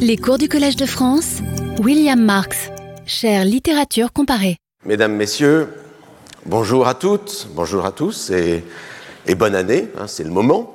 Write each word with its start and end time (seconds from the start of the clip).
Les 0.00 0.16
cours 0.16 0.38
du 0.38 0.48
Collège 0.48 0.76
de 0.76 0.86
France, 0.86 1.38
William 1.80 2.20
Marx, 2.20 2.70
chère 3.06 3.44
littérature 3.44 4.12
comparée. 4.12 4.56
Mesdames, 4.84 5.14
Messieurs, 5.14 5.68
bonjour 6.46 6.88
à 6.88 6.94
toutes, 6.94 7.48
bonjour 7.54 7.84
à 7.84 7.92
tous 7.92 8.30
et, 8.30 8.64
bonne 9.34 9.54
année, 9.54 9.88
hein, 9.98 10.06
c'est 10.06 10.24
le 10.24 10.30
moment. 10.30 10.74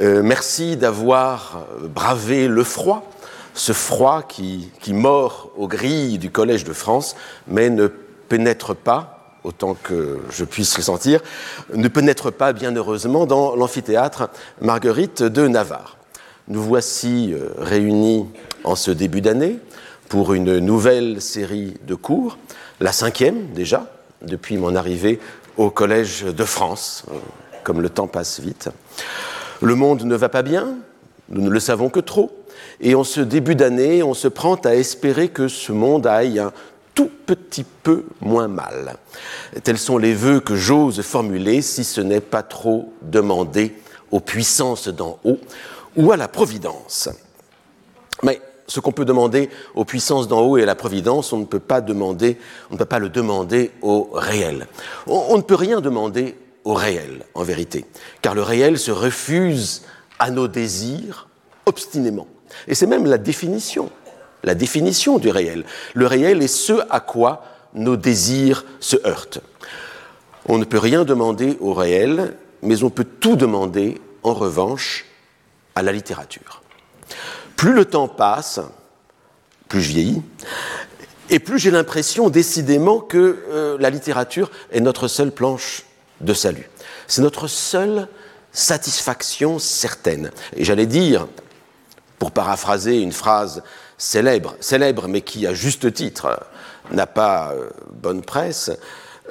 Euh, 0.00 0.22
merci 0.22 0.76
d'avoir 0.76 1.66
bravé 1.82 2.48
le 2.48 2.64
froid, 2.64 3.10
ce 3.54 3.72
froid 3.72 4.22
qui, 4.22 4.70
qui 4.80 4.92
mord 4.92 5.50
aux 5.56 5.68
grilles 5.68 6.18
du 6.18 6.30
Collège 6.30 6.64
de 6.64 6.72
France, 6.72 7.16
mais 7.46 7.70
ne 7.70 7.86
pénètre 7.86 8.74
pas 8.74 9.20
autant 9.44 9.74
que 9.74 10.20
je 10.30 10.44
puisse 10.44 10.76
le 10.76 10.82
sentir, 10.82 11.20
ne 11.74 11.88
pénètre 11.88 12.32
pas, 12.32 12.52
bien 12.52 12.74
heureusement, 12.74 13.26
dans 13.26 13.56
l'amphithéâtre 13.56 14.28
Marguerite 14.60 15.22
de 15.22 15.48
Navarre. 15.48 15.96
Nous 16.48 16.62
voici 16.62 17.32
euh, 17.32 17.50
réunis 17.58 18.26
en 18.64 18.74
ce 18.74 18.90
début 18.90 19.20
d'année 19.20 19.58
pour 20.08 20.34
une 20.34 20.58
nouvelle 20.58 21.20
série 21.20 21.74
de 21.86 21.94
cours, 21.94 22.38
la 22.80 22.92
cinquième 22.92 23.46
déjà, 23.54 23.86
depuis 24.22 24.56
mon 24.56 24.74
arrivée 24.74 25.20
au 25.56 25.70
Collège 25.70 26.24
de 26.24 26.44
France, 26.44 27.04
euh, 27.10 27.14
comme 27.62 27.80
le 27.80 27.88
temps 27.88 28.06
passe 28.06 28.40
vite. 28.40 28.68
Le 29.62 29.74
monde 29.74 30.04
ne 30.04 30.16
va 30.16 30.28
pas 30.28 30.42
bien, 30.42 30.74
nous 31.28 31.42
ne 31.42 31.50
le 31.50 31.60
savons 31.60 31.90
que 31.90 32.00
trop, 32.00 32.32
et 32.80 32.94
en 32.94 33.04
ce 33.04 33.20
début 33.20 33.54
d'année, 33.54 34.02
on 34.02 34.14
se 34.14 34.28
prend 34.28 34.56
à 34.56 34.74
espérer 34.74 35.28
que 35.28 35.48
ce 35.48 35.72
monde 35.72 36.06
aille 36.06 36.38
un 36.38 36.52
tout 36.94 37.10
petit 37.26 37.64
peu 37.64 38.04
moins 38.20 38.48
mal. 38.48 38.96
Tels 39.62 39.78
sont 39.78 39.98
les 39.98 40.14
vœux 40.14 40.40
que 40.40 40.56
j'ose 40.56 41.02
formuler 41.02 41.62
si 41.62 41.84
ce 41.84 42.00
n'est 42.00 42.20
pas 42.20 42.42
trop 42.42 42.92
demander 43.02 43.74
aux 44.10 44.20
puissances 44.20 44.88
d'en 44.88 45.18
haut 45.24 45.38
ou 45.96 46.12
à 46.12 46.16
la 46.16 46.28
providence. 46.28 47.08
Mais 48.22 48.40
ce 48.70 48.80
qu'on 48.80 48.92
peut 48.92 49.04
demander 49.04 49.50
aux 49.74 49.84
puissances 49.84 50.28
d'en 50.28 50.40
haut 50.42 50.56
et 50.56 50.62
à 50.62 50.66
la 50.66 50.76
providence, 50.76 51.32
on 51.32 51.38
ne 51.38 51.44
peut 51.44 51.58
pas 51.58 51.80
demander, 51.80 52.38
on 52.70 52.74
ne 52.74 52.78
peut 52.78 52.84
pas 52.84 52.98
le 52.98 53.08
demander 53.08 53.72
au 53.82 54.08
réel. 54.12 54.66
On, 55.06 55.36
ne 55.36 55.42
peut 55.42 55.56
rien 55.56 55.80
demander 55.80 56.36
au 56.64 56.74
réel, 56.74 57.24
en 57.34 57.42
vérité, 57.42 57.84
car 58.22 58.34
le 58.34 58.42
réel 58.42 58.78
se 58.78 58.90
refuse 58.90 59.82
à 60.18 60.30
nos 60.30 60.46
désirs 60.46 61.28
obstinément. 61.66 62.28
Et 62.68 62.74
c'est 62.74 62.86
même 62.86 63.06
la 63.06 63.18
définition, 63.18 63.90
la 64.44 64.54
définition 64.54 65.18
du 65.18 65.30
réel. 65.30 65.64
Le 65.94 66.06
réel 66.06 66.42
est 66.42 66.48
ce 66.48 66.74
à 66.90 67.00
quoi 67.00 67.42
nos 67.74 67.96
désirs 67.96 68.64
se 68.78 68.96
heurtent. 69.06 69.40
On 70.46 70.58
ne 70.58 70.64
peut 70.64 70.78
rien 70.78 71.04
demander 71.04 71.56
au 71.60 71.74
réel, 71.74 72.36
mais 72.62 72.82
on 72.82 72.90
peut 72.90 73.04
tout 73.04 73.36
demander, 73.36 74.00
en 74.22 74.34
revanche, 74.34 75.06
à 75.74 75.82
la 75.82 75.92
littérature. 75.92 76.62
Plus 77.56 77.72
le 77.72 77.84
temps 77.84 78.08
passe, 78.08 78.60
plus 79.68 79.82
je 79.82 79.88
vieillis, 79.88 80.22
et 81.30 81.38
plus 81.38 81.58
j'ai 81.58 81.70
l'impression 81.70 82.28
décidément 82.28 82.98
que 82.98 83.44
euh, 83.50 83.76
la 83.78 83.90
littérature 83.90 84.50
est 84.72 84.80
notre 84.80 85.08
seule 85.08 85.30
planche 85.30 85.84
de 86.20 86.34
salut. 86.34 86.68
C'est 87.06 87.22
notre 87.22 87.46
seule 87.46 88.08
satisfaction 88.52 89.58
certaine. 89.60 90.32
Et 90.56 90.64
j'allais 90.64 90.86
dire, 90.86 91.28
pour 92.18 92.32
paraphraser 92.32 93.00
une 93.00 93.12
phrase 93.12 93.62
célèbre, 93.96 94.56
célèbre 94.60 95.06
mais 95.06 95.20
qui, 95.20 95.46
à 95.46 95.54
juste 95.54 95.92
titre, 95.92 96.40
n'a 96.90 97.06
pas 97.06 97.52
euh, 97.52 97.70
bonne 97.92 98.22
presse, 98.22 98.72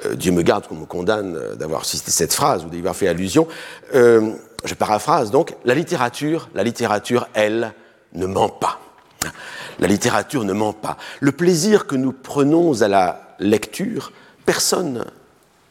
euh, 0.06 0.14
Dieu 0.14 0.32
me 0.32 0.42
garde 0.42 0.66
qu'on 0.66 0.76
me 0.76 0.86
condamne 0.86 1.38
d'avoir 1.56 1.84
cité 1.84 2.10
cette 2.10 2.32
phrase 2.32 2.64
ou 2.64 2.70
d'y 2.70 2.78
avoir 2.78 2.96
fait 2.96 3.08
allusion, 3.08 3.46
je 4.64 4.74
paraphrase 4.74 5.30
donc, 5.30 5.54
la 5.64 5.74
littérature, 5.74 6.48
la 6.54 6.62
littérature, 6.62 7.28
elle, 7.34 7.72
ne 8.12 8.26
ment 8.26 8.48
pas. 8.48 8.80
La 9.78 9.86
littérature 9.86 10.44
ne 10.44 10.52
ment 10.52 10.72
pas. 10.72 10.96
Le 11.20 11.32
plaisir 11.32 11.86
que 11.86 11.96
nous 11.96 12.12
prenons 12.12 12.82
à 12.82 12.88
la 12.88 13.36
lecture, 13.38 14.12
personne, 14.44 15.04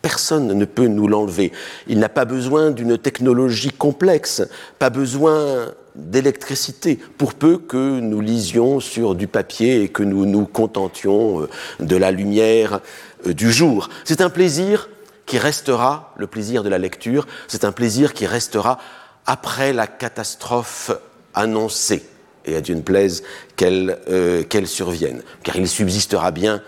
personne 0.01 0.47
ne 0.47 0.65
peut 0.65 0.87
nous 0.87 1.07
l'enlever. 1.07 1.51
Il 1.87 1.99
n'a 1.99 2.09
pas 2.09 2.25
besoin 2.25 2.71
d'une 2.71 2.97
technologie 2.97 3.71
complexe, 3.71 4.41
pas 4.79 4.89
besoin 4.89 5.71
d'électricité, 5.95 6.97
pour 7.17 7.33
peu 7.33 7.57
que 7.57 7.99
nous 7.99 8.21
lisions 8.21 8.79
sur 8.79 9.15
du 9.15 9.27
papier 9.27 9.83
et 9.83 9.89
que 9.89 10.03
nous 10.03 10.25
nous 10.25 10.45
contentions 10.45 11.41
euh, 11.41 11.49
de 11.79 11.95
la 11.97 12.11
lumière 12.11 12.79
euh, 13.27 13.33
du 13.33 13.51
jour. 13.51 13.89
C'est 14.05 14.21
un 14.21 14.29
plaisir 14.29 14.87
qui 15.29 15.37
restera, 15.37 16.11
le 16.17 16.25
plaisir 16.25 16.63
de 16.63 16.69
la 16.69 16.79
lecture, 16.79 17.27
c'est 17.47 17.63
un 17.63 17.71
plaisir 17.71 18.15
qui 18.15 18.25
restera 18.25 18.79
après 19.27 19.73
la 19.73 19.85
catastrophe 19.85 20.91
annoncée, 21.35 22.03
et 22.45 22.55
à 22.55 22.61
Dieu 22.61 22.73
ne 22.73 22.81
plaise 22.81 23.21
euh, 23.61 24.43
qu'elle 24.43 24.67
survienne, 24.67 25.21
car 25.43 25.55
il 25.55 25.67
subsistera 25.67 26.31
bien, 26.31 26.63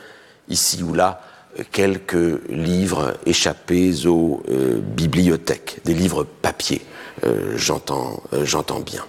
ici 0.48 0.84
ou 0.84 0.94
là, 0.94 1.24
quelques 1.72 2.40
livres 2.50 3.18
échappés 3.26 4.06
aux 4.06 4.44
euh, 4.50 4.80
bibliothèques, 4.80 5.80
des 5.84 5.96
livres 5.96 6.24
papier, 6.24 6.86
euh, 7.26 7.58
j'entends 7.58 8.80
bien. 8.86 9.04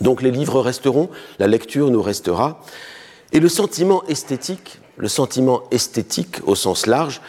Donc 0.00 0.22
les 0.22 0.30
livres 0.30 0.60
resteront, 0.60 1.10
la 1.40 1.48
lecture 1.48 1.90
nous 1.90 2.02
restera, 2.02 2.62
et 3.32 3.40
le 3.40 3.48
sentiment 3.48 4.04
esthétique, 4.06 4.78
le 4.98 5.08
sentiment 5.08 5.64
esthétique 5.72 6.36
au 6.46 6.54
sens 6.54 6.86
large, 6.86 7.20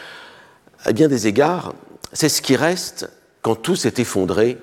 à 0.84 0.92
bien 0.92 1.08
des 1.08 1.26
égards, 1.26 1.74
c'est 2.12 2.28
ce 2.28 2.42
qui 2.42 2.56
reste 2.56 3.10
quand 3.42 3.56
tout 3.56 3.76
s'est 3.76 3.94
effondré 3.98 4.58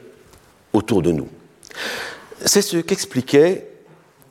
autour 0.73 1.01
de 1.01 1.11
nous. 1.11 1.29
C'est 2.43 2.61
ce 2.61 2.77
qu'expliquait 2.77 3.67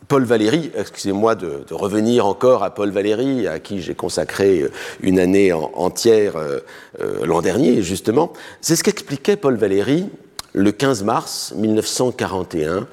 Paul 0.09 0.25
Valéry, 0.25 0.71
excusez-moi 0.77 1.35
de, 1.35 1.65
revenir 1.71 2.27
encore 2.27 2.63
à 2.63 2.75
Paul 2.75 2.91
Valéry, 2.91 3.49
à 3.49 3.59
qui 3.59 3.81
j'ai 3.81 3.95
consacré 3.95 4.65
une 5.01 5.19
année 5.19 5.53
entière 5.53 6.37
euh, 6.37 6.61
euh, 7.01 7.25
l'an 7.25 7.41
dernier, 7.41 7.83
justement. 7.83 8.33
C'est 8.61 8.77
ce 8.77 8.85
qu'expliquait 8.85 9.37
Paul 9.37 9.57
Valéry 9.57 10.09
le 10.53 10.73
15 10.73 11.05
mars 11.05 11.55
1941, 11.57 12.87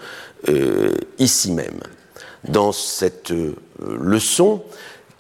euh, 0.50 0.92
ici 1.20 1.52
même, 1.52 1.82
dans 2.48 2.72
cette 2.72 3.34
leçon 3.80 4.64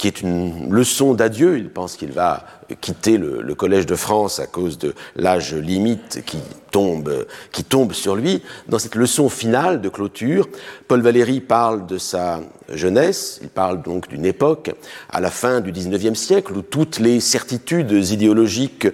qui 0.01 0.07
est 0.07 0.21
une 0.21 0.73
leçon 0.73 1.13
d'adieu. 1.13 1.59
Il 1.59 1.69
pense 1.69 1.95
qu'il 1.95 2.11
va 2.11 2.43
quitter 2.81 3.19
le, 3.19 3.53
Collège 3.53 3.85
de 3.85 3.93
France 3.93 4.39
à 4.39 4.47
cause 4.47 4.79
de 4.79 4.95
l'âge 5.15 5.53
limite 5.53 6.23
qui 6.25 6.39
tombe, 6.71 7.27
qui 7.51 7.63
tombe 7.63 7.93
sur 7.93 8.15
lui. 8.15 8.41
Dans 8.67 8.79
cette 8.79 8.95
leçon 8.95 9.29
finale 9.29 9.79
de 9.79 9.89
clôture, 9.89 10.49
Paul 10.87 11.01
Valéry 11.01 11.39
parle 11.39 11.85
de 11.85 11.99
sa 11.99 12.39
jeunesse, 12.73 13.41
il 13.43 13.49
parle 13.49 13.83
donc 13.83 14.07
d'une 14.09 14.25
époque 14.25 14.71
à 15.11 15.21
la 15.21 15.29
fin 15.29 15.61
du 15.61 15.71
XIXe 15.71 16.17
siècle 16.17 16.57
où 16.57 16.63
toutes 16.63 16.97
les 16.97 17.19
certitudes 17.19 17.91
idéologiques 17.91 18.87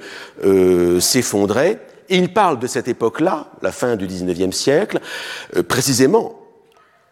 euh, 0.44 1.00
s'effondraient. 1.00 1.80
Et 2.10 2.18
il 2.18 2.34
parle 2.34 2.60
de 2.60 2.68
cette 2.68 2.90
époque-là, 2.90 3.48
la 3.62 3.72
fin 3.72 3.96
du 3.96 4.08
XIXe 4.08 4.54
siècle, 4.54 5.00
euh, 5.56 5.64
précisément, 5.64 6.38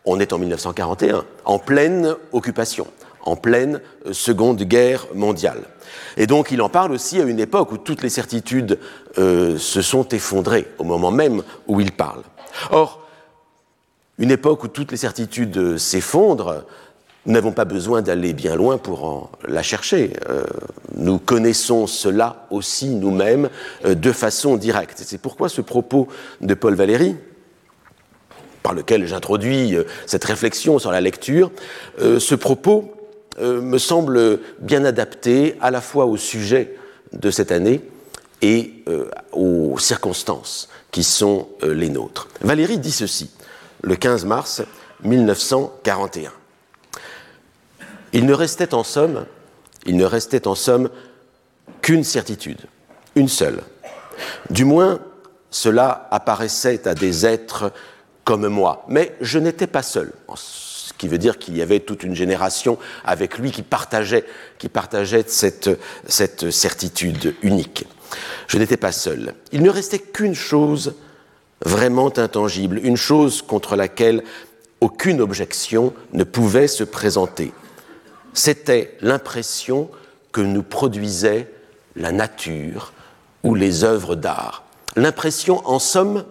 on 0.04 0.20
est 0.20 0.34
en 0.34 0.38
1941, 0.38 1.24
en 1.46 1.60
pleine 1.60 2.14
occupation 2.34 2.88
en 3.26 3.36
pleine 3.36 3.82
euh, 4.06 4.14
Seconde 4.14 4.62
Guerre 4.64 5.08
mondiale. 5.14 5.64
Et 6.16 6.28
donc 6.28 6.52
il 6.52 6.62
en 6.62 6.70
parle 6.70 6.92
aussi 6.92 7.20
à 7.20 7.26
une 7.26 7.40
époque 7.40 7.72
où 7.72 7.78
toutes 7.78 8.04
les 8.04 8.10
certitudes 8.10 8.80
euh, 9.18 9.58
se 9.58 9.82
sont 9.82 10.08
effondrées, 10.10 10.68
au 10.78 10.84
moment 10.84 11.12
même 11.12 11.44
où 11.68 11.82
il 11.82 11.92
parle. 11.92 12.22
Or, 12.72 13.02
une 14.18 14.32
époque 14.32 14.64
où 14.64 14.68
toutes 14.70 14.92
les 14.92 14.98
certitudes 14.98 15.58
euh, 15.58 15.78
s'effondrent, 15.78 16.64
nous 17.26 17.34
n'avons 17.34 17.52
pas 17.52 17.66
besoin 17.66 18.04
d'aller 18.04 18.34
bien 18.34 18.56
loin 18.56 18.78
pour 18.78 19.04
en 19.04 19.32
la 19.48 19.64
chercher. 19.64 20.12
nous 20.96 21.18
connaissons 21.18 21.88
cela 21.88 22.46
aussi 22.52 22.90
nous-mêmes 22.90 23.50
de 23.84 24.12
façon 24.12 24.58
directe. 24.58 25.02
C'est 25.04 25.18
pourquoi 25.18 25.50
ce 25.50 25.62
propos 25.62 26.08
de 26.42 26.54
Paul 26.54 26.76
Valéry, 26.76 27.16
par 28.62 28.76
lequel 28.76 29.08
j'introduis 29.08 29.76
cette 30.06 30.24
réflexion 30.24 30.78
sur 30.78 30.92
la 30.92 31.02
lecture, 31.02 31.52
ce 31.98 32.36
propos 32.36 32.95
euh, 33.40 33.62
me 33.62 33.78
semble 33.78 34.40
bien 34.60 34.86
adapté 34.86 35.58
à 35.62 35.72
la 35.72 35.82
fois 35.82 36.06
au 36.06 36.16
sujet 36.16 36.76
de 37.12 37.32
cette 37.32 37.52
année 37.52 37.82
et 38.42 38.84
euh, 38.88 39.10
aux 39.34 39.78
circonstances 39.78 40.70
qui 40.92 41.04
sont 41.04 41.50
euh, 41.64 41.74
les 41.74 41.90
nôtres. 41.90 42.30
Valérie 42.42 42.78
dit 42.78 42.92
ceci, 42.92 43.30
le 43.82 43.96
15 43.96 44.26
mars 44.26 44.62
1941. 45.04 46.32
Il 48.14 48.26
ne 48.26 48.34
restait 48.34 48.74
en 48.74 48.84
somme, 48.84 49.26
il 49.86 49.98
ne 49.98 50.06
restait 50.06 50.48
en 50.48 50.56
somme 50.56 50.90
qu'une 51.82 52.04
certitude, 52.04 52.62
une 53.16 53.28
seule. 53.28 53.62
Du 54.50 54.64
moins, 54.64 55.00
cela 55.52 56.08
apparaissait 56.12 56.88
à 56.88 56.96
des 56.96 57.26
êtres 57.26 57.74
comme 58.24 58.48
moi, 58.48 58.86
mais 58.88 59.16
je 59.20 59.40
n'étais 59.40 59.68
pas 59.68 59.84
seul 59.84 60.14
qui 60.98 61.08
veut 61.08 61.18
dire 61.18 61.38
qu'il 61.38 61.58
y 61.58 61.62
avait 61.62 61.80
toute 61.80 62.04
une 62.04 62.16
génération 62.16 62.78
avec 63.04 63.38
lui 63.38 63.52
qui 63.52 63.64
partageait, 63.64 64.26
cette 65.28 66.52
certitude 66.52 67.36
unique. 67.42 67.86
Je 68.48 68.58
n'étais 68.58 68.78
pas 68.78 68.92
seul. 68.92 69.34
Il 69.52 69.64
ne 69.64 69.70
restait 69.70 70.00
qu'une 70.00 70.36
chose 70.36 70.96
vraiment 71.64 72.18
intangible, 72.18 72.80
une 72.84 72.98
chose 72.98 73.42
contre 73.42 73.76
laquelle 73.76 74.24
aucune 74.82 75.22
objection 75.22 75.94
ne 76.14 76.24
pouvait 76.24 76.68
se 76.68 76.84
présenter. 76.84 77.54
C'était 78.34 78.98
l'impression 79.02 79.90
que 80.32 80.42
nous 80.42 80.64
produisait 80.64 81.50
la 81.96 82.12
nature 82.12 82.94
ou 83.44 83.56
les 83.56 83.84
œuvres 83.84 84.16
d'art. 84.16 84.64
L'impression, 84.96 85.66
en 85.68 85.80
somme, 85.80 86.26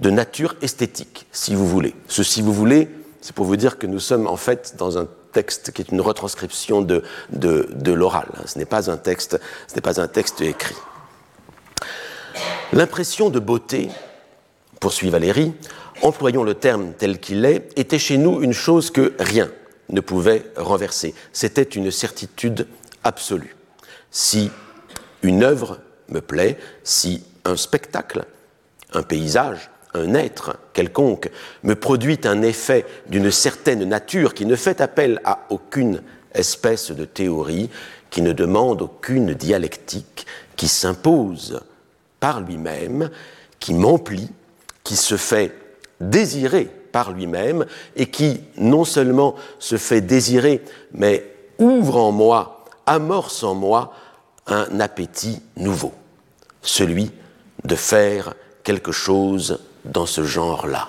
de 0.00 0.10
nature 0.10 0.56
esthétique, 0.62 1.26
si 1.30 1.54
vous 1.54 1.66
voulez. 1.66 1.94
Ce 2.08 2.22
si 2.22 2.40
vous 2.40 2.54
voulez, 2.54 2.88
c'est 3.20 3.34
pour 3.34 3.44
vous 3.44 3.56
dire 3.56 3.78
que 3.78 3.86
nous 3.86 4.00
sommes 4.00 4.26
en 4.26 4.36
fait 4.36 4.74
dans 4.78 4.98
un 4.98 5.06
texte 5.32 5.72
qui 5.72 5.82
est 5.82 5.90
une 5.90 6.00
retranscription 6.00 6.82
de, 6.82 7.02
l'oral. 7.92 8.28
Ce 8.46 8.58
n'est 8.58 8.64
pas 8.64 8.90
un 8.90 8.96
texte, 8.96 9.38
ce 9.68 9.74
n'est 9.74 9.80
pas 9.80 10.00
un 10.00 10.08
texte 10.08 10.40
écrit. 10.40 10.76
L'impression 12.72 13.30
de 13.30 13.38
beauté, 13.38 13.90
poursuit 14.80 15.10
Valérie, 15.10 15.52
employons 16.02 16.44
le 16.44 16.54
terme 16.54 16.92
tel 16.96 17.18
qu'il 17.18 17.44
est, 17.44 17.68
était 17.76 17.98
chez 17.98 18.16
nous 18.16 18.42
une 18.42 18.52
chose 18.52 18.90
que 18.90 19.14
rien 19.18 19.50
ne 19.90 20.00
pouvait 20.00 20.46
renverser. 20.56 21.14
C'était 21.32 21.62
une 21.62 21.90
certitude 21.90 22.66
absolue. 23.04 23.56
Si 24.10 24.50
une 25.22 25.42
œuvre 25.42 25.80
me 26.08 26.20
plaît, 26.20 26.58
si 26.84 27.24
un 27.44 27.56
spectacle, 27.56 28.24
un 28.92 29.02
paysage, 29.02 29.70
un 29.94 30.14
être 30.14 30.56
quelconque 30.72 31.30
me 31.62 31.74
produit 31.74 32.20
un 32.24 32.42
effet 32.42 32.86
d'une 33.08 33.30
certaine 33.30 33.84
nature 33.84 34.34
qui 34.34 34.46
ne 34.46 34.56
fait 34.56 34.80
appel 34.80 35.20
à 35.24 35.46
aucune 35.50 36.02
espèce 36.32 36.90
de 36.90 37.04
théorie, 37.04 37.70
qui 38.10 38.22
ne 38.22 38.32
demande 38.32 38.82
aucune 38.82 39.34
dialectique, 39.34 40.26
qui 40.56 40.68
s'impose 40.68 41.60
par 42.18 42.40
lui-même, 42.40 43.10
qui 43.58 43.74
m'emplit, 43.74 44.30
qui 44.84 44.96
se 44.96 45.16
fait 45.16 45.54
désirer 46.00 46.64
par 46.92 47.12
lui-même 47.12 47.66
et 47.96 48.06
qui 48.06 48.40
non 48.56 48.84
seulement 48.84 49.36
se 49.58 49.76
fait 49.76 50.00
désirer, 50.00 50.62
mais 50.92 51.24
ouvre 51.58 51.96
en 51.98 52.12
moi, 52.12 52.64
amorce 52.86 53.42
en 53.42 53.54
moi 53.54 53.92
un 54.46 54.80
appétit 54.80 55.40
nouveau, 55.56 55.92
celui 56.62 57.12
de 57.64 57.74
faire 57.76 58.34
quelque 58.64 58.92
chose 58.92 59.60
dans 59.84 60.06
ce 60.06 60.24
genre-là. 60.24 60.88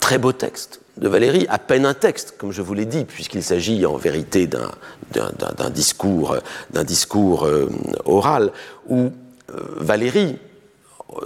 Très 0.00 0.18
beau 0.18 0.32
texte 0.32 0.80
de 0.96 1.08
Valérie, 1.08 1.46
à 1.48 1.58
peine 1.58 1.86
un 1.86 1.94
texte, 1.94 2.34
comme 2.38 2.52
je 2.52 2.62
vous 2.62 2.74
l'ai 2.74 2.84
dit, 2.84 3.04
puisqu'il 3.04 3.42
s'agit 3.42 3.84
en 3.86 3.96
vérité 3.96 4.46
d'un 4.46 5.70
discours, 5.70 6.36
discours 6.84 7.46
euh, 7.46 7.70
oral, 8.04 8.52
où 8.88 9.10
euh, 9.50 9.60
Valérie 9.76 10.38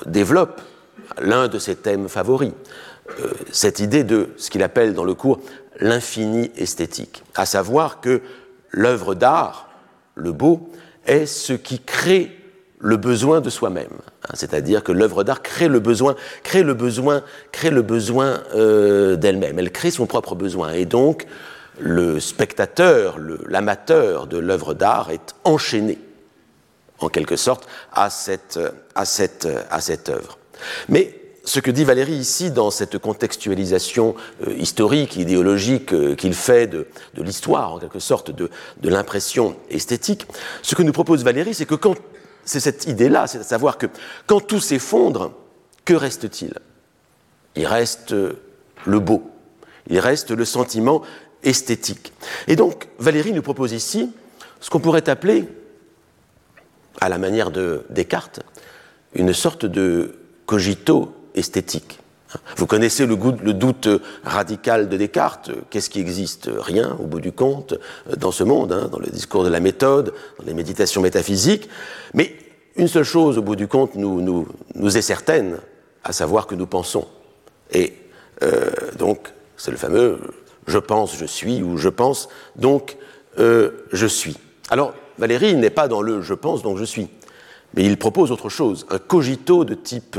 développe 0.07 0.61
l'un 1.21 1.49
de 1.49 1.59
ses 1.59 1.77
thèmes 1.77 2.09
favoris, 2.09 2.53
euh, 3.21 3.33
cette 3.53 3.81
idée 3.81 4.05
de 4.05 4.31
ce 4.37 4.51
qu'il 4.51 4.63
appelle 4.63 4.95
dans 4.95 5.05
le 5.05 5.15
cours 5.15 5.41
l'infini 5.81 6.51
esthétique, 6.57 7.23
à 7.35 7.47
savoir 7.47 8.01
que 8.01 8.23
l'œuvre 8.71 9.15
d'art, 9.15 9.69
le 10.15 10.33
beau, 10.33 10.71
est 11.07 11.27
ce 11.27 11.53
qui 11.53 11.81
crée 11.81 12.36
le 12.79 12.97
besoin 12.97 13.41
de 13.41 13.51
soi-même. 13.51 13.89
Hein, 14.25 14.35
c'est-à-dire 14.35 14.83
que 14.83 14.93
l'œuvre 14.93 15.25
d'art 15.25 15.43
crée 15.43 15.69
le 15.69 15.81
besoin, 15.81 16.15
crée 16.43 16.63
le 16.63 16.75
besoin, 16.75 17.23
crée 17.53 17.71
le 17.71 17.83
besoin 17.83 18.43
euh, 18.55 19.17
d'elle-même. 19.17 19.59
Elle 19.59 19.73
crée 19.73 19.91
son 19.91 20.07
propre 20.07 20.35
besoin. 20.35 20.73
Et 20.73 20.85
donc, 20.85 21.27
le 21.79 22.21
spectateur, 22.21 23.19
l'amateur 23.47 24.27
de 24.27 24.39
l'œuvre 24.39 24.75
d'art 24.75 25.11
est 25.11 25.35
enchaîné, 25.45 25.99
en 27.01 27.09
quelque 27.09 27.37
sorte, 27.37 27.67
à 27.93 28.11
cette, 28.11 28.59
œuvre. 30.09 30.39
Mais 30.89 31.21
ce 31.45 31.61
que 31.61 31.71
dit 31.71 31.85
Valérie 31.85 32.15
ici 32.15 32.51
dans 32.51 32.71
cette 32.71 32.99
contextualisation 32.99 34.17
euh, 34.47 34.55
historique, 34.57 35.17
idéologique 35.17 35.93
euh, 35.93 36.15
qu'il 36.15 36.35
fait 36.35 36.67
de, 36.67 36.89
de 37.15 37.23
l'histoire, 37.23 37.75
en 37.75 37.79
quelque 37.79 38.01
sorte, 38.01 38.31
de, 38.31 38.51
de 38.81 38.89
l'impression 38.89 39.55
esthétique, 39.71 40.27
ce 40.63 40.75
que 40.75 40.83
nous 40.83 40.93
propose 40.93 41.25
Valérie, 41.25 41.55
c'est 41.55 41.67
que 41.67 41.75
quand 41.75 41.95
c'est 42.47 42.61
cette 42.61 42.87
idée-là, 42.87 43.27
c'est 43.27 43.41
à 43.41 43.43
savoir 43.43 43.77
que 43.77 43.87
quand 44.27 44.41
tout 44.41 44.61
s'effondre, 44.61 45.35
que 45.85 45.93
reste-t-il? 45.93 46.55
Il 47.57 47.67
reste 47.67 48.13
le 48.13 49.01
beau, 49.01 49.31
il 49.89 49.99
reste 49.99 50.31
le 50.31 50.45
sentiment 50.45 51.03
esthétique. 51.43 52.13
Et 52.49 52.57
donc, 52.57 52.89
Valérie 52.99 53.33
nous 53.33 53.43
propose 53.43 53.73
ici 53.73 54.13
ce 54.61 54.71
qu'on 54.71 54.81
pourrait 54.81 55.09
appeler, 55.09 55.49
à 57.01 57.09
la 57.09 57.19
manière 57.19 57.51
de 57.51 57.85
Descartes, 57.91 58.41
une 59.15 59.35
sorte 59.35 59.67
de 59.67 60.19
cogito 60.47 61.15
esthétique. 61.35 61.99
Vous 62.57 62.67
connaissez 62.67 63.07
le, 63.07 63.17
doute 63.17 63.89
radical 64.25 64.89
de 64.89 64.97
Descartes. 64.97 65.51
Qu'est-ce 65.71 65.91
qui 65.91 66.01
existe 66.01 66.51
Rien, 66.59 66.97
au 67.01 67.07
bout 67.07 67.21
du 67.21 67.33
compte, 67.33 67.75
dans 68.17 68.33
ce 68.33 68.45
monde, 68.45 68.73
hein, 68.73 68.89
dans 68.91 68.99
le 68.99 69.07
discours 69.07 69.45
de 69.45 69.49
la 69.49 69.61
méthode, 69.61 70.13
dans 70.39 70.45
les 70.45 70.55
méditations 70.55 71.03
métaphysiques. 71.03 71.69
Mais 72.15 72.35
une 72.77 72.89
seule 72.89 73.05
chose, 73.05 73.39
au 73.39 73.43
bout 73.43 73.57
du 73.57 73.69
compte, 73.69 73.95
nous, 73.95 74.47
est 74.85 75.03
certaine, 75.03 75.59
à 76.05 76.13
savoir 76.13 76.47
que 76.47 76.55
nous 76.55 76.67
pensons. 76.67 77.07
Et 77.73 77.95
euh, 78.43 78.71
donc, 78.99 79.33
c'est 79.57 79.71
le 79.71 79.77
fameux 79.77 80.19
je 80.67 80.79
pense, 80.79 81.17
je 81.17 81.27
suis, 81.27 81.63
ou 81.63 81.77
je 81.77 81.89
pense, 81.89 82.29
donc 82.57 82.97
euh, 83.39 83.87
je 83.93 84.07
suis. 84.07 84.37
Alors, 84.71 84.95
Valérie 85.19 85.55
n'est 85.55 85.71
pas 85.71 85.89
dans 85.89 86.03
le 86.03 86.23
je 86.23 86.35
pense, 86.35 86.63
donc 86.63 86.79
je 86.79 86.85
suis. 86.85 87.09
Mais 87.75 87.85
il 87.85 87.97
propose 87.99 88.33
autre 88.33 88.49
chose, 88.49 88.87
un 88.91 88.99
cogito 88.99 89.65
de 89.65 89.75
type 89.75 90.19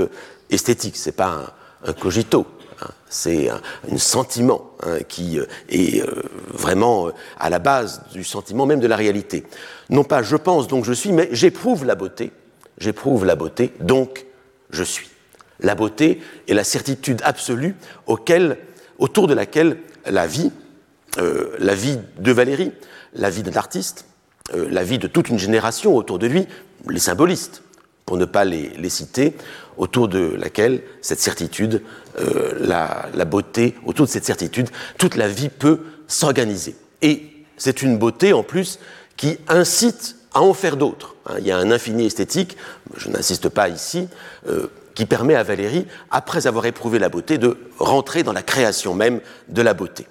esthétique. 0.49 0.95
C'est 0.95 1.11
pas 1.11 1.55
cogito. 1.99 2.45
Hein. 2.81 2.87
C'est 3.09 3.49
un, 3.49 3.61
sentiment 3.97 4.71
hein, 4.83 4.99
qui 5.07 5.39
euh, 5.39 5.45
est 5.69 6.01
euh, 6.01 6.23
vraiment 6.47 7.07
euh, 7.07 7.11
à 7.39 7.49
la 7.49 7.59
base 7.59 8.03
du 8.11 8.23
sentiment 8.23 8.65
même 8.65 8.79
de 8.79 8.87
la 8.87 8.95
réalité. 8.95 9.43
Non 9.89 10.03
pas 10.03 10.21
je 10.21 10.35
pense 10.35 10.67
donc 10.67 10.85
je 10.85 10.93
suis, 10.93 11.11
mais 11.11 11.29
j'éprouve 11.31 11.85
la 11.85 11.95
beauté. 11.95 12.31
J'éprouve 12.77 13.25
la 13.25 13.35
beauté, 13.35 13.73
donc 13.79 14.25
je 14.69 14.83
suis. 14.83 15.09
La 15.59 15.73
beauté 15.73 16.21
est 16.47 16.53
la 16.53 16.63
certitude 16.63 17.21
absolue 17.23 17.75
autour 18.99 19.27
de 19.27 19.33
laquelle 19.33 19.79
la 20.05 20.27
vie, 20.27 20.51
la 21.17 21.73
vie 21.73 21.97
de 22.19 22.31
Valérie, 22.31 22.71
la 23.15 23.31
vie 23.31 23.41
d'un 23.41 23.57
artiste, 23.57 24.05
la 24.53 24.83
vie 24.83 24.99
de 24.99 25.07
toute 25.07 25.29
une 25.29 25.39
génération 25.39 25.95
autour 25.95 26.19
de 26.19 26.27
lui, 26.27 26.45
les 26.87 26.99
symbolistes, 26.99 27.63
pour 28.05 28.17
ne 28.17 28.25
pas 28.25 28.45
les 28.45 28.89
citer, 28.89 29.33
autour 29.77 30.07
de 30.07 30.35
laquelle 30.37 30.81
cette 31.01 31.19
certitude, 31.19 31.83
euh, 32.19 32.53
la, 32.59 33.25
beauté, 33.25 33.75
autour 33.85 34.05
de 34.05 34.11
cette 34.11 34.25
certitude, 34.25 34.69
toute 34.97 35.15
la 35.15 35.27
vie 35.27 35.49
peut 35.49 35.81
s'organiser. 36.07 36.75
Et 37.01 37.23
c'est 37.57 37.81
une 37.81 37.97
beauté 37.97 38.33
en 38.33 38.43
plus 38.43 38.79
qui 39.15 39.37
incite 39.47 40.15
à 40.33 40.41
en 40.41 40.53
faire 40.53 40.77
d'autres. 40.77 41.15
Hein. 41.25 41.35
Il 41.39 41.45
y 41.45 41.51
a 41.51 41.57
un 41.57 41.71
infini 41.71 42.05
esthétique, 42.05 42.57
je 42.95 43.09
n'insiste 43.09 43.49
pas 43.49 43.69
ici, 43.69 44.07
euh, 44.47 44.67
qui 44.95 45.05
permet 45.05 45.35
à 45.35 45.43
Valérie, 45.43 45.85
après 46.09 46.47
avoir 46.47 46.65
éprouvé 46.65 46.97
la 46.97 47.09
beauté, 47.09 47.37
de 47.37 47.57
rentrer 47.77 48.23
dans 48.23 48.33
la 48.33 48.41
création 48.41 48.95
même 48.95 49.21
de 49.47 49.61
la 49.61 49.73
beauté. 49.73 50.07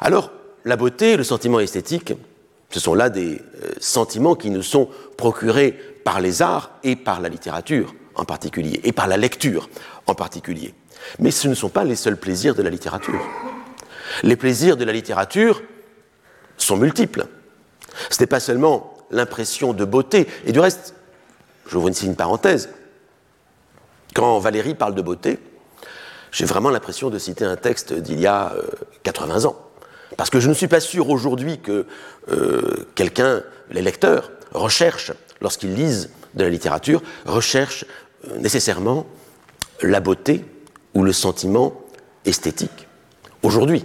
Alors, 0.00 0.32
la 0.64 0.76
beauté, 0.76 1.16
le 1.16 1.24
sentiment 1.24 1.60
esthétique, 1.60 2.14
ce 2.70 2.80
sont 2.80 2.94
là 2.94 3.10
des 3.10 3.40
euh, 3.62 3.70
sentiments 3.80 4.34
qui 4.34 4.50
nous 4.50 4.62
sont 4.62 4.88
procurés 5.16 5.78
par 6.04 6.20
les 6.20 6.42
arts 6.42 6.70
et 6.84 6.96
par 6.96 7.20
la 7.20 7.28
littérature 7.28 7.94
en 8.18 8.24
particulier, 8.24 8.80
et 8.84 8.92
par 8.92 9.06
la 9.06 9.16
lecture 9.16 9.68
en 10.06 10.14
particulier. 10.14 10.74
Mais 11.18 11.30
ce 11.30 11.48
ne 11.48 11.54
sont 11.54 11.68
pas 11.68 11.84
les 11.84 11.96
seuls 11.96 12.16
plaisirs 12.16 12.54
de 12.54 12.62
la 12.62 12.70
littérature. 12.70 13.20
Les 14.22 14.36
plaisirs 14.36 14.76
de 14.76 14.84
la 14.84 14.92
littérature 14.92 15.62
sont 16.56 16.76
multiples. 16.76 17.26
Ce 18.10 18.20
n'est 18.20 18.26
pas 18.26 18.40
seulement 18.40 18.94
l'impression 19.10 19.72
de 19.72 19.84
beauté, 19.84 20.26
et 20.44 20.52
du 20.52 20.60
reste, 20.60 20.94
j'ouvre 21.66 21.88
ici 21.88 22.06
une 22.06 22.16
parenthèse, 22.16 22.68
quand 24.14 24.38
Valérie 24.38 24.74
parle 24.74 24.94
de 24.94 25.02
beauté, 25.02 25.38
j'ai 26.32 26.44
vraiment 26.44 26.70
l'impression 26.70 27.10
de 27.10 27.18
citer 27.18 27.44
un 27.44 27.56
texte 27.56 27.92
d'il 27.92 28.20
y 28.20 28.26
a 28.26 28.52
80 29.04 29.44
euh, 29.44 29.48
ans. 29.48 29.56
Parce 30.16 30.30
que 30.30 30.40
je 30.40 30.48
ne 30.48 30.54
suis 30.54 30.68
pas 30.68 30.80
sûr 30.80 31.10
aujourd'hui 31.10 31.58
que 31.60 31.86
euh, 32.30 32.86
quelqu'un, 32.94 33.42
les 33.70 33.82
lecteurs, 33.82 34.30
recherchent, 34.52 35.12
lorsqu'ils 35.40 35.74
lisent 35.74 36.10
de 36.34 36.44
la 36.44 36.50
littérature, 36.50 37.02
recherchent 37.26 37.84
nécessairement 38.38 39.06
la 39.82 40.00
beauté 40.00 40.44
ou 40.94 41.02
le 41.02 41.12
sentiment 41.12 41.80
esthétique. 42.24 42.88
Aujourd'hui, 43.42 43.84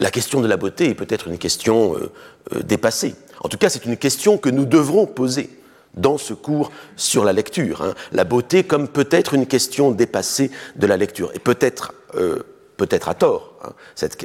la 0.00 0.10
question 0.10 0.40
de 0.40 0.48
la 0.48 0.56
beauté 0.56 0.90
est 0.90 0.94
peut-être 0.94 1.28
une 1.28 1.38
question 1.38 1.94
euh, 1.94 2.10
euh, 2.54 2.62
dépassée. 2.62 3.14
En 3.40 3.48
tout 3.48 3.58
cas, 3.58 3.68
c'est 3.68 3.84
une 3.84 3.96
question 3.96 4.38
que 4.38 4.48
nous 4.48 4.64
devrons 4.64 5.06
poser 5.06 5.50
dans 5.94 6.16
ce 6.16 6.32
cours 6.32 6.72
sur 6.96 7.24
la 7.24 7.32
lecture. 7.32 7.82
Hein. 7.82 7.94
La 8.12 8.24
beauté 8.24 8.64
comme 8.64 8.88
peut-être 8.88 9.34
une 9.34 9.46
question 9.46 9.90
dépassée 9.90 10.50
de 10.76 10.86
la 10.86 10.96
lecture. 10.96 11.30
Et 11.34 11.38
peut-être, 11.38 11.92
euh, 12.14 12.42
peut-être 12.76 13.08
à 13.08 13.14
tort, 13.14 13.54
hein, 13.62 13.72
cette, 13.94 14.16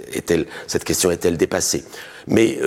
question 0.83 1.11
est-elle 1.11 1.37
dépassée. 1.37 1.83
Mais 2.27 2.57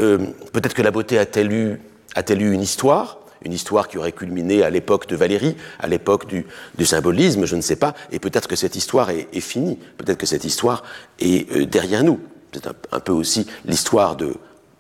peut-être 0.53 0.75
que 0.75 0.83
la 0.83 0.91
beauté 0.91 1.19
a-t-elle 1.19 1.53
eu, 1.53 1.81
a-t-elle 2.15 2.43
eu 2.43 2.53
une 2.53 2.63
histoire 2.63 3.20
une 3.43 3.53
histoire 3.53 3.89
qui 3.89 3.99
aurait 3.99 4.13
culminé 4.13 4.63
à 4.63 4.71
l'époque 4.71 5.07
de 5.07 5.17
Valérie, 5.17 5.57
à 5.79 5.87
l'époque 5.87 6.27
du, 6.27 6.47
symbolisme, 6.85 7.45
je 7.47 7.57
ne 7.57 7.61
sais 7.61 7.77
pas, 7.77 7.95
et 8.13 8.19
peut-être 8.19 8.49
que 8.49 8.57
cette 8.57 8.77
histoire 8.77 9.11
est, 9.11 9.41
finie, 9.41 9.79
peut-être 9.97 10.19
que 10.19 10.27
cette 10.27 10.45
histoire 10.45 10.83
est 11.19 11.51
euh, 11.53 11.67
derrière 11.67 12.05
nous. 12.05 12.21
C'est 12.53 12.67
un, 12.67 13.01
peu 13.01 13.13
aussi 13.13 13.47
l'histoire 13.65 14.17
de, 14.17 14.35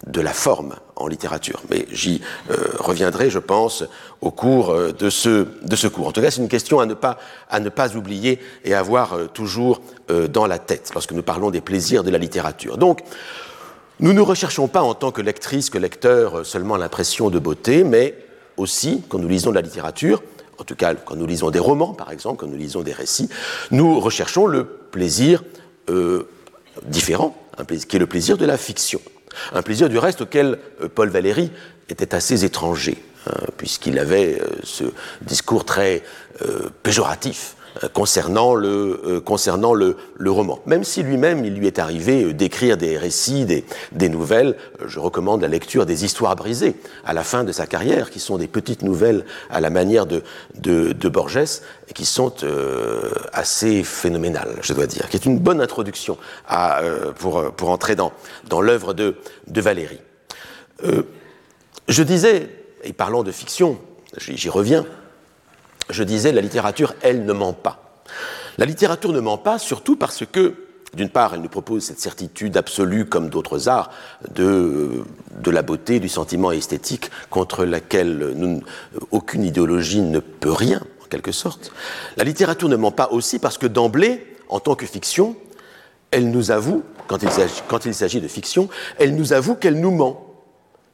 de 0.07 0.21
la 0.21 0.33
forme 0.33 0.75
en 0.97 1.07
littérature. 1.07 1.63
Mais 1.71 1.87
j'y 1.93 2.21
euh, 2.51 2.57
reviendrai, 2.79 3.31
je 3.31 3.39
pense, 3.39 3.85
au 4.21 4.33
cours 4.33 4.71
euh, 4.71 4.93
de, 4.93 5.09
ce, 5.09 5.47
de 5.63 5.77
ce 5.77 5.87
cours. 5.87 6.09
En 6.09 6.13
tout 6.13 6.21
cas, 6.21 6.33
c'est 6.33 6.41
une 6.41 6.49
question 6.49 6.81
à 6.81 6.87
ne 6.87 6.95
pas, 6.95 7.19
à 7.49 7.61
ne 7.61 7.69
pas 7.69 7.95
oublier 7.97 8.41
et 8.65 8.75
à 8.75 8.81
avoir 8.81 9.31
toujours 9.33 9.81
dans 10.09 10.49
la 10.49 10.59
tête 10.59 10.91
lorsque 10.93 11.13
nous 11.13 11.23
parlons 11.23 11.53
des 11.53 11.61
plaisirs 11.61 12.03
de 12.03 12.11
la 12.11 12.19
littérature. 12.19 12.79
Donc, 12.79 13.03
nous 14.01 14.13
ne 14.13 14.21
recherchons 14.21 14.67
pas 14.67 14.83
en 14.83 14.95
tant 14.95 15.13
que 15.13 15.23
lectrice, 15.23 15.71
que 15.71 15.79
lecteur, 15.79 16.45
seulement 16.45 16.77
l'impression 16.77 17.31
de 17.31 17.39
beauté, 17.39 17.85
mais 17.85 18.17
aussi, 18.61 19.03
quand 19.09 19.19
nous 19.19 19.29
lisons 19.29 19.51
de 19.51 19.57
la 19.57 19.63
littérature, 19.63 20.23
en 20.59 20.65
tout 20.65 20.77
cas 20.77 20.95
quand 20.95 21.17
nous 21.17 21.27
lisons 21.27 21.51
des 21.51 21.59
romans 21.59 21.95
par 21.95 22.13
exemple, 22.13 22.41
quand 22.41 22.47
nous 22.47 22.57
lisons 22.57 22.83
des 22.83 22.93
récits, 22.93 23.29
nous 23.71 23.99
recherchons 23.99 24.47
le 24.47 24.65
plaisir 24.65 25.43
euh, 25.89 26.29
différent, 26.85 27.37
qui 27.89 27.97
est 27.97 27.99
le 27.99 28.07
plaisir 28.07 28.37
de 28.37 28.47
la 28.47 28.57
fiction. 28.57 29.01
Un 29.53 29.63
plaisir 29.63 29.89
du 29.89 29.99
reste 29.99 30.23
auquel 30.23 30.59
euh, 30.83 30.89
Paul 30.89 31.09
Valéry 31.09 31.51
était 31.89 32.15
assez 32.15 32.45
étranger, 32.45 33.03
hein, 33.27 33.33
puisqu'il 33.57 33.99
avait 33.99 34.41
ce 34.63 34.85
discours 35.23 35.65
très 35.65 36.03
péjoratif 36.83 37.57
euh, 37.57 37.60
concernant 37.93 38.55
le, 38.55 39.01
euh, 39.05 39.21
concernant 39.21 39.75
le, 39.75 39.97
le, 40.17 40.31
roman. 40.31 40.61
Même 40.67 40.85
si 40.85 41.03
lui-même, 41.03 41.45
il 41.45 41.55
lui 41.55 41.67
est 41.67 41.79
arrivé 41.79 42.25
euh, 42.25 42.35
d'écrire 42.35 42.77
des 42.77 42.99
récits, 42.99 43.45
des, 43.45 43.65
des, 43.93 44.09
nouvelles, 44.09 44.57
je 44.87 44.99
recommande 44.99 45.43
la 45.43 45.49
lecture 45.49 45.87
des 45.87 46.05
Histoires 46.05 46.37
brisées 46.37 46.77
à 47.05 47.13
la 47.13 47.25
fin 47.25 47.45
de 47.45 47.53
sa 47.53 47.67
carrière, 47.67 48.11
qui 48.11 48.21
sont 48.21 48.39
des 48.39 48.49
petites 48.49 48.83
nouvelles 48.83 49.25
à 49.51 49.61
la 49.61 49.71
manière 49.71 50.07
de, 50.07 50.23
de, 50.59 50.93
de 50.93 51.09
Borges, 51.09 51.61
qui 51.95 52.05
sont 52.05 52.35
assez 53.33 53.83
phénoménales, 53.83 54.57
je 54.63 54.73
dois 54.75 54.87
dire, 54.87 55.09
qui 55.09 55.17
est 55.17 55.25
une 55.25 55.39
bonne 55.39 55.61
introduction 55.61 56.19
à, 56.49 56.81
pour, 57.19 57.53
pour 57.53 57.71
entrer 57.71 57.97
dans, 57.97 58.13
dans 58.49 58.61
l'œuvre 58.61 58.95
de, 58.95 59.17
de 59.47 59.61
Valérie. 59.61 60.01
je 61.89 62.03
disais, 62.03 62.49
et 62.85 62.93
parlant 62.93 63.23
de 63.23 63.33
fiction, 63.33 63.79
j'y 64.17 64.49
reviens, 64.49 64.85
je 65.91 66.03
disais, 66.03 66.33
la 66.33 66.41
littérature, 66.41 66.95
elle, 67.03 67.25
ne 67.25 67.33
ment 67.33 67.53
pas. 67.53 68.03
La 68.59 68.67
littérature 68.67 69.13
ne 69.13 69.21
ment 69.21 69.39
pas, 69.39 69.59
surtout 69.59 69.97
parce 69.97 70.25
que, 70.27 70.55
d'une 70.95 71.09
part, 71.09 71.35
elle 71.35 71.41
nous 71.41 71.49
propose 71.49 71.85
cette 71.85 72.01
certitude 72.01 72.57
absolue, 72.57 73.07
comme 73.07 73.29
d'autres 73.29 73.69
arts, 73.69 73.91
de, 74.35 75.05
de 75.39 75.51
la 75.51 75.63
beauté, 75.63 76.01
du 76.01 76.09
sentiment 76.09 76.53
esthétique, 76.53 77.11
contre 77.31 77.65
laquelle 77.65 78.63
aucune 79.11 79.45
idéologie 79.45 80.03
ne 80.03 80.19
peut 80.19 80.53
rien, 80.53 80.83
en 81.03 81.07
quelque 81.07 81.33
sorte. 81.33 81.73
La 82.17 82.25
littérature 82.25 82.69
ne 82.69 82.77
ment 82.77 82.91
pas 82.91 83.09
aussi 83.13 83.39
parce 83.39 83.59
que, 83.59 83.67
d'emblée, 83.67 84.37
en 84.49 84.61
tant 84.61 84.75
que 84.75 84.87
fiction, 84.87 85.37
elle 86.11 86.31
nous 86.31 86.51
avoue, 86.51 86.83
quand 87.07 87.85
il 87.87 87.95
s'agit 87.95 88.21
de 88.21 88.29
fiction, 88.29 88.69
elle 88.99 89.15
nous 89.15 89.33
avoue 89.33 89.55
qu'elle 89.55 89.81
nous 89.81 89.93
ment 89.93 90.27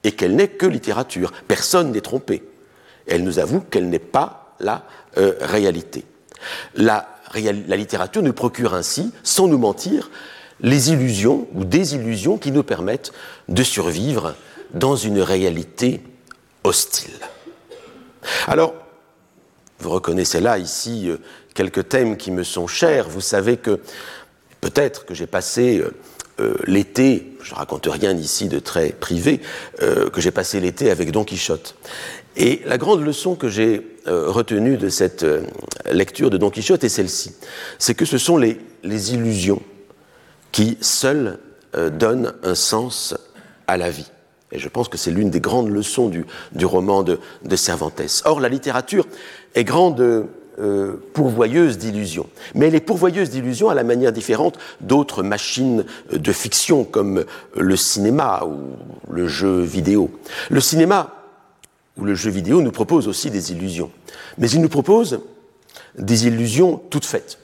et 0.05 0.13
qu'elle 0.13 0.37
n'est 0.37 0.49
que 0.49 0.67
littérature. 0.67 1.33
Personne 1.49 1.91
n'est 1.93 2.01
trompé. 2.01 2.45
Elle 3.07 3.25
nous 3.25 3.39
avoue 3.39 3.61
qu'elle 3.61 3.89
n'est 3.89 3.99
pas 3.99 4.46
la 4.61 4.85
euh, 5.19 5.35
réalité. 5.41 6.05
La, 6.75 7.09
littérature 7.35 8.23
nous 8.23 8.33
procure 8.33 8.75
ainsi, 8.75 9.13
sans 9.23 9.49
nous 9.49 9.59
mentir, 9.59 10.11
les 10.61 10.91
illusions 10.91 11.47
ou 11.55 11.65
des 11.65 11.95
illusions 11.95 12.39
qui 12.39 12.51
nous 12.51 12.63
permettent 12.63 13.13
de 13.49 13.63
survivre 13.63 14.35
dans 14.73 14.97
une 14.97 15.21
réalité 15.21 16.01
hostile. 16.65 17.19
Alors, 18.47 18.75
vous 19.81 19.91
reconnaissez 19.91 20.41
là 20.41 20.59
ici 20.59 21.11
euh, 21.11 21.19
quelques 21.55 21.89
thèmes 21.89 22.17
qui 22.17 22.31
me 22.31 22.43
sont 22.43 22.67
chers. 22.67 23.09
Vous 23.09 23.21
savez 23.21 23.57
que 23.59 23.81
peut-être 24.61 25.05
que 25.05 25.15
j'ai 25.15 25.27
passé 25.27 25.83
euh, 26.41 26.55
l'été, 26.67 27.37
je 27.43 27.53
ne 27.53 27.57
raconte 27.57 27.87
rien 27.87 28.17
ici 28.17 28.49
de 28.49 28.59
très 28.59 28.91
privé, 28.91 29.41
que 29.79 30.21
j'ai 30.21 30.31
passé 30.31 30.61
l'été 30.61 30.91
avec 30.91 31.13
Don 31.13 31.25
Quichotte. 31.25 31.77
Et 32.37 32.61
la 32.67 32.77
grande 32.77 33.03
leçon 33.03 33.35
que 33.35 33.49
j'ai 33.49 33.97
euh, 34.07 34.31
retenue 34.31 34.77
de 34.77 34.91
cette 34.91 35.23
euh, 35.23 35.43
lecture 35.91 36.29
de 36.29 36.37
Don 36.37 36.51
Quichotte 36.51 36.85
est 36.85 36.91
celle-ci. 36.91 37.35
C'est 37.79 37.95
que 37.95 38.05
ce 38.05 38.19
sont 38.19 38.37
les, 38.37 38.59
illusions 38.85 39.63
qui 40.53 40.77
seules 40.81 41.39
euh, 41.75 41.89
donnent 41.91 42.35
un 42.43 42.55
sens 42.55 43.15
à 43.67 43.79
la 43.79 43.91
vie. 43.91 44.11
Et 44.53 44.59
je 44.59 44.69
pense 44.69 44.89
que 44.89 44.99
c'est 44.99 45.11
l'une 45.11 45.31
des 45.31 45.41
grandes 45.41 45.71
leçons 45.71 46.09
du, 46.09 46.25
du 46.53 46.67
roman 46.67 47.03
de, 47.03 47.19
de, 47.45 47.57
Cervantes. 47.57 48.23
Or, 48.25 48.39
la 48.39 48.49
littérature 48.49 49.07
est 49.55 49.65
grande 49.65 50.27
pourvoyeuse 51.13 51.77
d'illusions. 51.77 52.29
Mais 52.55 52.69
elle 52.69 52.75
est 52.75 52.81
pourvoyeuse 52.81 53.29
d'illusions 53.29 53.69
à 53.69 53.75
la 53.75 53.85
manière 53.85 54.13
différente 54.13 54.57
d'autres 54.81 55.23
machines 55.23 55.85
de 56.11 56.33
fiction 56.33 56.85
comme 56.85 57.25
le 57.57 57.77
cinéma 57.77 58.45
ou 58.47 59.13
le 59.13 59.27
jeu 59.27 59.61
vidéo. 59.61 60.11
Le 60.49 60.61
cinéma 60.61 61.16
où 61.97 62.05
le 62.05 62.15
jeu 62.15 62.31
vidéo 62.31 62.61
nous 62.61 62.73
propose 62.73 63.09
aussi 63.09 63.31
des 63.31 63.53
illusions. 63.53 63.91
Mais 64.39 64.51
il 64.51 64.61
nous 64.61 64.69
propose 64.69 65.21
des 65.97 66.27
illusions 66.27 66.81
toutes 66.91 67.07
faites, 67.07 67.39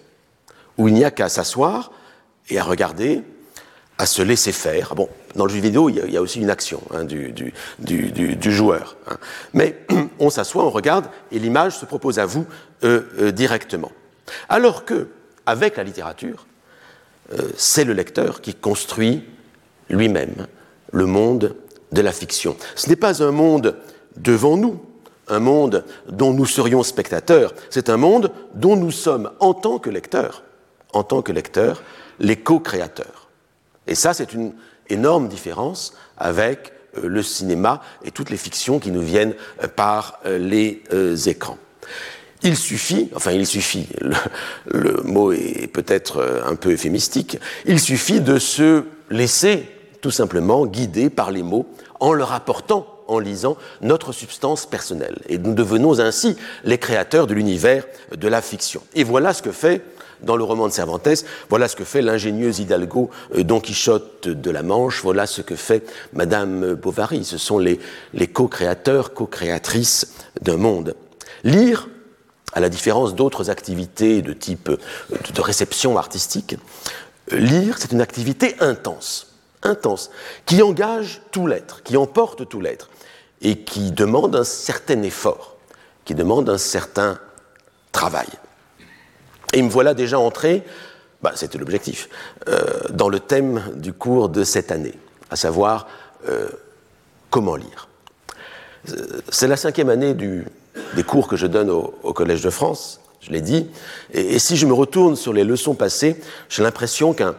où 0.79 0.89
il 0.89 0.95
n'y 0.95 1.05
a 1.05 1.11
qu'à 1.11 1.29
s'asseoir 1.29 1.93
et 2.49 2.59
à 2.59 2.65
regarder, 2.65 3.23
à 3.99 4.07
se 4.07 4.23
laisser 4.23 4.53
faire. 4.53 4.95
Bon, 4.95 5.09
dans 5.37 5.45
le 5.45 5.51
jeu 5.51 5.61
vidéo, 5.61 5.89
il 5.89 6.11
y 6.11 6.17
a, 6.17 6.23
aussi 6.23 6.41
une 6.41 6.51
action 6.51 6.83
hein, 6.91 7.05
du, 7.05 7.33
du, 7.33 7.53
du, 7.79 8.37
du, 8.37 8.53
joueur. 8.53 8.97
Hein. 9.09 9.17
Mais 9.55 9.79
on 10.19 10.31
s'assoit, 10.31 10.65
on 10.65 10.71
regarde, 10.71 11.07
et 11.31 11.39
l'image 11.39 11.77
se 11.77 11.85
propose 11.85 12.19
à 12.19 12.27
vous 12.27 12.47
euh, 12.85 13.03
euh, 13.19 13.31
directement. 13.31 13.93
Alors 14.49 14.85
que, 14.85 15.09
avec 15.47 15.77
la 15.77 15.85
littérature, 15.85 16.47
euh, 17.33 17.51
c'est 17.57 17.85
le 17.85 17.93
lecteur 17.93 18.41
qui 18.41 18.55
construit 18.55 19.25
lui-même 19.89 20.47
le 20.93 21.07
monde 21.07 21.57
de 21.93 22.01
la 22.01 22.13
fiction. 22.13 22.57
Ce 22.75 22.89
n'est 22.89 22.97
pas 22.97 23.23
un 23.23 23.31
monde 23.31 23.77
devant 24.17 24.57
nous, 24.57 24.81
un 25.29 25.41
monde 25.41 25.85
dont 26.09 26.33
nous 26.33 26.47
serions 26.47 26.83
spectateurs, 26.83 27.55
c'est 27.71 27.89
un 27.89 27.97
monde 27.97 28.31
dont 28.55 28.77
nous 28.77 28.91
sommes, 28.91 29.31
en 29.41 29.55
tant 29.55 29.79
que 29.79 29.91
lecteurs, 29.91 30.43
en 30.93 31.03
tant 31.03 31.23
que 31.23 31.33
lecteurs, 31.33 31.83
les 32.19 32.37
co-créateurs. 32.37 33.29
Et 33.87 33.95
ça, 33.95 34.15
c'est 34.15 34.33
une 34.33 34.53
énorme 34.89 35.29
différence 35.29 35.95
avec 36.17 36.73
euh, 36.99 37.09
le 37.09 37.23
cinéma 37.23 37.81
et 38.05 38.11
toutes 38.11 38.31
les 38.31 38.37
fictions 38.37 38.79
qui 38.79 38.91
nous 38.91 39.01
viennent 39.01 39.35
euh, 39.63 39.69
par 39.69 40.21
euh, 40.27 40.39
les 40.39 40.83
écrans. 41.29 41.59
Il 42.45 42.57
suffit, 42.57 43.09
enfin 43.15 43.31
il 43.31 43.47
suffit, 43.47 43.89
le, 44.01 44.17
le 44.67 45.03
mot 45.03 45.33
est 45.33 45.69
peut-être 45.69 46.43
un 46.45 46.57
peu 46.57 46.73
euphémistique, 46.73 47.39
il 47.67 47.79
suffit 47.79 48.21
de 48.21 48.39
se 48.39 48.85
laisser 49.11 49.69
tout 50.01 50.11
simplement 50.11 50.67
guider 50.67 51.09
par 51.09 51.31
les 51.31 51.45
mots 51.45 51.67
en 52.01 52.13
leur 52.13 52.33
apportant 52.33 52.92
en 53.13 53.19
lisant 53.19 53.57
notre 53.81 54.13
substance 54.13 54.67
personnelle. 54.67 55.19
Et 55.29 55.39
nous 55.39 55.55
devenons 55.55 56.01
ainsi 56.01 56.37
les 56.65 56.79
créateurs 56.79 57.27
de 57.27 57.35
l'univers 57.35 57.85
de 58.17 58.29
la 58.29 58.43
fiction. 58.43 58.83
Et 58.95 59.05
voilà 59.05 59.33
ce 59.35 59.43
que 59.43 59.53
fait, 59.53 59.83
dans 60.23 60.37
le 60.37 60.45
roman 60.45 60.69
de 60.69 60.73
Cervantes, 60.73 61.25
voilà 61.49 61.69
ce 61.69 61.77
que 61.77 61.85
fait 61.85 62.03
l'ingénieuse 62.03 62.61
Hidalgo 62.61 63.11
euh, 63.35 63.43
Don 63.43 63.61
Quichotte 63.61 64.29
de 64.29 64.51
la 64.51 64.63
Manche, 64.63 65.03
voilà 65.03 65.27
ce 65.27 65.43
que 65.43 65.57
fait 65.57 65.85
Madame 66.13 66.75
Bovary. 66.75 67.25
Ce 67.25 67.39
sont 67.39 67.59
les, 67.59 67.81
les 68.15 68.29
co-créateurs, 68.29 69.15
co-créatrices 69.15 70.15
d'un 70.41 70.57
monde. 70.57 70.95
Lire, 71.45 71.89
à 72.53 72.61
la 72.61 72.69
différence 72.69 73.15
d'autres 73.15 73.51
activités 73.51 74.23
de 74.23 74.33
type 74.33 74.71
de 74.71 75.41
réception 75.41 75.99
artistique, 75.99 76.57
lire, 77.31 77.79
c'est 77.79 77.93
une 77.93 78.01
activité 78.01 78.55
intense 78.61 79.33
intense, 79.63 80.11
qui 80.47 80.63
engage 80.63 81.23
tout 81.31 81.47
l'être, 81.47 81.83
qui 81.83 81.97
emporte 81.97 82.49
tout 82.49 82.61
l'être 82.61 82.89
et 83.43 83.57
qui 83.59 83.91
demande 83.91 84.37
un 84.37 84.45
certain 84.45 85.03
effort, 85.03 85.57
qui 86.05 86.15
demande 86.15 86.49
un 86.49 86.59
certain 86.59 87.19
travail. 87.91 88.29
Et 89.53 89.61
me 89.61 89.69
voilà 89.69 89.95
déjà 89.95 90.19
entré, 90.19 90.63
bah, 91.23 91.33
c'était 91.35 91.59
l'objectif, 91.59 92.09
euh, 92.49 92.65
dans 92.91 93.09
le 93.09 93.21
thème 93.21 93.63
du 93.75 93.93
cours 93.93 94.29
de 94.29 94.45
cette 94.45 94.73
année, 94.73 94.95
à 95.31 95.37
savoir 95.37 95.87
euh, 96.29 96.49
comment 97.31 97.57
lire. 97.57 97.89
Euh, 98.91 99.21
c'est 99.29 99.49
la 99.49 99.57
cinquième 99.57 99.91
année 99.91 100.15
des 100.15 101.03
cours 101.03 101.29
que 101.29 101.37
je 101.37 101.47
donne 101.47 101.71
au, 101.71 102.13
Collège 102.13 102.43
de 102.43 102.51
France, 102.51 103.01
je 103.21 103.31
l'ai 103.31 103.41
dit, 103.41 103.69
et, 104.13 104.39
si 104.39 104.57
je 104.57 104.67
me 104.67 104.73
retourne 104.73 105.17
sur 105.17 105.33
les 105.33 105.45
leçons 105.45 105.75
passées, 105.75 106.21
j'ai 106.49 106.63
l'impression 106.63 107.13
qu'un 107.13 107.35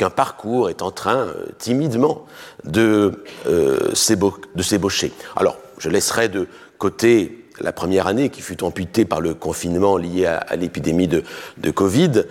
qu'un 0.00 0.08
parcours 0.08 0.70
est 0.70 0.80
en 0.80 0.90
train 0.90 1.26
euh, 1.26 1.44
timidement 1.58 2.24
de 2.64 3.22
euh, 3.46 3.94
s'ébaucher. 3.94 5.12
Alors, 5.36 5.58
je 5.76 5.90
laisserai 5.90 6.30
de 6.30 6.48
côté 6.78 7.44
la 7.60 7.70
première 7.70 8.06
année 8.06 8.30
qui 8.30 8.40
fut 8.40 8.64
amputée 8.64 9.04
par 9.04 9.20
le 9.20 9.34
confinement 9.34 9.98
lié 9.98 10.24
à, 10.24 10.56
l'épidémie 10.56 11.06
de, 11.06 11.22
de, 11.58 11.70
Covid. 11.70 12.24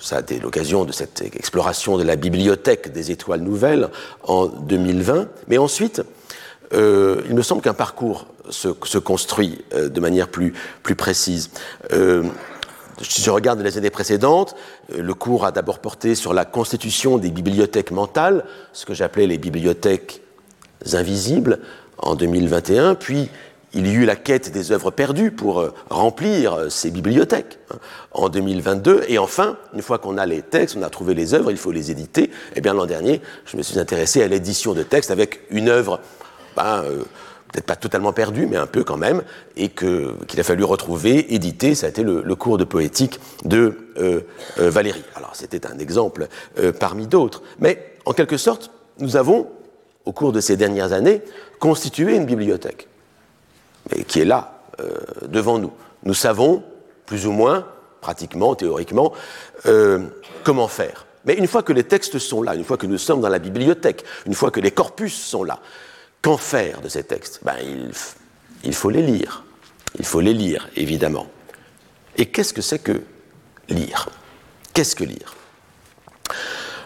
Ça 0.00 0.16
a 0.16 0.20
été 0.20 0.38
l'occasion 0.38 0.86
de 0.86 0.92
cette 0.92 1.20
exploration 1.20 1.98
de 1.98 2.04
la 2.04 2.16
bibliothèque 2.16 2.90
des 2.90 3.10
étoiles 3.10 3.42
nouvelles 3.42 3.90
en 4.22 4.46
2020. 4.46 5.28
Mais 5.48 5.58
ensuite, 5.58 6.00
euh, 6.72 7.20
il 7.28 7.34
me 7.34 7.42
semble 7.42 7.60
qu'un 7.60 7.74
parcours 7.74 8.28
se, 8.48 8.96
construit 8.96 9.62
euh, 9.74 9.90
de 9.90 10.00
manière 10.00 10.28
plus 10.28 10.54
précise. 10.96 11.50
Si 13.02 13.22
je 13.22 13.30
regarde 13.30 13.60
les 13.60 13.78
années 13.78 13.90
précédentes, 13.90 14.54
le 14.96 15.14
cours 15.14 15.44
a 15.44 15.52
d'abord 15.52 15.78
porté 15.78 16.14
sur 16.14 16.32
la 16.34 16.44
constitution 16.44 17.18
des 17.18 17.30
bibliothèques 17.30 17.90
mentales, 17.90 18.44
ce 18.72 18.86
que 18.86 18.94
j'appelais 18.94 19.26
les 19.26 19.38
bibliothèques 19.38 20.22
invisibles, 20.92 21.60
en 21.98 22.14
2021, 22.14 22.94
puis 22.94 23.28
il 23.74 23.86
y 23.86 23.92
eut 23.92 24.06
la 24.06 24.16
quête 24.16 24.50
des 24.50 24.72
œuvres 24.72 24.90
perdues 24.90 25.30
pour 25.30 25.60
euh, 25.60 25.74
remplir 25.90 26.54
euh, 26.54 26.68
ces 26.70 26.90
bibliothèques 26.90 27.58
hein, 27.70 27.76
en 28.12 28.28
2022. 28.28 29.04
Et 29.08 29.18
enfin, 29.18 29.56
une 29.74 29.82
fois 29.82 29.98
qu'on 29.98 30.16
a 30.16 30.24
les 30.24 30.42
textes, 30.42 30.76
on 30.78 30.82
a 30.82 30.88
trouvé 30.88 31.14
les 31.14 31.34
œuvres, 31.34 31.50
il 31.50 31.58
faut 31.58 31.70
les 31.70 31.90
éditer. 31.90 32.30
Eh 32.56 32.60
bien 32.60 32.72
l'an 32.72 32.86
dernier, 32.86 33.20
je 33.44 33.56
me 33.56 33.62
suis 33.62 33.78
intéressé 33.78 34.22
à 34.22 34.28
l'édition 34.28 34.72
de 34.72 34.82
textes 34.82 35.10
avec 35.10 35.40
une 35.50 35.68
œuvre, 35.68 36.00
ben, 36.56 36.82
euh, 36.84 37.02
peut-être 37.52 37.66
pas 37.66 37.76
totalement 37.76 38.12
perdue, 38.12 38.46
mais 38.46 38.56
un 38.56 38.66
peu 38.66 38.84
quand 38.84 38.96
même, 38.96 39.22
et 39.56 39.68
qu'il 39.68 40.38
a 40.38 40.42
fallu 40.42 40.64
retrouver, 40.64 41.34
éditer. 41.34 41.74
Ça 41.74 41.86
a 41.86 41.88
été 41.88 42.02
le, 42.02 42.34
cours 42.34 42.58
de 42.58 42.64
poétique 42.64 43.20
de 43.44 43.76
Valérie. 44.56 45.04
Alors 45.14 45.34
c'était 45.34 45.66
un 45.66 45.78
exemple 45.78 46.28
parmi 46.78 47.06
d'autres. 47.06 47.42
Mais 47.58 47.96
en 48.04 48.12
quelque 48.12 48.36
sorte, 48.36 48.70
nous 48.98 49.16
avons, 49.16 49.48
au 50.04 50.12
cours 50.12 50.32
de 50.32 50.40
ces 50.40 50.56
dernières 50.56 50.92
années, 50.92 51.22
constitué 51.58 52.16
une 52.16 52.26
bibliothèque 52.26 52.88
qui 54.06 54.20
est 54.20 54.24
là, 54.24 54.58
euh, 54.80 54.90
devant 55.26 55.58
nous. 55.58 55.72
Nous 56.04 56.14
savons, 56.14 56.62
plus 57.04 57.26
ou 57.26 57.32
moins, 57.32 57.66
pratiquement, 58.00 58.54
théoriquement, 58.54 59.12
euh, 59.66 60.06
comment 60.44 60.68
faire. 60.68 61.06
Mais 61.24 61.34
une 61.34 61.48
fois 61.48 61.64
que 61.64 61.72
les 61.72 61.82
textes 61.82 62.18
sont 62.18 62.42
là, 62.42 62.54
une 62.54 62.62
fois 62.62 62.76
que 62.76 62.86
nous 62.86 62.98
sommes 62.98 63.20
dans 63.20 63.28
la 63.28 63.40
bibliothèque, 63.40 64.04
une 64.24 64.34
fois 64.34 64.52
que 64.52 64.60
les 64.60 64.70
corpus 64.70 65.14
sont 65.14 65.42
là, 65.42 65.58
qu'en 66.22 66.36
faire 66.36 66.80
de 66.80 66.88
ces 66.88 67.04
textes? 67.04 67.40
Ben, 67.42 67.56
il, 68.64 68.74
faut 68.74 68.90
les 68.90 69.02
lire. 69.02 69.44
Il 69.98 70.04
faut 70.04 70.20
les 70.20 70.34
lire, 70.34 70.68
évidemment. 70.76 71.28
Et 72.16 72.26
qu'est-ce 72.26 72.52
que 72.52 72.62
c'est 72.62 72.78
que 72.78 73.02
lire? 73.68 74.08
Qu'est-ce 74.74 74.96
que 74.96 75.04
lire? 75.04 75.34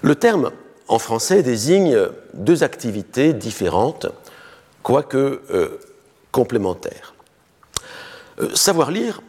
Le 0.03 0.15
terme 0.15 0.51
en 0.89 0.99
français 0.99 1.43
désigne 1.43 1.97
deux 2.35 2.63
activités 2.63 3.33
différentes, 3.33 4.07
quoique 4.83 5.43
euh, 5.51 5.79
complémentaires. 6.31 7.15
Euh, 8.41 8.55
savoir 8.55 8.91
lire, 8.91 9.23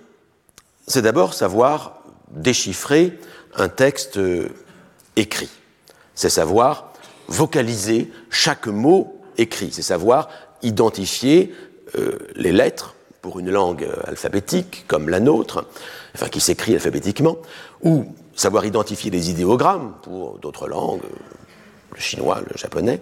c'est 0.88 1.02
d'abord 1.02 1.34
savoir 1.34 2.02
déchiffrer 2.30 3.18
un 3.56 3.70
texte 3.70 4.18
euh, 4.18 4.50
écrit. 5.16 5.50
C'est 6.16 6.30
savoir 6.30 6.94
vocaliser 7.28 8.12
chaque 8.30 8.68
mot 8.68 9.23
écrit. 9.38 9.72
C'est 9.72 9.82
savoir 9.82 10.30
identifier 10.62 11.54
euh, 11.98 12.18
les 12.36 12.52
lettres 12.52 12.96
pour 13.22 13.40
une 13.40 13.52
langue 13.52 13.88
alphabétique 14.06 14.86
comme 14.88 15.10
la 15.10 15.20
nôtre, 15.20 15.66
enfin 16.14 16.28
qui 16.28 16.42
s'écrit 16.42 16.74
alphabétiquement, 16.74 17.38
ou 17.82 18.06
savoir 18.36 18.66
identifier 18.66 19.12
les 19.12 19.30
idéogrammes 19.30 19.94
pour 20.02 20.40
d'autres 20.40 20.68
langues, 20.68 21.04
le 21.94 22.00
chinois, 22.00 22.42
le 22.42 22.58
japonais, 22.58 23.00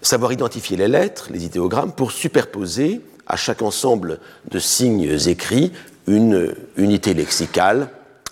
savoir 0.00 0.32
identifier 0.32 0.76
les 0.76 0.88
lettres, 0.88 1.28
les 1.30 1.44
idéogrammes, 1.44 1.92
pour 1.92 2.12
superposer 2.12 3.00
à 3.26 3.36
chaque 3.36 3.62
ensemble 3.62 4.18
de 4.50 4.58
signes 4.58 5.18
écrits 5.26 5.72
une 6.06 6.54
unité 6.76 7.14
lexicale, 7.14 7.88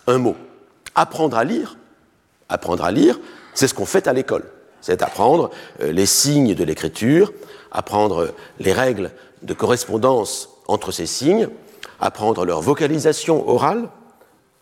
un 0.06 0.18
mot. 0.18 0.36
Apprendre 0.94 1.36
à 1.36 1.44
lire, 1.44 1.76
apprendre 2.48 2.84
à 2.84 2.92
lire, 2.92 3.18
c'est 3.54 3.68
ce 3.68 3.74
qu'on 3.74 3.86
fait 3.86 4.06
à 4.06 4.12
l'école. 4.12 4.44
C'est 4.82 5.02
apprendre 5.02 5.50
euh, 5.80 5.92
les 5.92 6.04
signes 6.04 6.54
de 6.54 6.64
l'écriture, 6.64 7.32
apprendre 7.70 8.34
les 8.58 8.72
règles 8.72 9.10
de 9.42 9.54
correspondance 9.54 10.50
entre 10.68 10.92
ces 10.92 11.06
signes, 11.06 11.48
apprendre 12.00 12.44
leur 12.44 12.60
vocalisation 12.60 13.48
orale, 13.48 13.88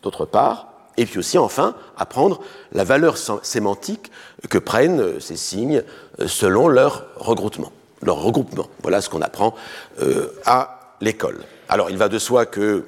d'autre 0.03 0.25
part, 0.25 0.69
et 0.97 1.07
puis 1.07 1.19
aussi, 1.19 1.39
enfin, 1.39 1.75
apprendre 1.97 2.41
la 2.73 2.85
valeur 2.85 3.17
sémantique 3.43 4.13
que 4.49 4.59
prennent 4.59 5.19
ces 5.19 5.37
signes 5.37 5.83
euh, 6.21 6.29
selon 6.29 6.69
leur 6.69 7.07
regroupement 7.17 7.73
leur 8.03 8.23
regroupement. 8.23 8.69
Voilà 8.83 9.01
ce 9.01 9.09
qu'on 9.09 9.23
apprend 9.23 9.55
euh, 10.01 10.29
à 10.47 10.95
l'école. 11.01 11.41
Alors 11.69 11.91
il 11.91 11.97
va 11.97 12.09
de 12.09 12.19
soi 12.19 12.47
que, 12.47 12.85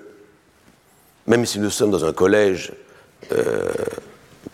même 1.26 1.46
si 1.46 1.58
nous 1.58 1.70
sommes 1.70 1.90
dans 1.90 2.04
un 2.04 2.12
collège, 2.12 2.72
euh, 3.32 3.70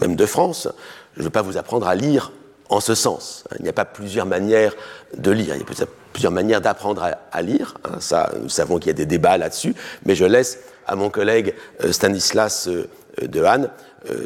même 0.00 0.16
de 0.16 0.26
France, 0.26 0.68
je 1.14 1.20
ne 1.20 1.24
veux 1.24 1.30
pas 1.30 1.42
vous 1.42 1.56
apprendre 1.56 1.86
à 1.86 1.94
lire 1.94 2.32
en 2.68 2.80
ce 2.80 2.94
sens. 2.94 3.44
Il 3.58 3.62
n'y 3.62 3.68
a 3.68 3.72
pas 3.72 3.84
plusieurs 3.84 4.26
manières 4.26 4.74
de 5.16 5.30
lire, 5.30 5.54
il 5.54 5.60
y 5.60 5.82
a 5.82 5.86
plusieurs 6.12 6.32
manières 6.32 6.60
d'apprendre 6.60 7.10
à, 7.32 7.42
lire. 7.42 7.74
Hein. 7.84 7.98
Nous 8.42 8.48
savons 8.48 8.78
qu'il 8.78 8.88
y 8.88 8.90
a 8.90 8.94
des 8.94 9.06
débats 9.06 9.38
là-dessus, 9.38 9.74
mais 10.04 10.14
je 10.14 10.24
laisse 10.24 10.58
à 10.86 10.96
mon 10.96 11.10
collègue 11.10 11.54
euh, 11.84 11.92
Stanislas 11.92 12.68
Dehaene 13.20 13.70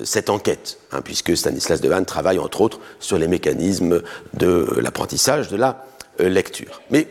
cette 0.05 0.28
enquête, 0.28 0.78
hein, 0.92 1.00
puisque 1.02 1.37
Stanislas 1.37 1.81
Dehaene 1.81 2.05
travaille 2.05 2.38
entre 2.38 2.61
autres 2.61 2.78
sur 3.00 3.18
les 3.18 3.26
mécanismes 3.26 4.02
de 4.35 4.68
l'apprentissage 4.81 5.48
de 5.48 5.57
la 5.57 5.87
euh, 6.20 6.28
lecture. 6.28 6.83
Mais 6.90 7.09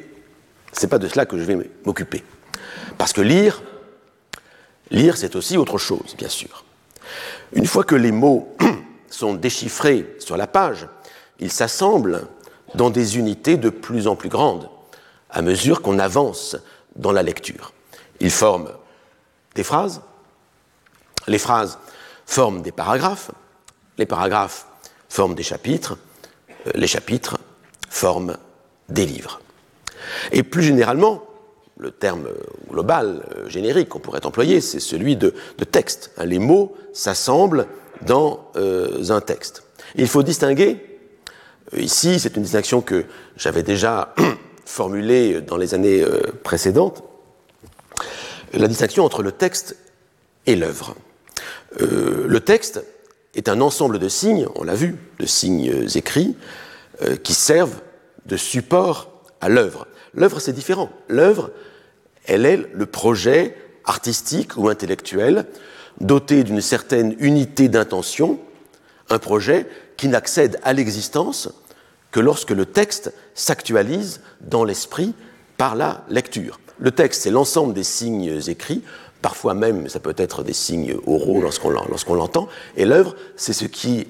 ce 0.73 0.81
n'est 0.81 0.89
pas 0.89 0.99
de 0.99 1.07
cela 1.07 1.25
que 1.25 1.37
je 1.37 1.43
vais 1.43 1.57
m'occuper. 1.85 2.23
Parce 2.97 3.13
que 3.13 3.21
lire, 3.21 3.63
lire, 4.91 5.17
c'est 5.17 5.35
aussi 5.35 5.57
autre 5.57 5.79
chose, 5.79 6.15
bien 6.17 6.29
sûr. 6.29 6.63
Une 7.53 7.65
fois 7.65 7.83
que 7.83 7.95
les 7.95 8.11
mots 8.11 8.55
sont 9.09 9.33
déchiffrés 9.33 10.15
sur 10.19 10.37
la 10.37 10.45
page, 10.45 10.87
ils 11.41 11.51
s'assemblent 11.51 12.27
dans 12.75 12.89
des 12.89 13.17
unités 13.17 13.57
de 13.57 13.69
plus 13.69 14.07
en 14.07 14.15
plus 14.15 14.29
grandes 14.29 14.69
à 15.29 15.41
mesure 15.41 15.81
qu'on 15.81 15.99
avance 15.99 16.55
dans 16.95 17.11
la 17.11 17.23
lecture. 17.23 17.73
Ils 18.19 18.31
forment 18.31 18.71
des 19.55 19.63
phrases, 19.63 20.01
les 21.27 21.37
phrases 21.37 21.79
forment 22.25 22.61
des 22.61 22.71
paragraphes, 22.71 23.31
les 23.97 24.05
paragraphes 24.05 24.67
forment 25.09 25.35
des 25.35 25.43
chapitres, 25.43 25.97
euh, 26.67 26.71
les 26.75 26.87
chapitres 26.87 27.37
forment 27.89 28.37
des 28.89 29.05
livres. 29.05 29.41
Et 30.31 30.43
plus 30.43 30.63
généralement, 30.63 31.23
le 31.77 31.91
terme 31.91 32.27
global, 32.69 33.23
euh, 33.35 33.49
générique 33.49 33.89
qu'on 33.89 33.99
pourrait 33.99 34.25
employer, 34.25 34.61
c'est 34.61 34.79
celui 34.79 35.15
de, 35.17 35.33
texte. 35.71 36.11
Les 36.23 36.39
mots 36.39 36.75
s'assemblent 36.93 37.67
dans 38.03 38.51
euh, 38.55 39.09
un 39.09 39.21
texte. 39.21 39.63
il 39.95 40.07
faut 40.07 40.23
distinguer, 40.23 40.77
euh, 40.77 40.90
ici 41.77 42.19
c'est 42.19 42.35
une 42.35 42.43
distinction 42.43 42.81
que 42.81 43.05
j'avais 43.37 43.63
déjà 43.63 44.13
formulée 44.65 45.41
dans 45.41 45.57
les 45.57 45.73
années 45.73 46.05
précédentes, 46.43 47.03
la 48.53 48.67
distinction 48.67 49.05
entre 49.05 49.23
le 49.23 49.31
texte 49.31 49.75
et 50.45 50.55
l'œuvre. 50.55 50.95
le 51.79 52.39
texte 52.39 52.83
est 53.35 53.47
un 53.47 53.61
ensemble 53.61 53.99
de 53.99 54.09
signes, 54.09 54.47
on 54.55 54.63
l'a 54.63 54.75
vu, 54.75 54.97
de 55.19 55.25
signes 55.25 55.87
écrits, 55.95 56.35
qui 57.23 57.33
servent 57.33 57.81
de 58.25 58.37
support 58.37 59.23
à 59.39 59.49
l'œuvre. 59.49 59.87
L'œuvre, 60.13 60.39
c'est 60.39 60.53
différent. 60.53 60.89
L'œuvre, 61.07 61.51
elle 62.25 62.45
est 62.45 62.57
le 62.73 62.85
projet 62.85 63.55
artistique 63.85 64.57
ou 64.57 64.69
intellectuel 64.69 65.45
doté 65.99 66.43
d'une 66.43 66.61
certaine 66.61 67.15
unité 67.19 67.67
d'intention, 67.67 68.39
un 69.09 69.19
projet 69.19 69.67
qui 69.97 70.07
n'accède 70.07 70.59
à 70.63 70.73
l'existence 70.73 71.49
que 72.11 72.19
lorsque 72.19 72.51
le 72.51 72.65
texte 72.65 73.13
s'actualise 73.33 74.21
dans 74.41 74.63
l'esprit 74.63 75.13
par 75.57 75.75
la 75.75 76.03
lecture. 76.09 76.59
Le 76.79 76.91
texte, 76.91 77.23
c'est 77.23 77.31
l'ensemble 77.31 77.73
des 77.73 77.83
signes 77.83 78.41
écrits, 78.47 78.83
parfois 79.21 79.53
même 79.53 79.87
ça 79.87 79.99
peut 79.99 80.15
être 80.17 80.43
des 80.43 80.53
signes 80.53 80.95
oraux 81.05 81.41
lorsqu'on 81.41 82.15
l'entend, 82.15 82.47
et 82.75 82.85
l'œuvre, 82.85 83.15
c'est 83.35 83.53
ce 83.53 83.65
qui 83.65 84.07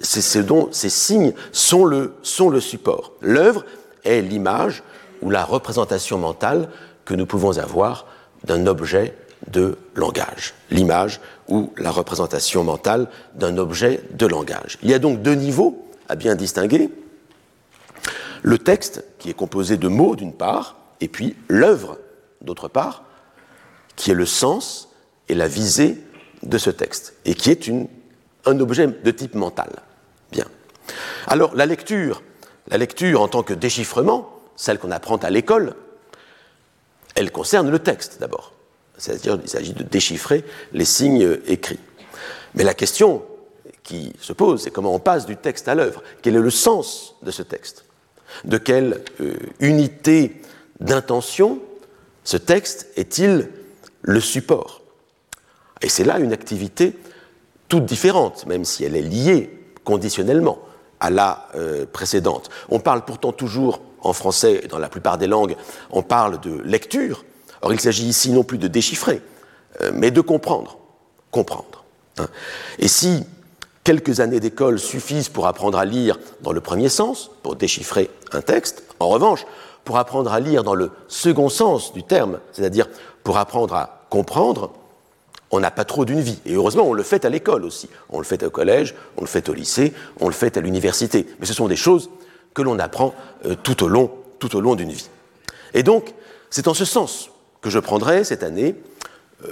c'est 0.00 0.22
ce 0.22 0.38
dont 0.38 0.68
ces 0.70 0.90
signes 0.90 1.32
sont 1.52 1.84
le, 1.84 2.14
sont 2.22 2.50
le 2.50 2.60
support. 2.60 3.12
L'œuvre 3.20 3.64
est 4.04 4.20
l'image 4.20 4.82
ou 5.22 5.30
la 5.30 5.44
représentation 5.44 6.18
mentale 6.18 6.68
que 7.04 7.14
nous 7.14 7.26
pouvons 7.26 7.58
avoir 7.58 8.06
d'un 8.44 8.66
objet 8.66 9.14
de 9.50 9.76
langage. 9.94 10.54
L'image 10.70 11.20
ou 11.48 11.72
la 11.78 11.90
représentation 11.90 12.64
mentale 12.64 13.08
d'un 13.34 13.56
objet 13.58 14.02
de 14.12 14.26
langage. 14.26 14.78
Il 14.82 14.90
y 14.90 14.94
a 14.94 14.98
donc 14.98 15.22
deux 15.22 15.34
niveaux 15.34 15.86
à 16.08 16.14
bien 16.14 16.34
distinguer. 16.34 16.90
Le 18.42 18.58
texte, 18.58 19.04
qui 19.18 19.30
est 19.30 19.34
composé 19.34 19.76
de 19.76 19.88
mots 19.88 20.16
d'une 20.16 20.32
part, 20.32 20.76
et 21.00 21.08
puis 21.08 21.36
l'œuvre 21.48 21.98
d'autre 22.40 22.68
part, 22.68 23.04
qui 23.96 24.10
est 24.10 24.14
le 24.14 24.26
sens 24.26 24.90
et 25.28 25.34
la 25.34 25.48
visée 25.48 25.98
de 26.42 26.58
ce 26.58 26.70
texte, 26.70 27.14
et 27.24 27.34
qui 27.34 27.50
est 27.50 27.70
un 28.44 28.60
objet 28.60 28.86
de 28.86 29.10
type 29.10 29.34
mental. 29.34 29.70
Bien. 30.30 30.46
Alors, 31.26 31.54
la 31.54 31.66
lecture, 31.66 32.22
la 32.68 32.78
lecture 32.78 33.20
en 33.20 33.28
tant 33.28 33.42
que 33.42 33.54
déchiffrement, 33.54 34.40
celle 34.56 34.78
qu'on 34.78 34.90
apprend 34.90 35.16
à 35.16 35.30
l'école, 35.30 35.74
elle 37.14 37.32
concerne 37.32 37.70
le 37.70 37.78
texte 37.78 38.18
d'abord. 38.20 38.52
C'est-à-dire 38.96 39.38
qu'il 39.38 39.48
s'agit 39.48 39.72
de 39.72 39.82
déchiffrer 39.82 40.44
les 40.72 40.84
signes 40.84 41.38
écrits. 41.46 41.80
Mais 42.54 42.64
la 42.64 42.74
question 42.74 43.24
qui 43.82 44.12
se 44.20 44.32
pose, 44.32 44.62
c'est 44.62 44.70
comment 44.70 44.94
on 44.94 44.98
passe 44.98 45.26
du 45.26 45.36
texte 45.36 45.68
à 45.68 45.74
l'œuvre? 45.74 46.02
Quel 46.22 46.36
est 46.36 46.40
le 46.40 46.50
sens 46.50 47.14
de 47.22 47.30
ce 47.30 47.42
texte? 47.42 47.84
De 48.44 48.58
quelle 48.58 49.02
euh, 49.20 49.34
unité 49.60 50.40
d'intention 50.80 51.60
ce 52.24 52.36
texte 52.36 52.88
est-il 52.96 53.48
le 54.02 54.20
support? 54.20 54.82
Et 55.82 55.88
c'est 55.88 56.04
là 56.04 56.18
une 56.18 56.32
activité 56.32 56.96
toute 57.68 57.84
différente, 57.84 58.46
même 58.46 58.64
si 58.64 58.84
elle 58.84 58.96
est 58.96 59.02
liée 59.02 59.50
conditionnellement 59.84 60.58
à 61.00 61.10
la 61.10 61.48
euh, 61.54 61.86
précédente. 61.86 62.50
On 62.68 62.80
parle 62.80 63.04
pourtant 63.04 63.32
toujours 63.32 63.80
en 64.00 64.12
français, 64.12 64.62
dans 64.68 64.78
la 64.78 64.88
plupart 64.88 65.18
des 65.18 65.26
langues, 65.26 65.56
on 65.90 66.02
parle 66.02 66.40
de 66.40 66.60
lecture. 66.62 67.24
Or, 67.62 67.72
il 67.72 67.80
s'agit 67.80 68.06
ici 68.06 68.30
non 68.30 68.44
plus 68.44 68.58
de 68.58 68.68
déchiffrer, 68.68 69.22
euh, 69.80 69.90
mais 69.94 70.10
de 70.10 70.20
comprendre. 70.20 70.78
Comprendre. 71.30 71.84
Hein. 72.18 72.28
Et 72.78 72.88
si 72.88 73.24
quelques 73.88 74.20
années 74.20 74.38
d'école 74.38 74.78
suffisent 74.78 75.30
pour 75.30 75.46
apprendre 75.46 75.78
à 75.78 75.86
lire 75.86 76.18
dans 76.42 76.52
le 76.52 76.60
premier 76.60 76.90
sens, 76.90 77.30
pour 77.42 77.56
déchiffrer 77.56 78.10
un 78.32 78.42
texte, 78.42 78.82
en 79.00 79.08
revanche, 79.08 79.46
pour 79.86 79.96
apprendre 79.96 80.30
à 80.30 80.40
lire 80.40 80.62
dans 80.62 80.74
le 80.74 80.90
second 81.06 81.48
sens 81.48 81.94
du 81.94 82.02
terme, 82.02 82.38
c'est-à-dire 82.52 82.86
pour 83.24 83.38
apprendre 83.38 83.74
à 83.74 84.04
comprendre, 84.10 84.72
on 85.50 85.58
n'a 85.58 85.70
pas 85.70 85.86
trop 85.86 86.04
d'une 86.04 86.20
vie. 86.20 86.38
Et 86.44 86.52
heureusement, 86.52 86.82
on 86.82 86.92
le 86.92 87.02
fait 87.02 87.24
à 87.24 87.30
l'école 87.30 87.64
aussi. 87.64 87.88
On 88.10 88.18
le 88.18 88.26
fait 88.26 88.42
au 88.42 88.50
collège, 88.50 88.94
on 89.16 89.22
le 89.22 89.26
fait 89.26 89.48
au 89.48 89.54
lycée, 89.54 89.94
on 90.20 90.26
le 90.26 90.34
fait 90.34 90.58
à 90.58 90.60
l'université. 90.60 91.26
Mais 91.40 91.46
ce 91.46 91.54
sont 91.54 91.66
des 91.66 91.74
choses 91.74 92.10
que 92.52 92.60
l'on 92.60 92.78
apprend 92.78 93.14
euh, 93.46 93.54
tout 93.54 93.82
au 93.82 93.88
long, 93.88 94.74
d'une 94.74 94.92
vie. 94.92 95.08
Et 95.72 95.82
donc, 95.82 96.12
c'est 96.50 96.68
en 96.68 96.74
ce 96.74 96.84
sens 96.84 97.30
que 97.62 97.70
je 97.70 97.78
prendrai 97.78 98.22
cette 98.24 98.42
année 98.42 98.74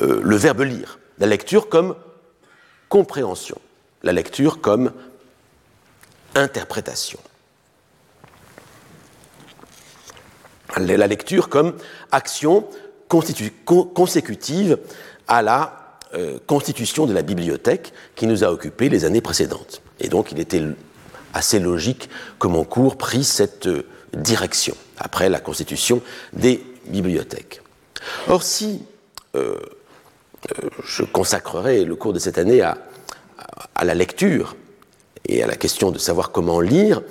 euh, 0.03 0.21
le 0.23 0.37
verbe 0.37 0.61
lire, 0.61 0.99
la 1.21 1.27
lecture 1.27 1.71
comme 1.71 1.97
compréhension, 2.91 3.57
la 4.07 4.13
lecture 4.13 4.61
comme 4.61 4.93
interprétation. 6.35 7.19
La 10.77 11.07
lecture 11.07 11.49
comme 11.49 11.75
action 12.13 12.69
consécutive 13.09 14.79
à 15.27 15.43
la 15.43 15.99
euh, 16.15 16.39
constitution 16.47 17.07
de 17.07 17.13
la 17.13 17.23
bibliothèque 17.23 17.93
qui 18.15 18.27
nous 18.27 18.45
a 18.45 18.53
occupés 18.53 18.89
les 18.89 19.05
années 19.05 19.21
précédentes. 19.21 19.83
Et 19.99 20.09
donc 20.09 20.31
il 20.31 20.39
était 20.39 20.63
assez 21.35 21.59
logique 21.59 22.09
que 22.39 22.47
mon 22.47 22.65
cours 22.65 22.97
prise 22.97 23.29
cette 23.29 23.67
euh, 23.67 23.87
direction 24.15 24.77
après 24.99 25.29
la 25.29 25.41
constitution 25.41 26.01
des 26.33 26.65
bibliothèques. 26.87 27.61
Or, 28.29 28.43
si 28.43 28.83
euh, 29.35 29.57
je 30.85 31.03
consacrerai 31.03 31.85
le 31.85 31.97
cours 31.97 32.13
de 32.13 32.19
cette 32.19 32.39
année 32.39 32.61
à, 32.61 32.79
à, 33.75 33.85
la 33.85 33.95
lecture 33.95 34.57
et 35.29 35.43
à 35.43 35.47
la 35.47 35.57
question 35.57 35.91
de 35.91 35.99
savoir 35.99 36.31
comment 36.31 36.61
lire, 36.61 37.03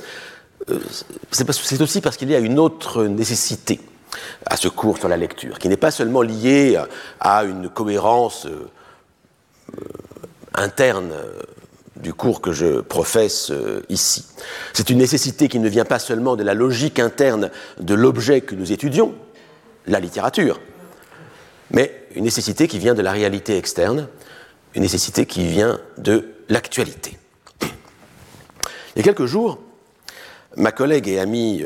c'est 1.31 1.81
aussi 1.81 2.01
parce 2.01 2.17
qu'il 2.17 2.29
y 2.29 2.35
a 2.35 2.39
une 2.39 2.59
autre 2.59 3.03
nécessité 3.05 3.79
à 4.45 4.57
ce 4.57 4.67
cours 4.67 4.97
sur 4.97 5.07
la 5.07 5.17
lecture, 5.17 5.59
qui 5.59 5.69
n'est 5.69 5.77
pas 5.77 5.91
seulement 5.91 6.21
lié 6.21 6.79
à 7.19 7.43
une 7.43 7.69
cohérence 7.69 8.45
euh, 8.45 8.69
euh, 9.77 9.87
interne 10.53 11.11
euh, 11.11 11.41
du 11.97 12.13
cours 12.13 12.41
que 12.41 12.51
je 12.51 12.81
professe 12.81 13.51
ici. 13.87 14.25
C'est 14.73 14.89
une 14.89 14.97
nécessité 14.97 15.47
qui 15.47 15.59
ne 15.59 15.69
vient 15.69 15.85
pas 15.85 15.97
seulement 15.97 16.35
de 16.35 16.43
la 16.43 16.53
logique 16.53 16.99
interne 16.99 17.49
de 17.79 17.93
l'objet 17.93 18.41
que 18.41 18.53
nous 18.53 18.73
étudions, 18.73 19.15
la 19.87 20.01
littérature, 20.01 20.59
mais 21.71 22.05
une 22.13 22.25
nécessité 22.25 22.67
qui 22.67 22.79
vient 22.79 22.95
de 22.95 23.01
la 23.01 23.13
réalité 23.13 23.57
externe, 23.57 24.07
une 24.75 24.81
nécessité 24.81 25.25
qui 25.25 25.47
vient 25.47 25.79
de 25.97 26.33
l'actualité. 26.49 27.17
Il 27.61 28.97
y 28.97 28.99
a 28.99 29.03
quelques 29.03 29.25
jours, 29.25 29.59
ma 30.57 30.71
collègue 30.71 31.07
et 31.07 31.19
amie 31.19 31.65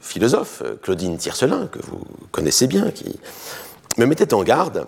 philosophe, 0.00 0.62
Claudine 0.82 1.16
Tiercelin, 1.18 1.66
que 1.66 1.78
vous 1.80 2.02
connaissez 2.30 2.66
bien, 2.66 2.90
qui 2.90 3.18
me 3.96 4.06
mettait 4.06 4.34
en 4.34 4.42
garde 4.42 4.86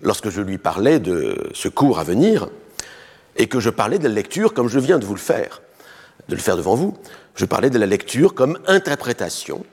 lorsque 0.00 0.30
je 0.30 0.40
lui 0.40 0.58
parlais 0.58 1.00
de 1.00 1.50
ce 1.54 1.68
cours 1.68 1.98
à 1.98 2.04
venir 2.04 2.48
et 3.36 3.48
que 3.48 3.60
je 3.60 3.70
parlais 3.70 3.98
de 3.98 4.08
la 4.08 4.14
lecture 4.14 4.54
comme 4.54 4.68
je 4.68 4.78
viens 4.78 4.98
de 4.98 5.04
vous 5.04 5.14
le 5.14 5.20
faire, 5.20 5.62
de 6.28 6.34
le 6.34 6.40
faire 6.40 6.56
devant 6.56 6.74
vous. 6.74 6.96
Je 7.34 7.44
parlais 7.44 7.70
de 7.70 7.78
la 7.78 7.86
lecture 7.86 8.34
comme 8.34 8.58
interprétation 8.66 9.64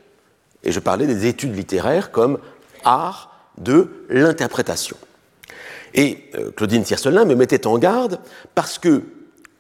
et 0.64 0.72
je 0.72 0.80
parlais 0.80 1.08
des 1.08 1.26
études 1.26 1.56
littéraires 1.56 2.12
comme 2.12 2.40
art 2.84 3.52
de 3.58 4.06
l'interprétation. 4.10 4.98
Et 5.96 6.30
euh, 6.36 6.52
Claudine 6.52 6.84
Tiercelin 6.84 7.26
me 7.26 7.36
mettait 7.36 7.66
en 7.66 7.78
garde 7.78 8.20
parce 8.54 8.78
que, 8.78 9.02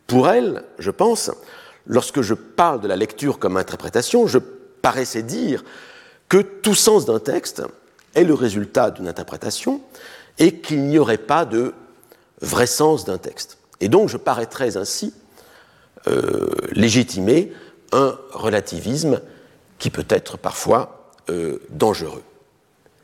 pour 0.05 0.29
elle, 0.29 0.63
je 0.77 0.91
pense, 0.91 1.31
lorsque 1.87 2.21
je 2.21 2.33
parle 2.33 2.81
de 2.81 2.87
la 2.87 2.97
lecture 2.97 3.39
comme 3.39 3.57
interprétation, 3.57 4.27
je 4.27 4.37
paraissait 4.81 5.23
dire 5.23 5.63
que 6.29 6.37
tout 6.37 6.75
sens 6.75 7.05
d'un 7.05 7.19
texte 7.19 7.63
est 8.13 8.25
le 8.25 8.33
résultat 8.33 8.91
d'une 8.91 9.07
interprétation 9.07 9.81
et 10.37 10.59
qu'il 10.59 10.83
n'y 10.83 10.99
aurait 10.99 11.17
pas 11.17 11.45
de 11.45 11.73
vrai 12.41 12.67
sens 12.67 13.05
d'un 13.05 13.17
texte. 13.17 13.57
Et 13.79 13.87
donc 13.87 14.09
je 14.09 14.17
paraîtrais 14.17 14.77
ainsi 14.77 15.13
euh, 16.07 16.47
légitimer 16.71 17.53
un 17.93 18.17
relativisme 18.31 19.21
qui 19.79 19.89
peut 19.89 20.05
être 20.09 20.37
parfois 20.37 21.13
euh, 21.29 21.59
dangereux. 21.69 22.23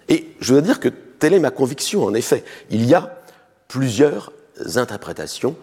Et 0.10 0.36
je 0.40 0.54
dois 0.54 0.62
dire 0.62 0.80
que 0.80 0.90
telle 0.90 1.34
est 1.34 1.40
ma 1.40 1.52
conviction, 1.52 2.04
en 2.04 2.14
effet. 2.14 2.44
Il 2.70 2.86
y 2.86 2.94
a 2.94 3.21
plusieurs 3.72 4.34
interprétations 4.76 5.56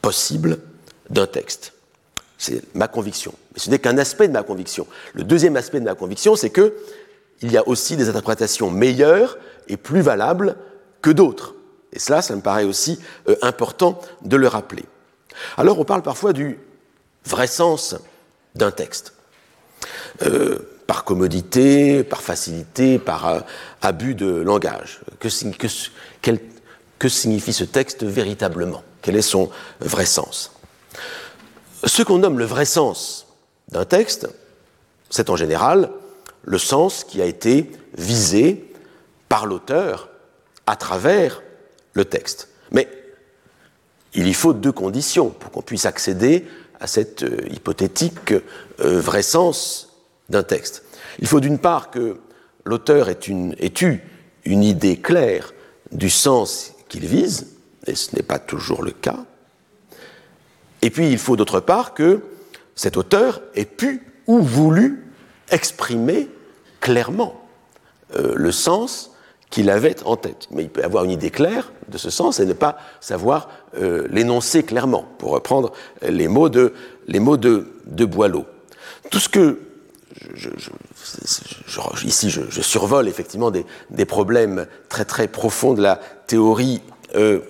possibles 0.00 0.60
d'un 1.10 1.26
texte. 1.26 1.74
C'est 2.38 2.62
ma 2.74 2.88
conviction. 2.88 3.34
Mais 3.52 3.60
ce 3.60 3.68
n'est 3.68 3.78
qu'un 3.78 3.98
aspect 3.98 4.28
de 4.28 4.32
ma 4.32 4.42
conviction. 4.42 4.86
Le 5.12 5.24
deuxième 5.24 5.54
aspect 5.56 5.78
de 5.78 5.84
ma 5.84 5.94
conviction, 5.94 6.36
c'est 6.36 6.48
que 6.48 6.74
il 7.42 7.52
y 7.52 7.58
a 7.58 7.68
aussi 7.68 7.96
des 7.98 8.08
interprétations 8.08 8.70
meilleures 8.70 9.36
et 9.68 9.76
plus 9.76 10.00
valables 10.00 10.56
que 11.02 11.10
d'autres. 11.10 11.54
Et 11.92 11.98
cela, 11.98 12.22
ça 12.22 12.34
me 12.34 12.40
paraît 12.40 12.64
aussi 12.64 12.98
euh, 13.28 13.36
important 13.42 14.00
de 14.22 14.38
le 14.38 14.48
rappeler. 14.48 14.84
Alors, 15.58 15.78
on 15.78 15.84
parle 15.84 16.02
parfois 16.02 16.32
du 16.32 16.58
vrai 17.26 17.46
sens 17.46 17.94
d'un 18.54 18.70
texte. 18.70 19.12
Euh, 20.22 20.58
par 20.86 21.04
commodité, 21.04 22.04
par 22.04 22.22
facilité, 22.22 22.98
par 22.98 23.28
euh, 23.28 23.40
abus 23.82 24.14
de 24.14 24.28
langage. 24.28 25.00
Que, 25.20 25.28
que 25.58 26.30
signifie 27.08 27.52
ce 27.52 27.64
texte 27.64 28.04
véritablement? 28.04 28.82
Quel 29.02 29.16
est 29.16 29.22
son 29.22 29.50
vrai 29.80 30.06
sens? 30.06 30.52
Ce 31.84 32.02
qu'on 32.02 32.18
nomme 32.18 32.38
le 32.38 32.44
vrai 32.44 32.64
sens 32.64 33.26
d'un 33.68 33.84
texte, 33.84 34.28
c'est 35.10 35.30
en 35.30 35.36
général 35.36 35.90
le 36.42 36.58
sens 36.58 37.04
qui 37.04 37.20
a 37.20 37.26
été 37.26 37.70
visé 37.96 38.70
par 39.28 39.46
l'auteur 39.46 40.08
à 40.66 40.76
travers 40.76 41.42
le 41.92 42.04
texte. 42.04 42.48
Mais 42.70 42.88
il 44.14 44.26
y 44.26 44.34
faut 44.34 44.52
deux 44.52 44.72
conditions 44.72 45.30
pour 45.30 45.50
qu'on 45.50 45.62
puisse 45.62 45.86
accéder 45.86 46.46
à 46.80 46.86
cette 46.86 47.22
euh, 47.22 47.38
hypothétique 47.50 48.32
euh, 48.32 49.00
vrai 49.00 49.22
sens 49.22 49.88
d'un 50.28 50.42
texte. 50.42 50.84
Il 51.18 51.26
faut 51.26 51.40
d'une 51.40 51.58
part 51.58 51.90
que 51.90 52.18
l'auteur 52.64 53.08
ait, 53.08 53.18
ait, 53.58 53.72
eu 53.82 54.00
une 54.44 54.62
idée 54.62 54.96
claire 54.96 55.52
du 55.92 56.10
sens 56.10 56.73
qu'il 56.88 57.06
vise, 57.06 57.48
et 57.86 57.94
ce 57.94 58.14
n'est 58.16 58.22
pas 58.22 58.38
toujours 58.38 58.82
le 58.82 58.90
cas. 58.90 59.24
Et 60.82 60.90
puis 60.90 61.10
il 61.10 61.18
faut 61.18 61.36
d'autre 61.36 61.60
part 61.60 61.94
que 61.94 62.20
cet 62.74 62.96
auteur 62.96 63.40
ait 63.54 63.64
pu 63.64 64.02
ou 64.26 64.40
voulu 64.40 65.04
exprimer 65.50 66.28
clairement 66.80 67.40
euh, 68.16 68.34
le 68.36 68.52
sens 68.52 69.12
qu'il 69.50 69.70
avait 69.70 70.02
en 70.04 70.16
tête. 70.16 70.48
Mais 70.50 70.64
il 70.64 70.68
peut 70.68 70.82
avoir 70.82 71.04
une 71.04 71.10
idée 71.10 71.30
claire 71.30 71.72
de 71.88 71.98
ce 71.98 72.10
sens 72.10 72.40
et 72.40 72.46
ne 72.46 72.52
pas 72.52 72.76
savoir 73.00 73.48
euh, 73.76 74.06
l'énoncer 74.10 74.62
clairement, 74.62 75.06
pour 75.18 75.30
reprendre 75.30 75.72
les 76.02 76.28
mots 76.28 76.48
de, 76.48 76.74
les 77.06 77.20
mots 77.20 77.36
de, 77.36 77.68
de 77.86 78.04
Boileau. 78.04 78.46
Tout 79.10 79.20
ce 79.20 79.28
que 79.28 79.60
je, 80.34 82.06
ici, 82.06 82.30
je, 82.30 82.60
survole 82.60 83.08
effectivement 83.08 83.50
des, 83.50 83.66
des, 83.90 84.04
problèmes 84.04 84.66
très 84.88 85.04
très 85.04 85.28
profonds 85.28 85.74
de 85.74 85.82
la 85.82 86.00
théorie 86.26 86.80
euh, 87.14 87.40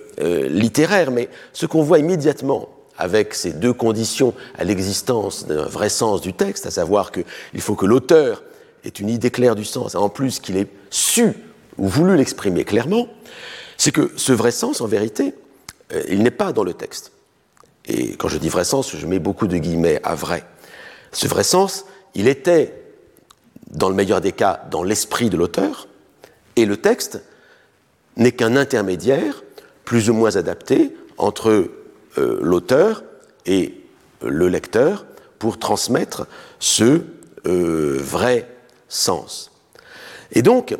littéraire, 0.47 1.11
mais 1.11 1.29
ce 1.51 1.65
qu'on 1.65 1.83
voit 1.83 1.99
immédiatement 1.99 2.69
avec 2.97 3.33
ces 3.33 3.51
deux 3.51 3.73
conditions 3.73 4.33
à 4.57 4.63
l'existence 4.63 5.47
d'un 5.47 5.65
vrai 5.65 5.89
sens 5.89 6.21
du 6.21 6.33
texte, 6.33 6.65
à 6.65 6.71
savoir 6.71 7.11
qu'il 7.11 7.61
faut 7.61 7.75
que 7.75 7.85
l'auteur 7.85 8.43
ait 8.85 8.89
une 8.89 9.09
idée 9.09 9.31
claire 9.31 9.55
du 9.55 9.65
sens, 9.65 9.95
et 9.95 9.97
en 9.97 10.09
plus 10.09 10.39
qu'il 10.39 10.57
ait 10.57 10.69
su 10.89 11.33
ou 11.77 11.87
voulu 11.87 12.15
l'exprimer 12.15 12.63
clairement, 12.63 13.07
c'est 13.77 13.91
que 13.91 14.11
ce 14.15 14.31
vrai 14.31 14.51
sens, 14.51 14.79
en 14.81 14.87
vérité, 14.87 15.33
euh, 15.93 16.03
il 16.07 16.23
n'est 16.23 16.31
pas 16.31 16.53
dans 16.53 16.63
le 16.63 16.73
texte. 16.73 17.11
Et 17.87 18.15
quand 18.15 18.29
je 18.29 18.37
dis 18.37 18.49
vrai 18.49 18.63
sens, 18.63 18.95
je 18.95 19.05
mets 19.05 19.19
beaucoup 19.19 19.47
de 19.47 19.57
guillemets 19.57 19.99
à 20.03 20.15
vrai. 20.15 20.45
Ce 21.11 21.27
vrai 21.27 21.43
sens, 21.43 21.85
il 22.15 22.27
était, 22.27 22.73
dans 23.71 23.89
le 23.89 23.95
meilleur 23.95 24.21
des 24.21 24.31
cas, 24.31 24.65
dans 24.71 24.83
l'esprit 24.83 25.29
de 25.29 25.37
l'auteur, 25.37 25.87
et 26.55 26.65
le 26.65 26.77
texte 26.77 27.21
n'est 28.17 28.31
qu'un 28.31 28.55
intermédiaire, 28.55 29.43
plus 29.83 30.09
ou 30.09 30.13
moins 30.13 30.35
adapté, 30.35 30.95
entre 31.17 31.69
euh, 32.17 32.39
l'auteur 32.41 33.03
et 33.45 33.81
le 34.21 34.47
lecteur 34.47 35.05
pour 35.37 35.59
transmettre 35.59 36.27
ce 36.59 37.01
vrai 37.45 38.47
sens. 38.87 39.51
Et 40.31 40.41
donc, 40.41 40.75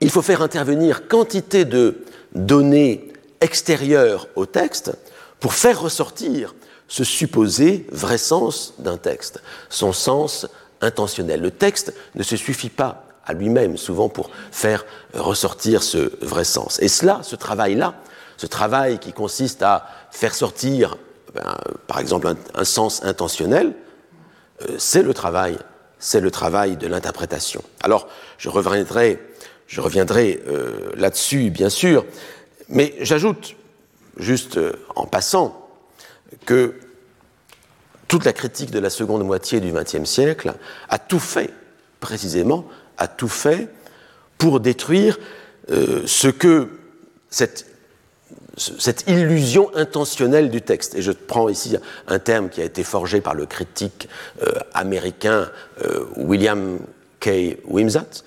il 0.00 0.10
faut 0.10 0.22
faire 0.22 0.42
intervenir 0.42 1.08
quantité 1.08 1.64
de 1.64 2.04
données 2.34 3.12
extérieures 3.40 4.28
au 4.34 4.46
texte 4.46 4.96
pour 5.40 5.54
faire 5.54 5.80
ressortir 5.80 6.54
ce 6.92 7.04
supposé 7.04 7.86
vrai 7.90 8.18
sens 8.18 8.74
d'un 8.78 8.98
texte, 8.98 9.42
son 9.70 9.94
sens 9.94 10.46
intentionnel. 10.82 11.40
Le 11.40 11.50
texte 11.50 11.94
ne 12.14 12.22
se 12.22 12.36
suffit 12.36 12.68
pas 12.68 13.06
à 13.24 13.32
lui-même, 13.32 13.78
souvent 13.78 14.10
pour 14.10 14.28
faire 14.50 14.84
ressortir 15.14 15.82
ce 15.82 16.22
vrai 16.22 16.44
sens. 16.44 16.78
Et 16.82 16.88
cela, 16.88 17.20
ce 17.22 17.34
travail-là, 17.34 17.94
ce 18.36 18.46
travail 18.46 18.98
qui 18.98 19.14
consiste 19.14 19.62
à 19.62 19.86
faire 20.10 20.34
sortir, 20.34 20.98
ben, 21.34 21.56
par 21.86 21.98
exemple, 21.98 22.30
un, 22.54 22.64
sens 22.64 23.02
intentionnel, 23.04 23.72
euh, 24.60 24.74
c'est 24.76 25.02
le 25.02 25.14
travail, 25.14 25.56
c'est 25.98 26.20
le 26.20 26.30
travail 26.30 26.76
de 26.76 26.88
l'interprétation. 26.88 27.62
Alors, 27.82 28.06
je 28.36 28.50
reviendrai, 28.50 29.18
euh, 30.46 30.90
là-dessus, 30.94 31.48
bien 31.48 31.70
sûr, 31.70 32.04
mais 32.68 32.94
j'ajoute, 33.00 33.56
juste 34.18 34.58
euh, 34.58 34.74
en 34.94 35.06
passant, 35.06 35.61
que 36.46 36.74
toute 38.08 38.24
la 38.24 38.32
critique 38.32 38.70
de 38.70 38.78
la 38.78 38.90
seconde 38.90 39.24
moitié 39.24 39.60
du 39.60 39.72
XXe 39.72 40.04
siècle 40.04 40.54
a 40.88 40.98
tout 40.98 41.18
fait, 41.18 41.50
précisément, 42.00 42.66
a 42.98 43.08
tout 43.08 43.28
fait 43.28 43.68
pour 44.38 44.60
détruire 44.60 45.18
euh, 45.70 46.02
ce 46.06 46.28
que 46.28 46.68
cette, 47.30 47.64
illusion 49.06 49.74
intentionnelle 49.74 50.50
du 50.50 50.60
texte. 50.60 50.94
Et 50.94 51.02
je 51.02 51.12
prends 51.12 51.48
ici 51.48 51.76
un 52.06 52.18
terme 52.18 52.50
qui 52.50 52.60
a 52.60 52.64
été 52.64 52.82
forgé 52.82 53.20
par 53.20 53.34
le 53.34 53.46
critique 53.46 54.08
euh, 54.42 54.58
américain 54.74 55.50
euh, 55.82 56.04
William 56.16 56.78
K. 57.20 57.56
Wimsatt. 57.64 58.24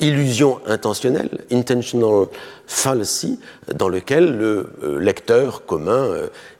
Illusion 0.00 0.60
intentionnelle, 0.66 1.30
intentional 1.50 2.26
fallacy, 2.66 3.40
dans 3.74 3.88
lequel 3.88 4.38
le 4.38 4.98
lecteur 4.98 5.66
commun 5.66 6.08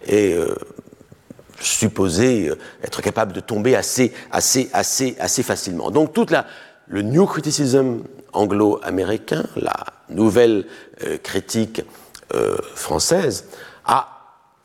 est 0.07 0.37
supposé 1.61 2.48
euh, 2.48 2.59
être 2.83 3.02
capable 3.02 3.33
de 3.33 3.40
tomber 3.40 3.76
assez, 3.76 4.12
assez, 4.31 4.70
assez, 4.72 5.16
assez 5.18 5.42
facilement. 5.42 5.90
Donc 5.90 6.12
toute 6.12 6.31
la, 6.31 6.46
le 6.87 7.02
New 7.02 7.26
Criticism 7.26 8.02
anglo-américain, 8.33 9.44
la 9.57 9.85
nouvelle 10.09 10.66
euh, 11.04 11.18
critique 11.18 11.83
euh, 12.35 12.57
française, 12.74 13.46
a 13.85 14.14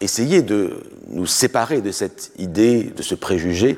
essayé 0.01 0.41
de 0.41 0.83
nous 1.07 1.25
séparer 1.25 1.81
de 1.81 1.91
cette 1.91 2.31
idée, 2.37 2.83
de 2.83 3.01
ce 3.01 3.15
préjugé 3.15 3.77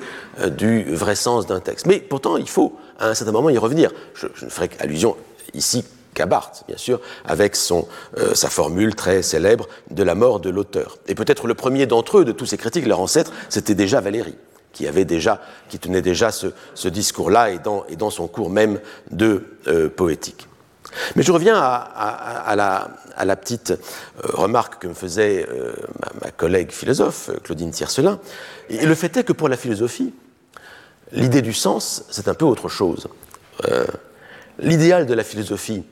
du 0.57 0.83
vrai 0.83 1.13
sens 1.13 1.45
d'un 1.45 1.59
texte. 1.59 1.85
Mais 1.85 1.99
pourtant, 1.99 2.38
il 2.38 2.49
faut 2.49 2.75
à 2.99 3.10
un 3.10 3.13
certain 3.13 3.31
moment 3.31 3.49
y 3.49 3.58
revenir. 3.58 3.91
Je, 4.13 4.27
ne 4.45 4.49
ferai 4.49 4.69
allusion 4.79 5.15
ici 5.53 5.84
Cabart, 6.15 6.51
bien 6.67 6.77
sûr, 6.77 6.99
avec 7.25 7.55
son, 7.55 7.88
euh, 8.17 8.34
sa 8.34 8.49
formule 8.49 8.95
très 8.95 9.21
célèbre 9.21 9.67
de 9.91 10.01
la 10.01 10.15
mort 10.15 10.39
de 10.39 10.49
l'auteur. 10.49 10.97
Et 11.08 11.13
peut-être 11.13 11.45
le 11.45 11.53
premier 11.53 11.86
d'entre 11.86 12.19
eux, 12.19 12.25
de 12.25 12.31
tous 12.31 12.47
ces 12.47 12.58
critiques, 12.58 12.88
leur 12.88 13.01
ancêtre, 13.01 13.31
c'était 13.49 13.75
déjà 13.75 14.01
Valéry, 14.01 14.36
qui 14.71 14.88
avait 14.88 15.05
déjà, 15.05 15.41
qui 15.69 15.77
tenait 15.77 16.01
déjà 16.01 16.31
ce, 16.31 16.88
discours-là 16.88 17.51
et 17.51 17.60
dans, 17.60 17.86
et 17.89 17.97
dans, 17.97 18.10
son 18.10 18.27
cours 18.27 18.49
même 18.49 18.79
de 19.12 19.43
euh, 19.67 19.89
poétique. 19.89 20.47
Mais 21.17 21.23
je 21.23 21.31
reviens 21.34 21.58
à, 21.58 22.53
la, 22.55 22.91
à 23.17 23.25
la, 23.25 23.36
petite 23.36 23.71
euh, 23.71 23.75
remarque 24.23 24.81
que 24.81 24.88
me 24.88 24.93
faisait 24.93 25.45
ma, 26.21 26.31
collègue 26.31 26.71
philosophe, 26.71 27.29
Claudine 27.43 27.71
Tiercelin. 27.71 28.19
Le 28.69 28.95
fait 28.95 29.17
est 29.17 29.25
que 29.25 29.34
pour 29.34 29.49
la 29.49 29.58
philosophie, 29.58 30.13
l'idée 31.15 31.41
du 31.41 31.54
sens, 31.54 32.04
c'est 32.12 32.28
un 32.28 32.36
peu 32.36 32.45
autre 32.45 32.69
chose. 32.69 33.08
L'idéal 34.60 35.06
de 35.06 35.13
la 35.13 35.23
philosophie, 35.23 35.84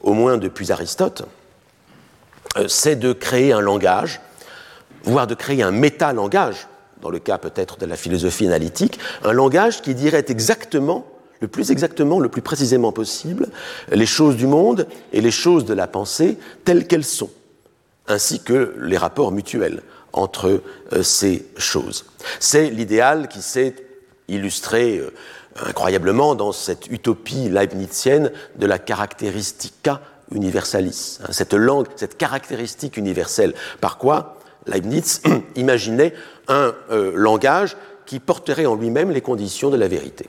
au 0.00 0.12
moins 0.12 0.36
depuis 0.36 0.72
Aristote, 0.72 1.24
euh, 2.56 2.66
c'est 2.68 2.96
de 2.96 3.12
créer 3.12 3.52
un 3.52 3.60
langage, 3.60 4.20
voire 5.04 5.26
de 5.26 5.34
créer 5.34 5.62
un 5.62 5.70
métalangage, 5.70 6.66
dans 7.00 7.10
le 7.10 7.18
cas 7.18 7.38
peut-être 7.38 7.78
de 7.78 7.86
la 7.86 7.96
philosophie 7.96 8.46
analytique, 8.46 8.98
un 9.24 9.32
langage 9.32 9.82
qui 9.82 9.94
dirait 9.94 10.24
exactement, 10.28 11.06
le 11.40 11.48
plus 11.48 11.70
exactement, 11.70 12.20
le 12.20 12.28
plus 12.28 12.42
précisément 12.42 12.92
possible, 12.92 13.48
les 13.90 14.06
choses 14.06 14.36
du 14.36 14.46
monde 14.46 14.86
et 15.12 15.20
les 15.20 15.30
choses 15.30 15.64
de 15.64 15.74
la 15.74 15.86
pensée 15.86 16.38
telles 16.64 16.86
qu'elles 16.86 17.04
sont, 17.04 17.30
ainsi 18.08 18.42
que 18.42 18.74
les 18.80 18.96
rapports 18.96 19.32
mutuels 19.32 19.82
entre 20.12 20.62
euh, 20.92 21.02
ces 21.02 21.46
choses. 21.56 22.04
C'est 22.38 22.68
l'idéal 22.70 23.28
qui 23.28 23.42
s'est 23.42 23.74
illustré 24.28 24.98
euh, 24.98 25.12
incroyablement 25.66 26.34
dans 26.34 26.52
cette 26.52 26.86
utopie 26.88 27.48
leibnizienne 27.48 28.32
de 28.56 28.66
la 28.66 28.78
characteristica 28.78 30.00
universalis, 30.32 31.20
hein, 31.22 31.28
cette 31.30 31.54
langue, 31.54 31.86
cette 31.96 32.16
caractéristique 32.16 32.96
universelle. 32.96 33.54
Par 33.80 33.98
quoi 33.98 34.38
Leibniz 34.66 35.22
imaginait 35.56 36.14
un 36.48 36.74
euh, 36.90 37.12
langage 37.14 37.76
qui 38.06 38.20
porterait 38.20 38.66
en 38.66 38.74
lui-même 38.74 39.10
les 39.10 39.20
conditions 39.20 39.70
de 39.70 39.76
la 39.76 39.88
vérité, 39.88 40.28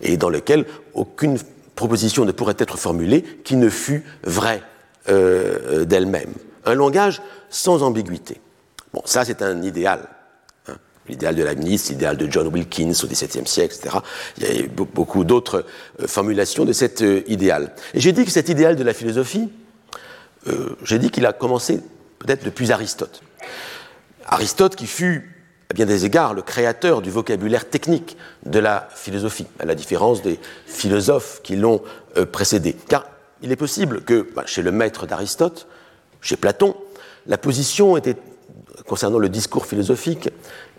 et 0.00 0.16
dans 0.16 0.28
lequel 0.28 0.66
aucune 0.94 1.38
proposition 1.74 2.24
ne 2.24 2.32
pourrait 2.32 2.54
être 2.58 2.78
formulée 2.78 3.22
qui 3.44 3.56
ne 3.56 3.68
fût 3.68 4.04
vraie 4.22 4.62
euh, 5.08 5.84
d'elle-même. 5.84 6.32
Un 6.64 6.74
langage 6.74 7.20
sans 7.50 7.82
ambiguïté. 7.82 8.40
Bon, 8.92 9.02
ça 9.04 9.24
c'est 9.24 9.42
un 9.42 9.62
idéal 9.62 10.08
l'idéal 11.08 11.34
de 11.34 11.42
Leibniz, 11.42 11.90
l'idéal 11.90 12.16
de 12.16 12.30
John 12.30 12.48
Wilkins 12.48 12.92
au 13.02 13.06
XVIIe 13.06 13.46
siècle, 13.46 13.74
etc. 13.76 13.96
Il 14.38 14.44
y 14.44 14.62
a 14.62 14.66
beaucoup 14.66 15.24
d'autres 15.24 15.64
euh, 16.00 16.06
formulations 16.06 16.64
de 16.64 16.72
cet 16.72 17.02
euh, 17.02 17.22
idéal. 17.26 17.74
Et 17.92 18.00
j'ai 18.00 18.12
dit 18.12 18.24
que 18.24 18.30
cet 18.30 18.48
idéal 18.48 18.76
de 18.76 18.82
la 18.82 18.94
philosophie, 18.94 19.50
euh, 20.48 20.76
j'ai 20.84 20.98
dit 20.98 21.10
qu'il 21.10 21.26
a 21.26 21.32
commencé 21.32 21.80
peut-être 22.18 22.44
depuis 22.44 22.72
Aristote. 22.72 23.22
Aristote 24.26 24.76
qui 24.76 24.86
fut, 24.86 25.44
à 25.70 25.74
bien 25.74 25.86
des 25.86 26.04
égards, 26.04 26.34
le 26.34 26.42
créateur 26.42 27.02
du 27.02 27.10
vocabulaire 27.10 27.68
technique 27.68 28.16
de 28.46 28.58
la 28.58 28.88
philosophie, 28.94 29.46
à 29.58 29.64
la 29.64 29.74
différence 29.74 30.22
des 30.22 30.38
philosophes 30.66 31.40
qui 31.42 31.56
l'ont 31.56 31.82
précédé. 32.32 32.74
Car 32.88 33.06
il 33.42 33.52
est 33.52 33.56
possible 33.56 34.02
que, 34.02 34.26
bah, 34.34 34.44
chez 34.46 34.62
le 34.62 34.72
maître 34.72 35.06
d'Aristote, 35.06 35.66
chez 36.22 36.36
Platon, 36.36 36.74
la 37.26 37.36
position 37.36 37.96
était 37.96 38.16
concernant 38.86 39.18
le 39.18 39.28
discours 39.28 39.66
philosophique 39.66 40.30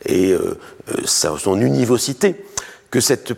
et 0.06 0.32
euh, 0.32 0.58
euh, 0.90 1.06
son 1.06 1.60
univocité, 1.60 2.46
que 2.92 3.00
cette 3.00 3.34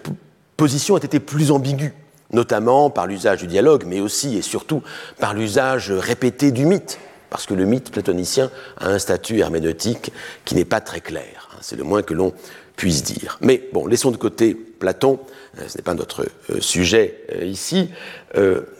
position 0.57 0.95
a 0.95 0.99
été 0.99 1.19
plus 1.19 1.51
ambiguë, 1.51 1.93
notamment 2.31 2.89
par 2.89 3.07
l'usage 3.07 3.39
du 3.39 3.47
dialogue, 3.47 3.85
mais 3.87 3.99
aussi 3.99 4.37
et 4.37 4.41
surtout 4.41 4.83
par 5.19 5.33
l'usage 5.33 5.91
répété 5.91 6.51
du 6.51 6.65
mythe, 6.65 6.99
parce 7.29 7.45
que 7.45 7.53
le 7.53 7.65
mythe 7.65 7.91
platonicien 7.91 8.51
a 8.77 8.89
un 8.89 8.99
statut 8.99 9.39
herméneutique 9.39 10.11
qui 10.45 10.55
n'est 10.55 10.65
pas 10.65 10.81
très 10.81 11.01
clair, 11.01 11.49
hein, 11.53 11.59
c'est 11.61 11.75
le 11.75 11.83
moins 11.83 12.01
que 12.01 12.13
l'on 12.13 12.33
puisse 12.75 13.03
dire. 13.03 13.37
Mais 13.41 13.69
bon, 13.73 13.87
laissons 13.87 14.11
de 14.11 14.17
côté 14.17 14.53
Platon, 14.53 15.19
euh, 15.57 15.63
ce 15.67 15.77
n'est 15.77 15.83
pas 15.83 15.93
notre 15.93 16.27
sujet 16.59 17.25
ici. 17.41 17.89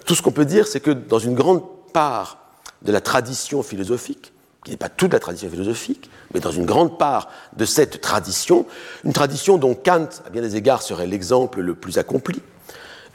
tout 0.05 0.15
ce 0.15 0.21
qu'on 0.21 0.31
peut 0.31 0.45
dire, 0.45 0.67
c'est 0.67 0.79
que 0.79 0.91
dans 0.91 1.19
une 1.19 1.33
grande 1.33 1.63
part 1.93 2.37
de 2.83 2.91
la 2.91 3.01
tradition 3.01 3.63
philosophique, 3.63 4.31
qui 4.67 4.71
n'est 4.71 4.77
pas 4.77 4.89
toute 4.89 5.13
la 5.13 5.21
tradition 5.21 5.49
philosophique, 5.49 6.09
mais 6.33 6.41
dans 6.41 6.51
une 6.51 6.65
grande 6.65 6.97
part 6.97 7.29
de 7.55 7.63
cette 7.63 8.01
tradition, 8.01 8.65
une 9.05 9.13
tradition 9.13 9.57
dont 9.57 9.75
Kant, 9.75 10.09
à 10.25 10.29
bien 10.29 10.41
des 10.41 10.57
égards, 10.57 10.81
serait 10.81 11.07
l'exemple 11.07 11.61
le 11.61 11.73
plus 11.73 11.97
accompli, 11.97 12.41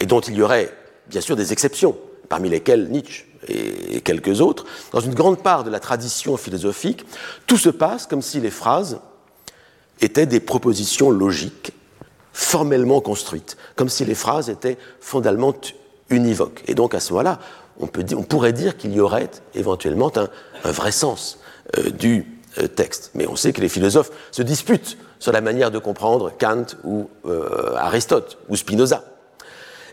et 0.00 0.06
dont 0.06 0.20
il 0.20 0.32
y 0.32 0.40
aurait 0.40 0.74
bien 1.08 1.20
sûr 1.20 1.36
des 1.36 1.52
exceptions, 1.52 1.94
parmi 2.30 2.48
lesquelles 2.48 2.88
Nietzsche 2.88 3.26
et 3.48 4.00
quelques 4.00 4.40
autres, 4.40 4.64
dans 4.92 5.00
une 5.00 5.12
grande 5.12 5.42
part 5.42 5.62
de 5.62 5.68
la 5.68 5.78
tradition 5.78 6.38
philosophique, 6.38 7.04
tout 7.46 7.58
se 7.58 7.68
passe 7.68 8.06
comme 8.06 8.22
si 8.22 8.40
les 8.40 8.50
phrases 8.50 9.00
étaient 10.00 10.24
des 10.24 10.40
propositions 10.40 11.10
logiques, 11.10 11.72
formellement 12.32 13.02
construites, 13.02 13.58
comme 13.76 13.90
si 13.90 14.06
les 14.06 14.14
phrases 14.14 14.48
étaient 14.48 14.78
fondamentalement 15.00 15.60
univoques. 16.08 16.62
Et 16.66 16.74
donc 16.74 16.94
à 16.94 17.00
ce 17.00 17.12
moment-là, 17.12 17.40
on, 17.78 17.86
pourrait 17.88 18.54
dire 18.54 18.78
qu'il 18.78 18.94
y 18.94 19.00
aurait 19.00 19.30
éventuellement 19.54 20.10
un 20.16 20.70
vrai 20.70 20.92
sens 20.92 21.41
euh, 21.78 21.90
du 21.90 22.26
euh, 22.58 22.68
texte. 22.68 23.10
Mais 23.14 23.26
on 23.26 23.36
sait 23.36 23.52
que 23.52 23.60
les 23.60 23.68
philosophes 23.68 24.10
se 24.30 24.42
disputent 24.42 24.98
sur 25.18 25.32
la 25.32 25.40
manière 25.40 25.70
de 25.70 25.78
comprendre 25.78 26.32
Kant 26.38 26.66
ou 26.84 27.08
euh, 27.24 27.74
Aristote 27.76 28.38
ou 28.48 28.56
Spinoza. 28.56 29.04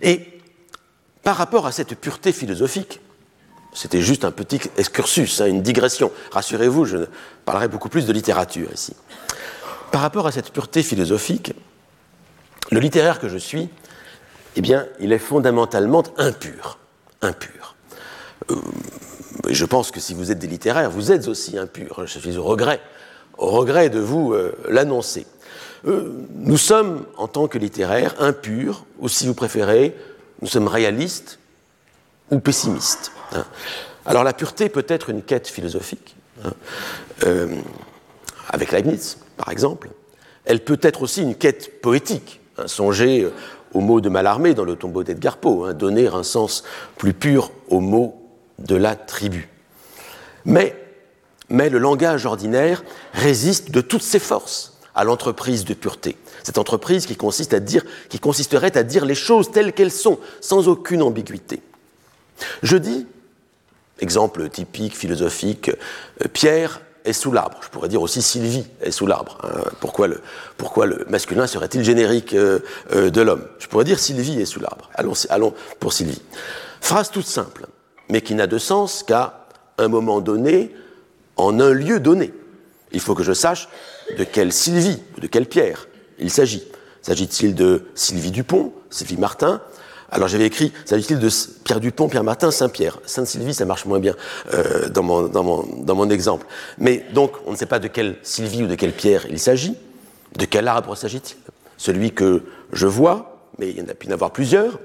Et 0.01 0.41
par 1.23 1.37
rapport 1.37 1.67
à 1.67 1.71
cette 1.71 1.95
pureté 1.95 2.31
philosophique, 2.31 2.99
c'était 3.73 4.01
juste 4.01 4.25
un 4.25 4.31
petit 4.31 4.61
excursus, 4.77 5.41
hein, 5.41 5.45
une 5.45 5.61
digression. 5.61 6.11
Rassurez-vous, 6.31 6.85
je 6.85 6.97
parlerai 7.45 7.67
beaucoup 7.67 7.89
plus 7.89 8.05
de 8.05 8.13
littérature 8.13 8.69
ici. 8.73 8.95
Par 9.91 10.01
rapport 10.01 10.25
à 10.27 10.31
cette 10.31 10.51
pureté 10.51 10.81
philosophique, 10.81 11.53
le 12.71 12.79
littéraire 12.79 13.19
que 13.19 13.29
je 13.29 13.37
suis, 13.37 13.69
eh 14.55 14.61
bien, 14.61 14.87
il 14.99 15.13
est 15.13 15.19
fondamentalement 15.19 16.03
impur. 16.17 16.79
Impur 17.21 17.75
je 19.47 19.65
pense 19.65 19.91
que 19.91 19.99
si 19.99 20.13
vous 20.13 20.31
êtes 20.31 20.39
des 20.39 20.47
littéraires, 20.47 20.89
vous 20.89 21.11
êtes 21.11 21.27
aussi 21.27 21.57
impurs. 21.57 22.03
Je 22.05 22.19
suis 22.19 22.37
au 22.37 22.43
regret, 22.43 22.81
au 23.37 23.47
regret 23.47 23.89
de 23.89 23.99
vous 23.99 24.33
euh, 24.33 24.55
l'annoncer. 24.67 25.25
euh, 25.87 26.11
nous 26.35 26.57
sommes, 26.57 27.05
en 27.17 27.27
tant 27.27 27.47
que 27.47 27.57
littéraires, 27.57 28.15
impurs, 28.19 28.85
ou 28.99 29.07
si 29.07 29.27
vous 29.27 29.33
préférez, 29.33 29.95
nous 30.41 30.47
sommes 30.47 30.67
réalistes 30.67 31.39
ou 32.31 32.39
pessimistes. 32.39 33.11
Hein. 33.33 33.45
Alors 34.05 34.23
la 34.23 34.33
pureté 34.33 34.69
peut 34.69 34.85
être 34.87 35.09
une 35.09 35.21
quête 35.21 35.47
philosophique, 35.47 36.15
hein, 36.43 36.51
euh, 37.25 37.47
avec 38.49 38.71
Leibniz, 38.71 39.17
par 39.37 39.49
exemple. 39.49 39.89
Elle 40.45 40.63
peut 40.63 40.79
être 40.81 41.01
aussi 41.01 41.21
une 41.21 41.35
quête 41.35 41.81
poétique. 41.81 42.41
Hein, 42.57 42.67
songez 42.67 43.27
aux 43.73 43.81
mots 43.81 44.01
de 44.01 44.09
Mallarmé 44.09 44.53
dans 44.53 44.63
le 44.63 44.75
tombeau 44.75 45.03
d'Edgar 45.03 45.37
Poe, 45.37 45.73
donner 45.73 46.07
un 46.07 46.23
sens 46.23 46.63
plus 46.97 47.13
pur 47.13 47.51
aux 47.69 47.81
mots 47.81 48.28
de 48.59 48.75
la 48.75 48.95
tribu. 48.95 49.49
Mais, 50.45 50.75
mais 51.49 51.69
le 51.69 51.79
langage 51.79 52.25
ordinaire 52.25 52.83
résiste 53.13 53.71
de 53.71 53.81
toutes 53.81 54.03
ses 54.03 54.19
forces 54.19 54.77
à 54.95 55.03
l'entreprise 55.03 55.65
de 55.65 55.73
pureté. 55.73 56.17
Cette 56.43 56.57
entreprise 56.57 57.05
qui, 57.05 57.15
consiste 57.15 57.53
à 57.53 57.59
dire, 57.59 57.85
qui 58.09 58.19
consisterait 58.19 58.77
à 58.77 58.83
dire 58.83 59.05
les 59.05 59.15
choses 59.15 59.51
telles 59.51 59.73
qu'elles 59.73 59.91
sont, 59.91 60.19
sans 60.41 60.67
aucune 60.67 61.01
ambiguïté. 61.01 61.61
Je 62.63 62.77
dis, 62.77 63.05
exemple 63.99 64.49
typique, 64.49 64.95
philosophique, 64.95 65.69
euh, 65.69 66.27
Pierre 66.31 66.81
est 67.05 67.13
sous 67.13 67.31
l'arbre. 67.31 67.59
Je 67.61 67.69
pourrais 67.69 67.89
dire 67.89 68.01
aussi 68.01 68.21
Sylvie 68.21 68.65
est 68.81 68.91
sous 68.91 69.07
l'arbre. 69.07 69.37
Hein. 69.43 69.69
Pourquoi, 69.79 70.07
le, 70.07 70.21
pourquoi, 70.57 70.85
le, 70.85 71.05
masculin 71.09 71.47
serait-il 71.47 71.83
générique 71.83 72.33
euh, 72.33 72.59
euh, 72.91 73.09
de 73.09 73.21
l'homme? 73.21 73.45
Je 73.59 73.67
pourrais 73.67 73.85
dire 73.85 73.99
Sylvie 73.99 74.39
est 74.41 74.45
sous 74.45 74.59
l'arbre. 74.59 74.89
Allons, 74.95 75.13
allons 75.29 75.53
pour 75.79 75.93
Sylvie. 75.93 76.21
Phrase 76.81 77.11
toute 77.11 77.25
simple, 77.25 77.67
mais 78.09 78.21
qui 78.21 78.35
n'a 78.35 78.47
de 78.47 78.57
sens 78.57 79.03
qu'à 79.03 79.45
un 79.77 79.87
moment 79.87 80.19
donné, 80.21 80.73
en 81.37 81.59
un 81.59 81.71
lieu 81.71 81.99
donné. 81.99 82.33
Il 82.91 82.99
faut 82.99 83.15
que 83.15 83.23
je 83.23 83.33
sache 83.33 83.69
de 84.17 84.23
quelle 84.23 84.51
Sylvie 84.51 84.99
ou 85.17 85.21
de 85.21 85.27
quelle 85.27 85.45
Pierre 85.45 85.87
il 86.19 86.31
s'agit. 86.31 86.63
S'agit-il 87.01 87.55
de 87.55 87.85
Sylvie 87.95 88.31
Dupont, 88.31 88.73
Sylvie 88.89 89.17
Martin? 89.17 89.61
Alors 90.11 90.27
j'avais 90.27 90.45
écrit, 90.45 90.73
s'agit-il 90.85 91.19
de 91.19 91.29
Pierre 91.63 91.79
Dupont, 91.79 92.09
Pierre 92.09 92.23
Martin, 92.23 92.51
Saint-Pierre? 92.51 92.99
Sainte-Sylvie, 93.05 93.53
ça 93.53 93.65
marche 93.65 93.85
moins 93.85 93.99
bien 93.99 94.15
euh, 94.53 94.89
dans, 94.89 95.03
mon, 95.03 95.27
dans, 95.27 95.43
mon, 95.43 95.63
dans, 95.83 95.95
mon, 95.95 96.09
exemple. 96.09 96.47
Mais 96.77 97.05
donc, 97.13 97.33
on 97.45 97.51
ne 97.51 97.55
sait 97.55 97.67
pas 97.67 97.79
de 97.79 97.87
quelle 97.87 98.17
Sylvie 98.23 98.63
ou 98.63 98.67
de 98.67 98.75
quelle 98.75 98.91
Pierre 98.91 99.27
il 99.29 99.39
s'agit. 99.39 99.77
De 100.37 100.45
quel 100.45 100.67
arbre 100.67 100.95
s'agit-il? 100.95 101.37
Celui 101.77 102.11
que 102.11 102.43
je 102.73 102.87
vois, 102.87 103.47
mais 103.59 103.69
il 103.69 103.77
y 103.77 103.81
en 103.81 103.87
a 103.87 103.93
pu 103.93 104.07
en 104.07 104.11
avoir 104.11 104.31
plusieurs. 104.31 104.79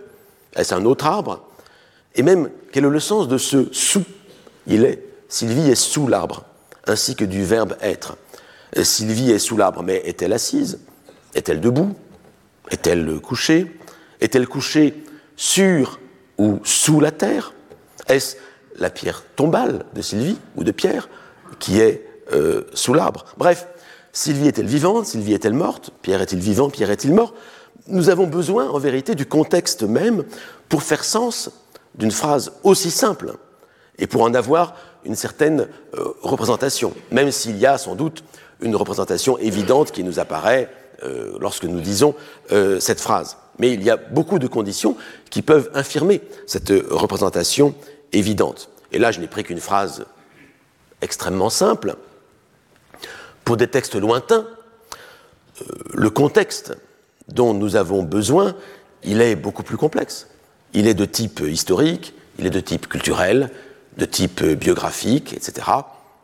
Est-ce 0.54 0.74
un 0.74 0.84
autre 0.84 1.06
arbre? 1.06 1.42
Et 2.14 2.22
même, 2.22 2.50
quel 2.74 2.86
est 2.86 2.90
le 2.90 2.98
sens 2.98 3.28
de 3.28 3.38
ce 3.38 3.68
sous 3.70 4.02
Il 4.66 4.84
est, 4.84 5.00
Sylvie 5.28 5.70
est 5.70 5.76
sous 5.76 6.08
l'arbre, 6.08 6.44
ainsi 6.88 7.14
que 7.14 7.24
du 7.24 7.44
verbe 7.44 7.76
être. 7.80 8.16
Sylvie 8.82 9.30
est 9.30 9.38
sous 9.38 9.56
l'arbre, 9.56 9.84
mais 9.84 10.02
est-elle 10.04 10.32
assise? 10.32 10.80
Est-elle 11.36 11.60
debout? 11.60 11.94
Est-elle 12.72 13.20
couchée 13.20 13.78
Est-elle 14.20 14.48
couchée 14.48 15.04
sur 15.36 16.00
ou 16.36 16.58
sous 16.64 16.98
la 16.98 17.12
terre? 17.12 17.54
Est-ce 18.08 18.34
la 18.74 18.90
pierre 18.90 19.22
tombale 19.36 19.84
de 19.94 20.02
Sylvie 20.02 20.38
ou 20.56 20.64
de 20.64 20.72
Pierre 20.72 21.08
qui 21.60 21.78
est 21.78 22.04
euh, 22.32 22.64
sous 22.74 22.92
l'arbre? 22.92 23.24
Bref, 23.36 23.68
Sylvie 24.12 24.48
est-elle 24.48 24.66
vivante? 24.66 25.06
Sylvie 25.06 25.34
est-elle 25.34 25.54
morte? 25.54 25.92
Pierre 26.02 26.22
est-il 26.22 26.40
vivant? 26.40 26.70
Pierre 26.70 26.90
est-il 26.90 27.14
mort? 27.14 27.34
Nous 27.86 28.08
avons 28.08 28.26
besoin, 28.26 28.68
en 28.68 28.80
vérité, 28.80 29.14
du 29.14 29.26
contexte 29.26 29.84
même 29.84 30.24
pour 30.68 30.82
faire 30.82 31.04
sens 31.04 31.50
d'une 31.94 32.10
phrase 32.10 32.52
aussi 32.62 32.90
simple 32.90 33.34
et 33.98 34.06
pour 34.06 34.22
en 34.22 34.34
avoir 34.34 34.74
une 35.04 35.14
certaine 35.14 35.68
euh, 35.94 36.08
représentation, 36.22 36.92
même 37.10 37.30
s'il 37.30 37.58
y 37.58 37.66
a 37.66 37.78
sans 37.78 37.94
doute 37.94 38.24
une 38.60 38.76
représentation 38.76 39.38
évidente 39.38 39.92
qui 39.92 40.02
nous 40.02 40.18
apparaît 40.18 40.70
euh, 41.02 41.36
lorsque 41.40 41.64
nous 41.64 41.80
disons 41.80 42.14
euh, 42.52 42.80
cette 42.80 43.00
phrase. 43.00 43.36
Mais 43.58 43.72
il 43.72 43.82
y 43.82 43.90
a 43.90 43.96
beaucoup 43.96 44.38
de 44.38 44.46
conditions 44.46 44.96
qui 45.30 45.42
peuvent 45.42 45.70
infirmer 45.74 46.22
cette 46.46 46.72
représentation 46.90 47.74
évidente. 48.12 48.70
Et 48.90 48.98
là, 48.98 49.12
je 49.12 49.20
n'ai 49.20 49.26
pris 49.26 49.44
qu'une 49.44 49.60
phrase 49.60 50.06
extrêmement 51.02 51.50
simple. 51.50 51.96
Pour 53.44 53.56
des 53.56 53.68
textes 53.68 53.94
lointains, 53.94 54.46
le 55.92 56.10
contexte 56.10 56.76
dont 57.28 57.54
nous 57.54 57.76
avons 57.76 58.02
besoin, 58.02 58.56
il 59.04 59.20
est 59.20 59.36
beaucoup 59.36 59.62
plus 59.62 59.76
complexe. 59.76 60.26
Il 60.74 60.86
est 60.86 60.94
de 60.94 61.04
type 61.04 61.40
historique, 61.40 62.14
il 62.38 62.46
est 62.46 62.50
de 62.50 62.60
type 62.60 62.88
culturel, 62.88 63.50
de 63.96 64.04
type 64.04 64.42
biographique, 64.42 65.32
etc. 65.32 65.66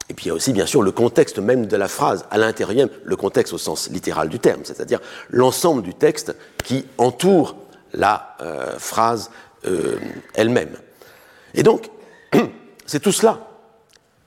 Et 0.09 0.15
puis 0.15 0.27
il 0.27 0.29
y 0.29 0.31
a 0.33 0.35
aussi 0.35 0.53
bien 0.53 0.67
sûr 0.67 0.83
le 0.83 0.91
contexte 0.91 1.39
même 1.39 1.67
de 1.67 1.77
la 1.77 1.87
phrase, 1.87 2.27
à 2.33 2.39
l'intérieur, 2.39 2.89
le 3.05 3.17
contexte 3.17 3.53
au 3.53 3.59
sens 3.59 3.89
littéral 3.91 4.29
du 4.29 4.41
terme, 4.41 4.63
c'est-à-dire 4.65 4.99
l'ensemble 5.31 5.83
du 5.83 5.95
texte 5.95 6.35
qui 6.65 6.85
entoure 6.99 7.57
la 7.93 8.37
euh, 8.41 8.77
phrase 8.79 9.31
euh, 9.67 9.99
elle-même. 10.35 10.77
Et 11.55 11.63
donc, 11.63 11.91
c'est 12.87 13.01
tout 13.01 13.13
cela, 13.13 13.47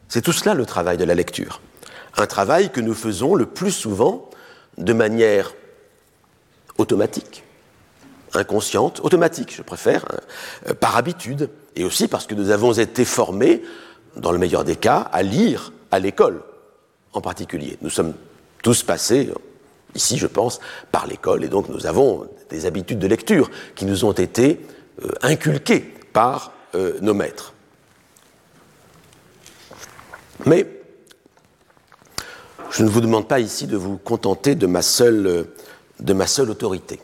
c'est 0.08 0.22
tout 0.22 0.32
cela 0.32 0.54
le 0.54 0.66
travail 0.66 0.98
de 0.98 1.04
la 1.04 1.16
lecture. 1.16 1.60
Un 2.16 2.28
travail 2.28 2.70
que 2.70 2.80
nous 2.80 2.94
faisons 2.94 3.36
le 3.36 3.46
plus 3.46 3.72
souvent 3.72 4.30
de 4.78 4.94
manière 4.94 5.54
automatique, 6.78 7.44
inconsciente, 8.38 9.00
automatique, 9.04 9.54
je 9.56 9.62
préfère, 9.62 10.06
hein, 10.10 10.20
euh, 10.70 10.74
par 10.74 10.98
habitude, 10.98 11.50
et 11.76 11.84
aussi 11.84 12.08
parce 12.08 12.28
que 12.28 12.36
nous 12.36 12.50
avons 12.50 12.74
été 12.74 13.06
formés 13.06 13.64
dans 14.16 14.32
le 14.32 14.38
meilleur 14.38 14.64
des 14.64 14.76
cas, 14.76 15.00
à 15.12 15.24
lire 15.24 15.72
à 15.92 16.00
l'école 16.00 16.44
en 17.14 17.22
particulier. 17.22 17.78
Nous 17.82 17.90
sommes 17.90 18.14
tous 18.62 18.84
passés, 18.84 19.32
ici 19.96 20.18
je 20.18 20.28
pense, 20.28 20.60
par 20.92 21.08
l'école, 21.08 21.44
et 21.44 21.48
donc 21.48 21.70
nous 21.70 21.86
avons 21.86 22.28
des 22.50 22.66
habitudes 22.66 23.00
de 23.00 23.08
lecture 23.08 23.50
qui 23.76 23.86
nous 23.86 24.06
ont 24.06 24.14
été 24.14 24.60
euh, 25.04 25.10
inculquées 25.22 25.94
par 26.14 26.52
euh, 26.76 26.98
nos 27.02 27.14
maîtres. 27.14 27.54
Mais 30.46 30.68
je 32.72 32.84
ne 32.84 32.90
vous 32.90 33.02
demande 33.02 33.28
pas 33.28 33.40
ici 33.40 33.68
de 33.68 33.78
vous 33.78 33.98
contenter 33.98 34.56
de 34.56 34.66
ma 34.66 34.82
seule, 34.82 35.46
de 36.00 36.14
ma 36.14 36.28
seule 36.28 36.50
autorité. 36.50 37.00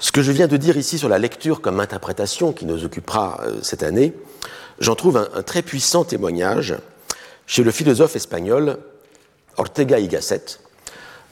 Ce 0.00 0.10
que 0.12 0.22
je 0.22 0.32
viens 0.32 0.48
de 0.48 0.56
dire 0.56 0.76
ici 0.76 0.98
sur 0.98 1.08
la 1.08 1.18
lecture 1.18 1.60
comme 1.60 1.78
interprétation 1.80 2.52
qui 2.52 2.66
nous 2.66 2.84
occupera 2.84 3.40
euh, 3.42 3.58
cette 3.62 3.82
année, 3.82 4.12
j'en 4.78 4.94
trouve 4.94 5.16
un, 5.16 5.42
très 5.42 5.62
puissant 5.62 6.04
témoignage 6.04 6.76
chez 7.46 7.62
le 7.62 7.70
philosophe 7.70 8.16
espagnol 8.16 8.78
Ortega 9.56 10.00
y 10.00 10.08
Gasset, 10.08 10.58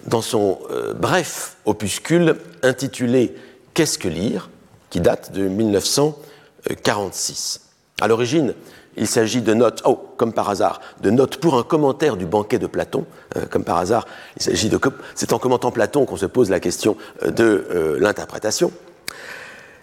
dans 0.06 0.22
son 0.22 0.60
euh, 0.70 0.94
bref 0.94 1.56
opuscule 1.64 2.36
intitulé 2.62 3.34
Qu'est-ce 3.74 3.98
que 3.98 4.08
lire? 4.08 4.48
qui 4.90 5.00
date 5.00 5.32
de 5.32 5.48
1946. 5.48 7.62
À 8.02 8.08
l'origine, 8.08 8.54
il 8.96 9.06
s'agit 9.06 9.42
de 9.42 9.54
notes, 9.54 9.82
oh, 9.84 9.98
comme 10.16 10.32
par 10.32 10.50
hasard, 10.50 10.80
de 11.00 11.10
notes 11.10 11.38
pour 11.38 11.56
un 11.56 11.62
commentaire 11.62 12.16
du 12.16 12.26
banquet 12.26 12.58
de 12.58 12.66
Platon, 12.66 13.06
euh, 13.36 13.46
comme 13.50 13.64
par 13.64 13.78
hasard, 13.78 14.06
il 14.36 14.42
s'agit 14.42 14.68
de, 14.68 14.78
c'est 15.14 15.32
en 15.32 15.38
commentant 15.38 15.70
Platon 15.70 16.04
qu'on 16.04 16.16
se 16.16 16.26
pose 16.26 16.50
la 16.50 16.60
question 16.60 16.96
euh, 17.22 17.30
de 17.30 17.96
l'interprétation. 17.98 18.72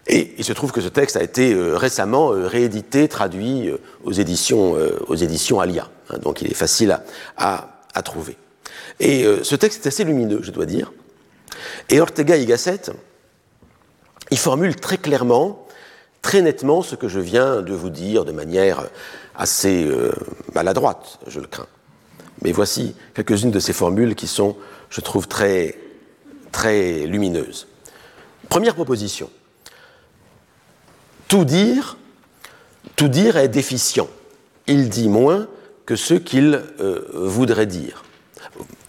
Et 0.10 0.34
il 0.40 0.44
se 0.44 0.54
trouve 0.54 0.72
que 0.72 0.82
ce 0.82 0.88
texte 0.88 1.18
a 1.18 1.24
été 1.24 1.54
euh, 1.54 1.78
récemment 1.78 2.34
euh, 2.34 2.48
réédité, 2.48 3.08
traduit 3.08 3.70
euh, 3.70 3.78
aux 4.04 4.12
éditions, 4.12 4.76
aux 5.08 5.16
éditions 5.16 5.60
Alia. 5.60 5.88
Hein, 6.10 6.18
donc 6.18 6.42
il 6.42 6.50
est 6.50 6.56
facile 6.56 7.00
à, 7.38 7.84
à, 7.94 8.02
trouver. 8.02 8.36
Et 9.00 9.24
ce 9.44 9.56
texte 9.56 9.86
est 9.86 9.88
assez 9.88 10.04
lumineux, 10.04 10.40
je 10.42 10.52
dois 10.52 10.66
dire. 10.66 10.92
Et 11.90 12.02
Ortega 12.02 12.36
y 12.36 12.46
Gasset, 12.46 12.92
il 14.32 14.38
formule 14.38 14.76
très 14.76 14.98
clairement, 14.98 15.66
très 16.22 16.42
nettement 16.42 16.82
ce 16.82 16.96
que 16.96 17.08
je 17.08 17.20
viens 17.20 17.62
de 17.62 17.74
vous 17.74 17.90
dire 17.90 18.26
de 18.26 18.32
manière 18.32 18.90
assez 19.36 19.90
maladroite, 20.54 21.20
je 21.28 21.40
le 21.40 21.48
crains. 21.48 21.68
Mais 22.42 22.52
voici 22.52 22.96
quelques-unes 23.14 23.52
de 23.52 23.60
ces 23.60 23.74
formules 23.74 24.16
qui 24.16 24.28
sont, 24.28 24.56
je 24.90 25.02
trouve, 25.02 25.28
très, 25.28 25.78
très 26.52 27.06
lumineuses. 27.06 27.68
Première 28.50 28.76
proposition. 28.76 29.30
Tout 31.28 31.46
dire, 31.46 31.98
tout 32.96 33.08
dire 33.08 33.38
est 33.38 33.50
déficient. 33.50 34.10
Il 34.68 34.90
dit 34.90 35.10
moins 35.10 35.48
que 35.86 35.96
ce 35.96 36.14
qu'il 36.14 36.64
euh, 36.80 37.08
voudrait 37.14 37.66
dire. 37.66 38.04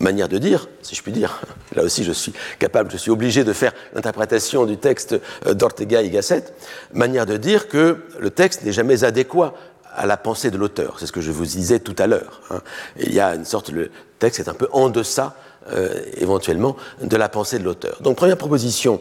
Manière 0.01 0.28
de 0.28 0.38
dire, 0.38 0.68
si 0.82 0.94
je 0.94 1.03
puis 1.03 1.12
dire, 1.12 1.40
là 1.76 1.82
aussi 1.82 2.05
je 2.05 2.12
suis 2.12 2.32
capable, 2.59 2.90
je 2.90 2.96
suis 2.96 3.11
obligé 3.11 3.44
de 3.44 3.53
faire 3.53 3.72
l'interprétation 3.94 4.66
du 4.66 4.78
texte 4.78 5.20
euh, 5.46 5.55
d'Ortega 5.55 6.03
y 6.03 6.11
Gasset, 6.11 6.44
manière 6.92 7.26
de 7.26 7.36
dire 7.36 7.68
que 7.68 7.98
le 8.18 8.30
texte 8.30 8.64
n'est 8.64 8.72
jamais 8.72 9.05
adéquat 9.05 9.55
à 9.94 10.07
la 10.07 10.16
pensée 10.16 10.51
de 10.51 10.57
l'auteur. 10.57 10.96
C'est 10.98 11.07
ce 11.07 11.12
que 11.12 11.20
je 11.20 11.30
vous 11.30 11.44
disais 11.44 11.80
tout 11.80 11.96
à 11.98 12.07
l'heure. 12.07 12.40
Hein. 12.51 12.61
Il 12.98 13.12
y 13.12 13.20
a 13.20 13.34
une 13.34 13.44
sorte, 13.44 13.70
le 13.70 13.90
texte 14.18 14.40
est 14.40 14.48
un 14.48 14.55
peu 14.55 14.68
en 14.72 14.88
deçà, 14.88 15.36
euh, 15.72 16.01
éventuellement, 16.16 16.76
de 17.03 17.16
la 17.16 17.28
pensée 17.28 17.59
de 17.59 17.64
l'auteur. 17.64 18.01
Donc 18.01 18.16
première 18.16 18.38
proposition, 18.38 19.01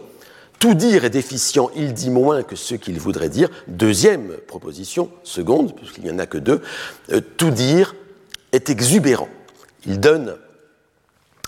tout 0.59 0.73
dire 0.73 1.05
est 1.05 1.09
déficient, 1.09 1.71
il 1.75 1.93
dit 1.93 2.09
moins 2.09 2.43
que 2.43 2.57
ce 2.57 2.75
qu'il 2.75 2.99
voudrait 2.99 3.29
dire. 3.29 3.49
Deuxième 3.67 4.33
proposition, 4.47 5.09
seconde, 5.23 5.73
puisqu'il 5.75 6.03
n'y 6.03 6.11
en 6.11 6.19
a 6.19 6.25
que 6.25 6.37
deux, 6.37 6.61
euh, 7.13 7.21
tout 7.37 7.51
dire 7.51 7.95
est 8.51 8.69
exubérant. 8.69 9.29
Il 9.85 10.01
donne 10.01 10.35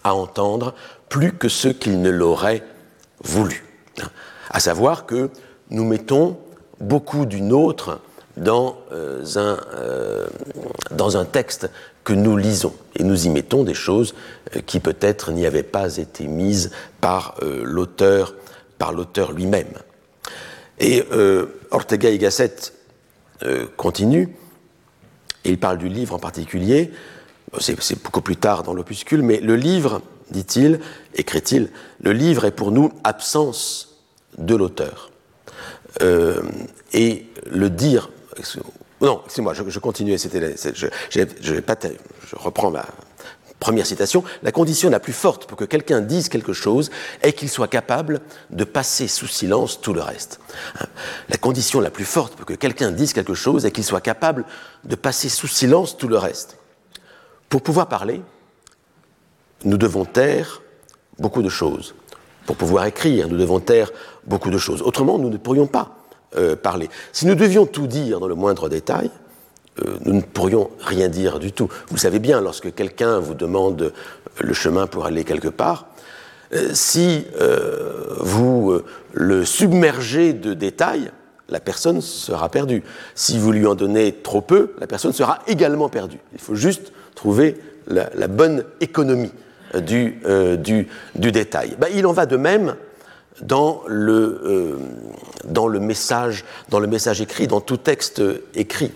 à 0.03 0.15
entendre 0.15 0.73
plus 1.09 1.33
que 1.33 1.49
ce 1.49 1.67
qu'il 1.67 2.01
ne 2.01 2.09
l'aurait 2.09 2.63
voulu. 3.23 3.65
À 4.49 4.59
savoir 4.59 5.05
que 5.05 5.29
nous 5.69 5.85
mettons 5.85 6.37
beaucoup 6.79 7.25
du 7.25 7.41
nôtre 7.41 7.99
dans, 8.37 8.77
euh, 8.91 9.23
un, 9.35 9.59
euh, 9.75 10.27
dans 10.91 11.17
un 11.17 11.25
texte 11.25 11.69
que 12.03 12.13
nous 12.13 12.37
lisons. 12.37 12.73
Et 12.95 13.03
nous 13.03 13.25
y 13.25 13.29
mettons 13.29 13.63
des 13.63 13.73
choses 13.73 14.15
euh, 14.55 14.61
qui 14.65 14.79
peut-être 14.79 15.31
n'y 15.31 15.45
avaient 15.45 15.63
pas 15.63 15.97
été 15.97 16.27
mises 16.27 16.71
par 16.99 17.35
l'auteur, 17.63 18.35
par 18.77 18.91
l'auteur 18.93 19.31
lui-même. 19.31 19.73
Et 20.79 21.03
Ortega 21.69 22.09
y 22.09 22.17
Gasset 22.17 22.55
continue, 23.77 24.35
et 25.45 25.49
il 25.49 25.59
parle 25.59 25.77
du 25.77 25.89
livre 25.89 26.15
en 26.15 26.19
particulier, 26.19 26.91
c'est 27.59 28.01
beaucoup 28.01 28.21
plus 28.21 28.37
tard 28.37 28.63
dans 28.63 28.73
l'opuscule, 28.73 29.21
mais 29.21 29.39
le 29.39 29.55
livre, 29.55 30.01
dit-il, 30.29 30.79
écrit-il, 31.15 31.69
le 32.01 32.13
livre 32.13 32.45
est 32.45 32.51
pour 32.51 32.71
nous 32.71 32.91
absence 33.03 33.97
de 34.37 34.55
l'auteur. 34.55 35.11
et 36.93 37.25
le 37.51 37.69
dire 37.69 38.09
non, 39.01 39.21
c'est 39.27 39.41
moi, 39.41 39.53
je, 39.53 39.79
continue, 39.79 40.17
c'était, 40.17 40.55
je, 40.75 40.87
je, 41.09 41.21
je 41.41 42.35
reprends 42.35 42.69
ma 42.69 42.85
première 43.59 43.85
citation. 43.85 44.23
La 44.43 44.51
condition 44.51 44.89
la 44.89 44.99
plus 44.99 45.13
forte 45.13 45.47
pour 45.47 45.57
que 45.57 45.65
quelqu'un 45.65 46.01
dise 46.01 46.29
quelque 46.29 46.53
chose 46.53 46.91
est 47.21 47.33
qu'il 47.33 47.49
soit 47.49 47.67
capable 47.67 48.21
de 48.51 48.63
passer 48.63 49.07
sous 49.07 49.27
silence 49.27 49.81
tout 49.81 49.93
le 49.93 50.01
reste. 50.01 50.39
Hein. 50.79 50.85
La 51.29 51.37
condition 51.37 51.79
la 51.79 51.89
plus 51.89 52.05
forte 52.05 52.35
pour 52.35 52.45
que 52.45 52.53
quelqu'un 52.53 52.91
dise 52.91 53.13
quelque 53.13 53.33
chose 53.33 53.65
est 53.65 53.71
qu'il 53.71 53.83
soit 53.83 54.01
capable 54.01 54.45
de 54.83 54.95
passer 54.95 55.29
sous 55.29 55.47
silence 55.47 55.97
tout 55.97 56.07
le 56.07 56.17
reste. 56.17 56.57
Pour 57.51 57.61
pouvoir 57.61 57.87
parler, 57.87 58.21
nous 59.65 59.75
devons 59.75 60.05
taire 60.05 60.61
beaucoup 61.19 61.41
de 61.41 61.49
choses. 61.49 61.93
Pour 62.45 62.55
pouvoir 62.55 62.85
écrire, 62.85 63.27
nous 63.27 63.35
devons 63.35 63.59
taire 63.59 63.91
beaucoup 64.25 64.49
de 64.49 64.57
choses. 64.57 64.81
Autrement, 64.81 65.19
nous 65.19 65.29
ne 65.29 65.35
pourrions 65.35 65.67
pas 65.67 65.97
euh, 66.37 66.55
parler. 66.55 66.89
Si 67.11 67.25
nous 67.27 67.35
devions 67.35 67.65
tout 67.65 67.87
dire 67.87 68.21
dans 68.21 68.29
le 68.29 68.35
moindre 68.35 68.69
détail, 68.69 69.11
euh, 69.81 69.97
nous 70.05 70.13
ne 70.13 70.21
pourrions 70.21 70.69
rien 70.79 71.09
dire 71.09 71.39
du 71.39 71.51
tout. 71.51 71.67
Vous 71.89 71.97
savez 71.97 72.19
bien, 72.19 72.39
lorsque 72.39 72.73
quelqu'un 72.73 73.19
vous 73.19 73.33
demande 73.33 73.91
le 74.39 74.53
chemin 74.53 74.87
pour 74.87 75.03
aller 75.03 75.25
quelque 75.25 75.49
part, 75.49 75.87
euh, 76.53 76.69
si 76.71 77.25
vous 78.21 78.79
le 79.11 79.43
submergez 79.43 80.31
de 80.31 80.53
détails, 80.53 81.11
la 81.49 81.59
personne 81.59 81.99
sera 81.99 82.47
perdue. 82.47 82.81
Si 83.13 83.37
vous 83.37 83.51
lui 83.51 83.67
en 83.67 83.75
donnez 83.75 84.13
trop 84.13 84.39
peu, 84.39 84.73
la 84.79 84.87
personne 84.87 85.11
sera 85.11 85.39
également 85.47 85.89
perdue. 85.89 86.19
Il 86.31 86.39
faut 86.39 86.55
juste 86.55 86.93
trouver 87.15 87.59
la, 87.87 88.27
bonne 88.27 88.63
économie 88.79 89.31
du, 89.75 90.21
du, 90.59 90.87
du 91.15 91.31
détail. 91.31 91.75
Ben, 91.79 91.87
il 91.93 92.05
en 92.05 92.13
va 92.13 92.25
de 92.25 92.37
même 92.37 92.75
dans 93.41 93.83
le, 93.87 94.41
euh, 94.43 94.77
dans 95.45 95.67
le 95.67 95.79
message, 95.79 96.45
dans 96.69 96.79
le 96.79 96.87
message 96.87 97.21
écrit, 97.21 97.47
dans 97.47 97.61
tout 97.61 97.77
texte 97.77 98.21
écrit. 98.53 98.91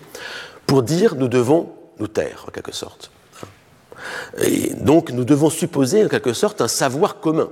Pour 0.66 0.82
dire, 0.82 1.14
nous 1.14 1.28
devons 1.28 1.72
nous 1.98 2.08
taire, 2.08 2.44
en 2.46 2.50
quelque 2.50 2.72
sorte. 2.72 3.10
Et 4.38 4.74
donc, 4.74 5.10
nous 5.10 5.24
devons 5.24 5.50
supposer, 5.50 6.04
en 6.04 6.08
quelque 6.08 6.32
sorte, 6.32 6.60
un 6.60 6.68
savoir 6.68 7.20
commun, 7.20 7.48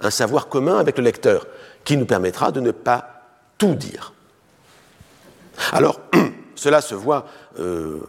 un 0.00 0.10
savoir 0.10 0.48
commun 0.48 0.78
avec 0.78 0.98
le 0.98 1.04
lecteur, 1.04 1.46
qui 1.84 1.96
nous 1.96 2.06
permettra 2.06 2.52
de 2.52 2.60
ne 2.60 2.70
pas 2.70 3.22
tout 3.58 3.74
dire. 3.74 4.12
Alors, 5.72 6.00
cela 6.54 6.80
se 6.80 6.94
voit 6.94 7.26
euh, 7.58 8.00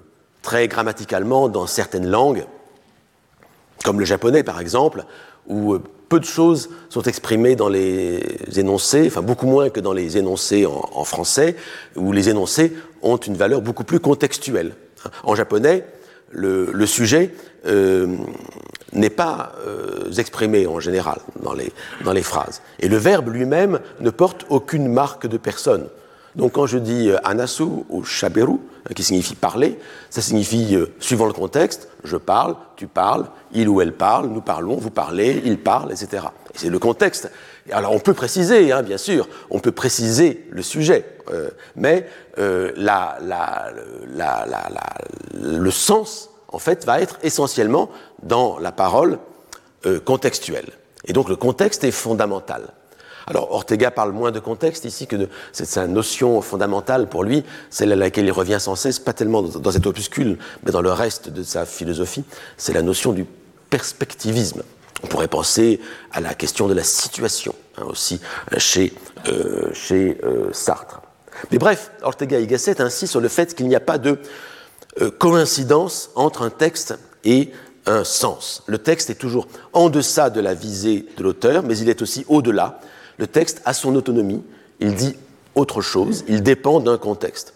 très 0.42 0.68
grammaticalement 0.68 1.50
dans 1.50 1.68
certaines 1.68 2.08
langues, 2.08 2.46
comme 3.84 4.00
le 4.00 4.06
japonais 4.06 4.44
par 4.44 4.60
exemple, 4.60 5.06
où 5.48 5.74
euh, 5.74 5.84
peu 6.10 6.20
de 6.20 6.26
choses 6.26 6.70
sont 6.90 7.04
exprimées 7.04 7.56
dans 7.56 7.70
les 7.70 8.20
énoncés, 8.58 9.06
enfin 9.08 9.22
beaucoup 9.22 9.46
moins 9.46 9.70
que 9.70 9.80
dans 9.80 9.94
les 9.94 10.18
énoncés 10.18 10.66
en, 10.66 11.04
français, 11.04 11.56
où 11.96 12.12
les 12.12 12.30
énoncés 12.30 12.74
ont 13.04 13.18
une 13.18 13.36
valeur 13.36 13.62
beaucoup 13.62 13.84
plus 13.84 14.00
contextuelle. 14.00 14.76
En 15.24 15.36
japonais, 15.36 15.86
le, 16.32 16.86
sujet 16.86 17.32
euh, 17.68 18.16
n'est 18.92 19.10
pas 19.12 19.54
euh, 19.66 20.12
exprimé 20.18 20.68
en 20.68 20.80
général 20.80 21.20
dans 21.42 21.54
les, 21.54 21.72
dans 22.04 22.14
les 22.14 22.24
phrases. 22.24 22.62
Et 22.80 22.88
le 22.88 22.98
verbe 22.98 23.30
lui-même 23.30 23.80
ne 24.00 24.10
porte 24.10 24.46
aucune 24.50 24.88
marque 24.92 25.28
de 25.28 25.38
personne. 25.38 25.90
Donc 26.36 26.54
quand 26.54 26.66
je 26.66 26.78
dis 26.78 27.10
euh, 27.10 27.18
anasu 27.24 27.64
ou 27.90 28.04
shaberu, 28.04 28.54
euh, 28.90 28.94
qui 28.94 29.04
signifie 29.04 29.36
parler, 29.36 29.80
ça 30.10 30.22
signifie, 30.22 30.76
euh, 30.76 30.88
suivant 31.00 31.26
le 31.26 31.34
contexte, 31.34 31.90
je 32.04 32.18
parle, 32.18 32.56
tu 32.76 32.88
parles, 32.88 33.26
il 33.52 33.68
ou 33.68 33.82
elle 33.82 33.94
parle, 33.94 34.28
nous 34.28 34.42
parlons, 34.42 34.78
vous 34.78 34.92
parlez, 34.92 35.42
il 35.46 35.60
parle, 35.60 35.92
etc. 35.92 36.24
c'est 36.54 36.70
le 36.70 36.80
contexte. 36.80 37.32
Alors 37.72 37.94
on 37.94 38.00
peut 38.00 38.14
préciser, 38.14 38.72
hein, 38.72 38.84
bien 38.84 38.98
sûr, 38.98 39.28
on 39.50 39.60
peut 39.60 39.72
préciser 39.72 40.48
le 40.50 40.62
sujet, 40.62 41.06
mais 41.76 42.08
la, 42.38 43.20
la, 43.22 43.72
la, 44.16 44.52
le 45.40 45.72
sens, 45.72 46.32
en 46.48 46.58
fait, 46.58 46.86
va 46.86 47.00
être 47.00 47.20
essentiellement 47.22 47.90
dans 48.24 48.58
la 48.58 48.72
parole 48.72 49.20
contextuelle. 50.04 50.70
Et 51.06 51.14
donc 51.14 51.30
le 51.30 51.36
contexte 51.36 51.84
est 51.84 51.92
fondamental. 51.92 52.74
Alors 53.30 53.52
Ortega 53.52 53.92
parle 53.92 54.12
moins 54.12 54.32
de 54.32 54.40
contexte 54.40 54.86
ici 54.86 55.06
que 55.06 55.16
de 55.16 55.30
sa 55.54 55.88
notion 55.88 56.42
fondamentale 56.42 57.08
pour 57.08 57.24
lui, 57.24 57.44
celle 57.70 57.92
à 57.92 57.96
laquelle 57.96 58.26
il 58.26 58.32
revient 58.32 58.58
sans 58.60 58.76
cesse, 58.76 58.98
pas 58.98 59.14
tellement 59.14 59.44
dans, 59.44 59.72
cet 59.72 59.86
opuscule, 59.86 60.40
mais 60.64 60.72
dans 60.72 60.82
le 60.82 60.92
reste 60.92 61.30
de 61.30 61.44
sa 61.44 61.66
philosophie, 61.66 62.24
c'est 62.58 62.74
la 62.74 62.82
notion 62.82 63.14
du 63.14 63.26
perspectivisme. 63.70 64.64
On 65.04 65.08
pourrait 65.08 65.28
penser 65.28 65.80
à 66.12 66.22
la 66.22 66.34
question 66.34 66.68
de 66.68 66.74
la 66.74 66.84
situation 66.84 67.54
hein, 67.78 67.84
aussi 67.88 68.20
chez, 68.58 68.94
euh, 69.28 69.70
chez 69.74 70.18
euh, 70.24 70.50
Sartre. 70.52 71.02
Mais 71.52 71.58
bref, 71.58 71.92
Ortega 72.02 72.40
y 72.40 72.48
Gasset 72.48 72.82
insiste 72.82 73.12
sur 73.12 73.22
le 73.22 73.30
fait 73.30 73.56
qu'il 73.56 73.68
n'y 73.68 73.76
a 73.76 73.80
pas 73.80 73.98
de 73.98 74.18
euh, 75.02 75.12
coïncidence 75.12 76.10
entre 76.16 76.42
un 76.42 76.50
texte 76.50 76.98
et 77.24 77.52
un 77.86 78.04
sens. 78.04 78.64
Le 78.66 78.78
texte 78.78 79.10
est 79.10 79.16
toujours 79.16 79.48
en 79.72 79.90
deçà 79.90 80.30
de 80.30 80.42
la 80.42 80.54
visée 80.54 81.06
de 81.16 81.24
l'auteur, 81.24 81.64
mais 81.64 81.78
il 81.78 81.90
est 81.90 82.02
aussi 82.02 82.26
au-delà, 82.28 82.80
le 83.20 83.28
texte 83.28 83.62
a 83.66 83.74
son 83.74 83.96
autonomie, 83.96 84.42
il 84.80 84.96
dit 84.96 85.16
autre 85.54 85.82
chose, 85.82 86.24
il 86.28 86.42
dépend 86.42 86.80
d'un 86.80 86.98
contexte. 86.98 87.54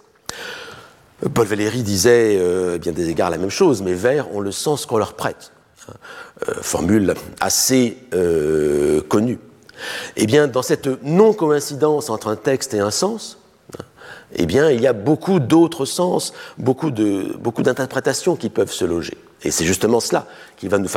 Paul 1.34 1.48
Valéry 1.48 1.84
disait, 1.84 2.38
euh, 2.38 2.78
bien 2.78 2.92
des 2.92 3.10
égards, 3.10 3.30
la 3.30 3.38
même 3.38 3.50
chose, 3.50 3.82
mais 3.82 3.94
vers 3.94 4.34
ont 4.36 4.42
le 4.42 4.52
sens 4.52 4.86
qu'on 4.86 4.98
leur 4.98 5.14
prête. 5.14 5.54
Euh, 6.50 6.54
formule 6.62 7.14
assez 7.40 7.98
euh, 8.14 9.02
connue. 9.02 9.40
Eh 10.16 10.26
bien, 10.26 10.48
dans 10.48 10.62
cette 10.62 10.88
non-coïncidence 11.04 12.10
entre 12.10 12.28
un 12.28 12.36
texte 12.36 12.74
et 12.74 12.80
un 12.80 12.92
sens, 12.92 13.38
eh 14.36 14.46
bien, 14.46 14.70
il 14.70 14.82
y 14.82 14.88
a 14.88 14.94
beaucoup 14.94 15.40
d'autres 15.40 15.86
sens, 15.86 16.34
beaucoup, 16.58 16.92
d'interprétations 16.92 18.36
qui 18.36 18.50
peuvent 18.50 18.72
se 18.72 18.84
loger. 18.84 19.18
Et 19.44 19.52
c'est 19.52 19.66
justement 19.66 20.00
cela 20.00 20.28
qu'il 20.58 20.70
va 20.70 20.78
nous 20.78 20.90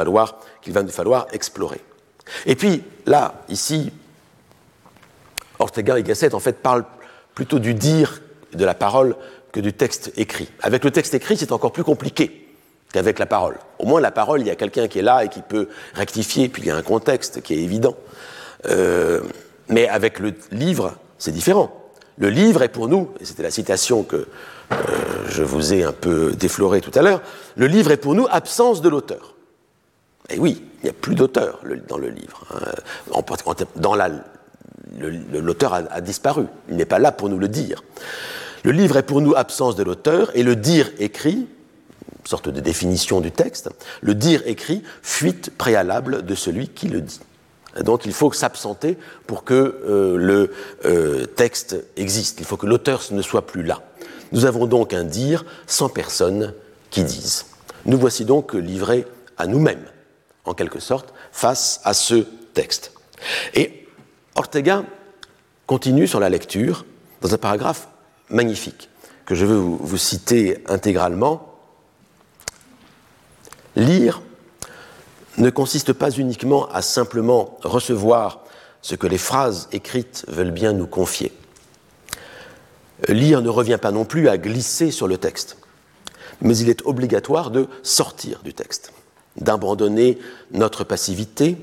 qu'il 0.63 0.73
va 0.73 0.83
nous 0.83 0.91
falloir 0.91 1.27
explorer. 1.33 1.81
Et 2.47 2.57
puis, 2.57 2.83
là, 3.05 3.43
ici, 3.49 3.93
Ortega 5.59 5.99
y 5.99 6.03
Gasset, 6.03 6.35
en 6.35 6.41
fait, 6.41 6.63
parle 6.63 6.85
plutôt 7.35 7.59
du 7.59 7.75
dire, 7.75 8.21
de 8.53 8.65
la 8.65 8.75
parole, 8.75 9.17
que 9.53 9.61
du 9.61 9.73
texte 9.73 10.13
écrit. 10.17 10.51
Avec 10.63 10.85
le 10.85 10.91
texte 10.91 11.15
écrit, 11.15 11.37
c'est 11.37 11.53
encore 11.53 11.73
plus 11.73 11.85
compliqué 11.85 12.47
qu'avec 12.93 13.19
la 13.19 13.27
parole. 13.27 13.57
Au 13.79 13.87
moins, 13.87 14.01
la 14.01 14.11
parole, 14.11 14.41
il 14.41 14.47
y 14.47 14.51
a 14.51 14.57
quelqu'un 14.57 14.89
qui 14.89 14.99
est 14.99 15.03
là 15.03 15.25
et 15.25 15.29
qui 15.29 15.43
peut 15.43 15.69
rectifier, 15.95 16.49
puis 16.49 16.63
il 16.63 16.69
y 16.69 16.71
a 16.71 16.77
un 16.77 16.83
contexte 16.83 17.43
qui 17.43 17.55
est 17.55 17.63
évident. 17.63 17.97
Euh, 18.67 19.21
mais 19.69 19.89
avec 19.89 20.19
le 20.19 20.35
livre, 20.53 20.97
c'est 21.19 21.33
différent. 21.33 21.73
Le 22.19 22.31
livre 22.31 22.63
est 22.63 22.69
pour 22.69 22.89
nous, 22.89 23.11
et 23.21 23.25
c'était 23.25 23.43
la 23.43 23.51
citation 23.51 24.03
que 24.03 24.17
euh, 24.73 24.77
je 25.29 25.43
vous 25.43 25.75
ai 25.75 25.85
un 25.85 25.93
peu 25.93 26.33
déflorée 26.33 26.81
tout 26.81 26.93
à 26.95 27.03
l'heure, 27.03 27.23
le 27.57 27.67
livre 27.67 27.91
est 27.91 27.97
pour 27.97 28.15
nous 28.15 28.27
absence 28.31 28.81
de 28.81 28.89
l'auteur. 28.89 29.35
Et 30.31 30.39
oui, 30.39 30.63
il 30.81 30.85
n'y 30.85 30.91
a 30.91 30.93
plus 30.93 31.15
d'auteur 31.15 31.61
dans 31.89 31.99
le 31.99 32.09
livre. 32.09 32.45
Hein. 32.55 33.23
Dans 33.77 33.95
la 33.95 34.11
l'auteur 34.99 35.75
a, 35.75 36.01
disparu. 36.01 36.47
Il 36.69 36.77
n'est 36.77 36.85
pas 36.85 36.99
là 36.99 37.13
pour 37.13 37.29
nous 37.29 37.39
le 37.39 37.49
dire. 37.49 37.83
Le 38.65 38.73
livre 38.73 38.97
est 38.97 39.03
pour 39.03 39.21
nous 39.21 39.35
absence 39.35 39.77
de 39.77 39.83
l'auteur 39.83 40.31
et 40.35 40.43
le 40.43 40.57
dire 40.57 40.91
écrit, 40.99 41.47
sorte 42.25 42.49
de 42.49 42.61
définition 42.61 43.21
du 43.21 43.31
texte, 43.31 43.71
le 44.01 44.15
dire 44.15 44.43
écrit, 44.47 44.83
fuite 45.03 45.53
préalable 45.57 46.25
de 46.25 46.35
celui 46.35 46.69
qui 46.69 46.89
le 46.89 47.01
dit. 47.01 47.21
donc 47.85 48.07
il 48.07 48.13
faut 48.13 48.33
s'absenter 48.33 48.99
pour 49.27 49.45
que 49.45 49.55
euh, 49.87 50.17
le 50.17 50.53
euh, 50.85 51.27
texte 51.27 51.77
existe. 51.97 52.41
Il 52.41 52.47
faut 52.47 52.57
que 52.57 52.67
l'auteur 52.67 53.03
ne 53.13 53.23
soit 53.23 53.47
plus 53.47 53.63
là. 53.63 53.83
Nous 54.33 54.45
avons 54.45 54.67
donc 54.67 54.93
un 54.93 55.05
dire 55.05 55.45
sans 55.67 55.89
personne 55.89 56.53
qui 56.91 57.05
dise. 57.05 57.47
Nous 57.85 57.99
voici 57.99 58.25
donc 58.25 58.55
livrés 58.55 59.07
à 59.39 59.47
nous-mêmes, 59.47 59.85
en 60.45 60.55
quelque 60.55 60.81
sorte, 60.81 61.13
face 61.31 61.81
à 61.85 61.95
ce 61.95 62.27
texte. 62.55 62.93
Et 63.55 63.86
Ortega 64.37 64.85
continue 65.67 66.07
sur 66.07 66.21
la 66.21 66.29
lecture 66.29 66.85
dans 67.23 67.33
un 67.33 67.39
paragraphe 67.39 67.89
magnifique 68.29 68.91
que 69.25 69.35
je 69.35 69.47
veux 69.47 69.57
vous, 69.57 69.97
citer 69.97 70.63
intégralement. 70.69 71.55
Lire 73.75 74.23
ne 75.39 75.51
consiste 75.51 75.93
pas 75.93 76.11
uniquement 76.11 76.69
à 76.69 76.83
simplement 76.83 77.59
recevoir 77.63 78.45
ce 78.83 78.95
que 78.95 79.07
les 79.07 79.19
phrases 79.19 79.69
écrites 79.73 80.25
veulent 80.29 80.53
bien 80.53 80.73
nous 80.73 80.87
confier. 80.87 81.33
Lire 83.09 83.43
ne 83.43 83.49
revient 83.49 83.79
pas 83.81 83.91
non 83.91 84.05
plus 84.05 84.29
à 84.29 84.39
glisser 84.39 84.91
sur 84.91 85.09
le 85.09 85.19
texte, 85.19 85.57
mais 86.41 86.57
il 86.57 86.69
est 86.69 86.87
obligatoire 86.87 87.51
de 87.51 87.69
sortir 87.83 88.43
du 88.43 88.55
texte, 88.55 88.93
d'abandonner 89.37 90.19
notre 90.53 90.85
passivité 90.85 91.57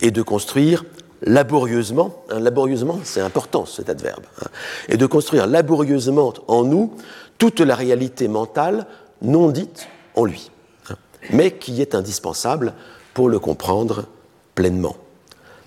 et 0.00 0.10
de 0.10 0.22
construire 0.22 0.84
laborieusement, 1.22 2.24
hein, 2.30 2.40
laborieusement 2.40 2.98
c'est 3.04 3.20
important 3.20 3.66
cet 3.66 3.88
adverbe, 3.88 4.24
hein, 4.40 4.48
et 4.88 4.96
de 4.96 5.06
construire 5.06 5.46
laborieusement 5.46 6.34
en 6.48 6.64
nous 6.64 6.94
toute 7.38 7.60
la 7.60 7.74
réalité 7.74 8.28
mentale 8.28 8.86
non 9.22 9.50
dite 9.50 9.88
en 10.14 10.24
lui, 10.24 10.50
hein, 10.90 10.94
mais 11.30 11.52
qui 11.52 11.80
est 11.80 11.94
indispensable 11.94 12.74
pour 13.14 13.28
le 13.28 13.38
comprendre 13.38 14.06
pleinement. 14.54 14.96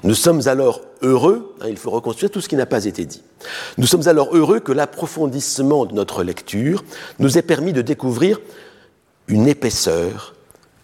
Nous 0.04 0.16
sommes 0.16 0.48
alors 0.48 0.82
heureux, 1.02 1.56
il 1.68 1.78
faut 1.78 1.90
reconstruire 1.90 2.30
tout 2.30 2.42
ce 2.42 2.50
qui 2.50 2.56
n'a 2.56 2.66
pas 2.66 2.86
été 2.86 3.06
dit, 3.06 3.24
nous 3.78 3.88
sommes 3.88 4.08
alors 4.08 4.36
heureux 4.36 4.60
que 4.60 4.72
l'approfondissement 4.72 5.86
de 5.86 5.94
notre 5.94 6.24
lecture 6.24 6.84
nous 7.20 7.38
ait 7.38 7.42
permis 7.42 7.74
de 7.74 7.82
découvrir 7.82 8.40
une 9.28 9.48
épaisseur 9.48 10.36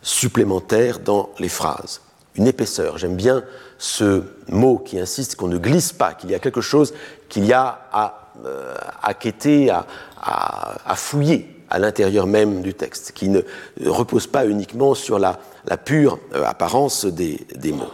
supplémentaire 0.01 0.99
dans 0.99 1.29
les 1.39 1.49
phrases. 1.49 2.01
Une 2.35 2.47
épaisseur, 2.47 2.97
j'aime 2.97 3.15
bien 3.15 3.43
ce 3.81 4.21
mot 4.47 4.77
qui 4.77 4.99
insiste 4.99 5.35
qu'on 5.35 5.47
ne 5.47 5.57
glisse 5.57 5.91
pas, 5.91 6.13
qu'il 6.13 6.29
y 6.29 6.35
a 6.35 6.39
quelque 6.39 6.61
chose 6.61 6.93
qu'il 7.29 7.45
y 7.45 7.51
a 7.51 7.87
à, 7.91 8.31
euh, 8.45 8.75
quêter, 9.19 9.71
à, 9.71 10.95
fouiller 10.95 11.49
à 11.67 11.79
l'intérieur 11.79 12.27
même 12.27 12.61
du 12.61 12.75
texte, 12.75 13.11
qui 13.13 13.27
ne 13.27 13.41
repose 13.85 14.27
pas 14.27 14.45
uniquement 14.45 14.93
sur 14.93 15.17
la, 15.17 15.39
pure 15.83 16.19
euh, 16.35 16.45
apparence 16.45 17.05
des 17.05 17.71
mots. 17.71 17.89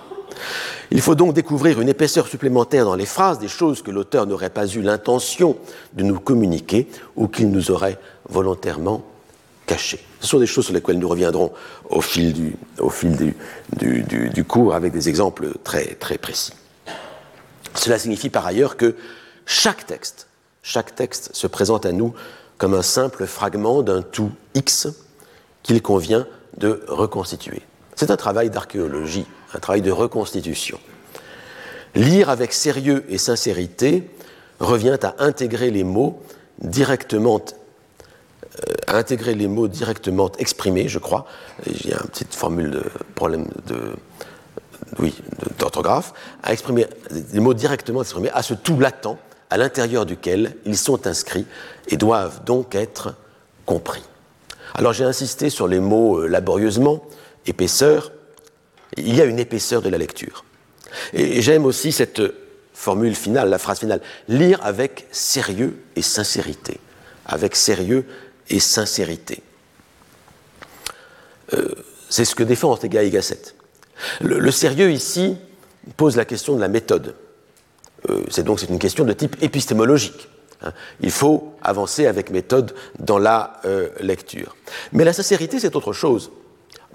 Il 0.92 1.00
faut 1.00 1.16
donc 1.16 1.34
découvrir 1.34 1.80
une 1.80 1.88
épaisseur 1.88 2.28
supplémentaire 2.28 2.84
dans 2.84 2.96
les 2.96 3.06
phrases, 3.06 3.40
des 3.40 3.48
choses 3.48 3.82
que 3.82 3.92
l'auteur 3.92 4.26
n'aurait 4.28 4.50
pas 4.50 4.68
eu 4.68 4.82
l'intention 4.82 5.56
de 5.94 6.04
nous 6.04 6.20
communiquer 6.20 6.90
ou 7.16 7.30
qu'il 7.30 7.50
nous 7.50 7.72
aurait 7.72 7.98
volontairement 8.28 9.04
Ce 9.70 9.98
sont 10.22 10.40
des 10.40 10.48
choses 10.48 10.66
sur 10.66 10.74
lesquelles 10.74 11.00
nous 11.00 11.10
reviendrons 11.10 11.52
au 11.90 12.02
fil 12.02 12.34
du, 12.34 14.44
cours 14.44 14.74
avec 14.74 14.94
des 14.94 15.10
exemples 15.10 15.54
très, 15.64 15.96
très 15.96 16.18
précis. 16.18 16.54
Cela 17.74 18.00
signifie 18.00 18.30
par 18.30 18.46
ailleurs 18.46 18.78
que 18.78 18.96
chaque 19.46 19.86
texte, 19.86 20.28
chaque 20.64 20.96
texte 20.96 21.32
se 21.34 21.48
présente 21.48 21.86
à 21.86 21.92
nous 21.92 22.14
comme 22.58 22.74
un 22.74 22.82
simple 22.82 23.28
fragment 23.28 23.84
d'un 23.84 24.02
tout 24.02 24.32
X 24.56 24.88
qu'il 25.64 25.82
convient 25.82 26.26
de 26.58 26.84
reconstituer. 26.88 27.62
C'est 27.96 28.10
un 28.10 28.18
travail 28.18 28.50
d'archéologie 28.50 29.26
un 29.54 29.60
travail 29.60 29.82
de 29.82 29.92
reconstitution. 29.92 30.80
Lire 31.96 32.30
avec 32.30 32.54
sérieux 32.54 33.06
et 33.10 33.18
sincérité 33.18 34.10
revient 34.60 34.98
à 35.02 35.16
intégrer 35.20 35.72
les 35.72 35.84
mots 35.84 36.22
directement 36.60 37.42
à 38.88 38.98
intégrer 38.98 39.36
les 39.36 39.48
mots 39.48 39.68
directement 39.68 40.32
exprimés, 40.40 40.88
je 40.88 41.00
crois. 41.00 41.26
J'ai 41.66 41.94
une 41.94 42.08
petite 42.10 42.34
formule 42.34 42.72
de 42.72 42.84
problème 43.16 43.48
de, 43.68 43.96
oui, 45.00 45.16
d'orthographe, 45.60 46.14
à 46.44 46.54
exprimer 46.54 46.88
les 47.34 47.40
mots 47.40 47.54
directement 47.54 48.02
exprimés 48.02 48.32
à 48.34 48.42
ce 48.42 48.54
tout 48.54 48.80
latent 48.80 49.18
à 49.50 49.58
l'intérieur 49.58 50.06
duquel 50.06 50.56
ils 50.66 50.78
sont 50.78 51.08
inscrits 51.08 51.46
et 51.88 51.98
doivent 51.98 52.44
donc 52.44 52.76
être 52.76 53.16
compris. 53.66 54.04
Alors 54.74 54.94
j'ai 54.94 55.06
insisté 55.06 55.50
sur 55.50 55.68
les 55.68 55.80
mots 55.80 56.20
euh, 56.20 56.28
laborieusement, 56.28 57.04
épaisseur, 57.46 58.12
il 58.98 59.16
y 59.16 59.22
a 59.22 59.26
une 59.26 59.40
épaisseur 59.40 59.82
de 59.82 59.90
la 59.90 59.98
lecture. 59.98 60.44
Et 61.14 61.42
j'aime 61.42 61.66
aussi 61.66 61.92
cette 61.92 62.22
formule 62.74 63.16
finale, 63.16 63.50
la 63.50 63.58
phrase 63.58 63.80
finale, 63.80 64.02
lire 64.28 64.60
avec 64.64 65.08
sérieux 65.12 65.78
et 65.96 66.02
sincérité. 66.02 66.80
Avec 67.26 67.56
sérieux 67.56 68.06
et 68.50 68.60
sincérité. 68.60 69.42
Euh, 71.54 71.70
c'est 72.10 72.26
ce 72.26 72.36
que 72.36 72.44
défend 72.44 72.70
Ortega 72.70 73.04
y 73.04 73.10
Gasset. 73.10 73.56
Le, 74.22 74.52
sérieux 74.52 74.92
ici 74.92 75.38
pose 75.96 76.16
la 76.16 76.26
question 76.26 76.56
de 76.56 76.62
la 76.62 76.68
méthode. 76.68 77.16
Euh, 78.10 78.24
c'est 78.30 78.44
donc 78.44 78.62
une 78.70 78.80
question 78.80 79.06
de 79.06 79.14
type 79.14 79.36
épistémologique. 79.42 80.30
Hein. 80.62 80.72
Il 81.02 81.12
faut 81.12 81.56
avancer 81.62 82.06
avec 82.06 82.30
méthode 82.30 82.74
dans 83.00 83.18
la 83.18 83.60
euh, 83.66 83.90
lecture. 84.00 84.56
Mais 84.92 85.04
la 85.04 85.14
sincérité, 85.14 85.60
c'est 85.60 85.76
autre 85.76 85.94
chose. 85.94 86.32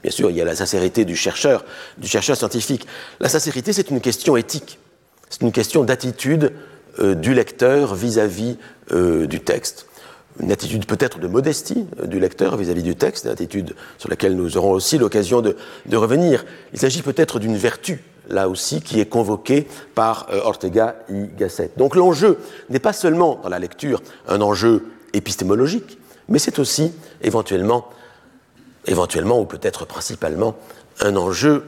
Bien 0.02 0.10
sûr, 0.10 0.30
il 0.30 0.36
y 0.36 0.40
a 0.40 0.44
la 0.44 0.56
sincérité 0.56 1.04
du 1.04 1.16
chercheur, 1.16 1.64
du 1.98 2.08
chercheur 2.08 2.36
scientifique. 2.36 2.86
La 3.20 3.28
sincérité, 3.28 3.72
c'est 3.72 3.90
une 3.90 4.00
question 4.00 4.36
éthique. 4.36 4.78
C'est 5.30 5.42
une 5.42 5.52
question 5.52 5.84
d'attitude 5.84 6.52
du 6.98 7.32
lecteur 7.32 7.94
vis-à-vis 7.94 8.58
du 8.90 9.40
texte. 9.40 9.86
Une 10.40 10.50
attitude 10.50 10.86
peut-être 10.86 11.18
de 11.18 11.28
modestie 11.28 11.86
euh, 12.00 12.06
du 12.06 12.18
lecteur 12.18 12.56
vis-à-vis 12.56 12.82
du 12.82 12.96
texte, 12.96 13.24
une 13.26 13.30
attitude 13.30 13.74
sur 13.98 14.08
laquelle 14.08 14.36
nous 14.36 14.56
aurons 14.56 14.72
aussi 14.72 14.98
l'occasion 14.98 15.42
de, 15.42 15.56
revenir. 15.92 16.44
Il 16.72 16.78
s'agit 16.78 17.02
peut-être 17.02 17.38
d'une 17.38 17.56
vertu, 17.56 18.02
là 18.28 18.48
aussi, 18.48 18.80
qui 18.80 19.00
est 19.00 19.06
convoquée 19.06 19.66
par 19.94 20.28
Ortega 20.44 20.96
y 21.10 21.26
Gasset. 21.36 21.72
Donc 21.76 21.96
l'enjeu 21.96 22.38
n'est 22.70 22.78
pas 22.78 22.92
seulement 22.92 23.40
dans 23.42 23.48
la 23.48 23.58
lecture 23.58 24.02
un 24.26 24.40
enjeu 24.40 24.86
épistémologique, 25.12 25.98
mais 26.28 26.38
c'est 26.38 26.58
aussi 26.58 26.92
éventuellement 27.20 27.88
éventuellement 28.86 29.40
ou 29.40 29.44
peut-être 29.44 29.86
principalement 29.86 30.56
un 31.00 31.16
enjeu 31.16 31.64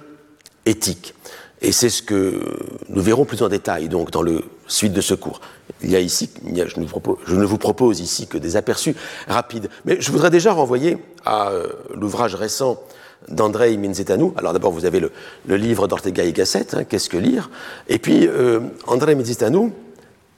éthique. 0.66 1.14
Et 1.62 1.72
c'est 1.72 1.88
ce 1.88 2.02
que 2.02 2.40
nous 2.88 3.02
verrons 3.02 3.24
plus 3.24 3.42
en 3.42 3.48
détail 3.48 3.88
donc 3.88 4.10
dans 4.10 4.22
le 4.22 4.44
suite 4.66 4.92
de 4.92 5.00
ce 5.00 5.14
cours. 5.14 5.40
Il 5.82 5.90
y 5.90 5.96
a 5.96 6.00
ici, 6.00 6.30
je, 6.44 6.80
ne 6.80 7.44
vous 7.44 7.58
propose 7.58 8.00
ici 8.00 8.26
que 8.26 8.38
des 8.38 8.56
aperçus 8.56 8.94
rapides, 9.28 9.68
mais 9.84 10.00
je 10.00 10.10
voudrais 10.12 10.30
déjà 10.30 10.52
renvoyer 10.52 10.98
à 11.24 11.50
euh, 11.50 11.68
l'ouvrage 11.94 12.34
récent 12.34 12.80
d'Andrei 13.28 13.76
Minzetanou. 13.76 14.34
Alors 14.36 14.52
d'abord, 14.52 14.72
vous 14.72 14.84
avez 14.84 15.00
le, 15.00 15.10
livre 15.56 15.86
d'Ortega 15.88 16.24
y 16.24 16.32
Gasset, 16.32 16.74
hein, 16.74 16.84
Qu'est-ce 16.84 17.08
que 17.08 17.16
lire? 17.16 17.50
Et 17.88 17.98
puis, 17.98 18.26
euh, 18.26 18.60
Andrei 18.86 19.14
Minzetanou 19.14 19.72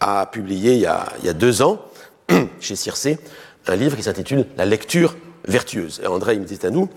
a 0.01 0.27
publié 0.27 0.75
il 0.75 0.81
y 0.81 0.87
a, 0.87 1.33
deux 1.33 1.63
ans, 1.63 1.81
chez 2.61 2.77
Circe, 2.77 3.09
un 3.67 3.77
livre 3.77 3.97
qui 3.97 4.03
s'intitule 4.03 4.47
La 4.57 4.65
lecture 4.65 5.17
vertueuse. 5.47 6.01
Et 6.03 6.07
André 6.07 6.39
nous, 6.71 6.89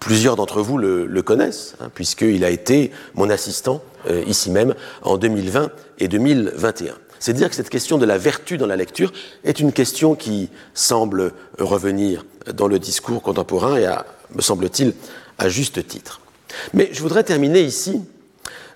plusieurs 0.00 0.36
d'entre 0.36 0.60
vous 0.62 0.78
le, 0.78 1.22
connaissent, 1.22 1.76
hein, 1.80 1.90
puisqu'il 1.94 2.44
a 2.44 2.50
été 2.50 2.90
mon 3.14 3.30
assistant 3.30 3.82
euh, 4.08 4.22
ici 4.26 4.50
même 4.50 4.74
en 5.02 5.16
2020 5.16 5.70
et 5.98 6.08
2021. 6.08 6.94
C'est 7.24 7.32
dire 7.32 7.48
que 7.48 7.56
cette 7.56 7.70
question 7.70 7.96
de 7.96 8.04
la 8.04 8.18
vertu 8.18 8.58
dans 8.58 8.66
la 8.66 8.76
lecture 8.76 9.10
est 9.44 9.58
une 9.58 9.72
question 9.72 10.14
qui 10.14 10.50
semble 10.74 11.32
revenir 11.58 12.26
dans 12.52 12.68
le 12.68 12.78
discours 12.78 13.22
contemporain 13.22 13.78
et, 13.78 13.86
à, 13.86 14.04
me 14.34 14.42
semble-t-il, 14.42 14.92
à 15.38 15.48
juste 15.48 15.86
titre. 15.88 16.20
Mais 16.74 16.90
je 16.92 17.00
voudrais 17.00 17.24
terminer 17.24 17.62
ici 17.62 18.02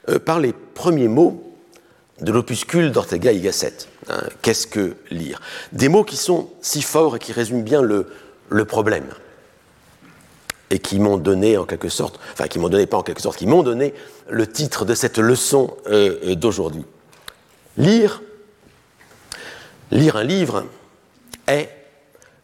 euh, 0.09 0.19
par 0.19 0.41
les 0.41 0.55
premiers 0.55 1.09
mots 1.09 1.55
de 2.23 2.33
l'opuscule 2.33 2.91
d'Ortega 2.91 3.33
y 3.33 3.41
Gasset. 3.41 3.75
Hein, 4.09 4.23
qu'est-ce 4.41 4.67
que 4.67 4.97
lire? 5.11 5.43
Des 5.73 5.91
mots 5.91 6.05
qui 6.05 6.17
sont 6.17 6.49
si 6.63 6.81
forts 6.81 7.17
et 7.17 7.19
qui 7.19 7.35
résument 7.35 7.61
bien 7.61 7.83
le, 7.83 8.07
problème 8.65 9.09
et 10.71 10.79
qui 10.79 11.01
m'ont 11.01 11.19
donné 11.19 11.59
en 11.59 11.67
quelque 11.67 11.91
sorte, 11.91 12.19
enfin 12.33 12.49
qui 12.49 12.59
m'ont 12.59 12.71
donné 12.71 12.87
pas 12.87 12.97
en 12.97 13.03
quelque 13.03 13.21
sorte, 13.21 13.37
qui 13.37 13.47
m'ont 13.47 13.63
donné 13.63 13.93
le 14.31 14.47
titre 14.47 14.87
de 14.87 14.95
cette 14.95 15.19
leçon 15.19 15.77
euh, 15.91 16.35
d'aujourd'hui. 16.35 16.87
Lire, 17.77 18.23
lire 19.91 20.17
un 20.17 20.25
livre 20.25 20.65
est, 21.47 21.71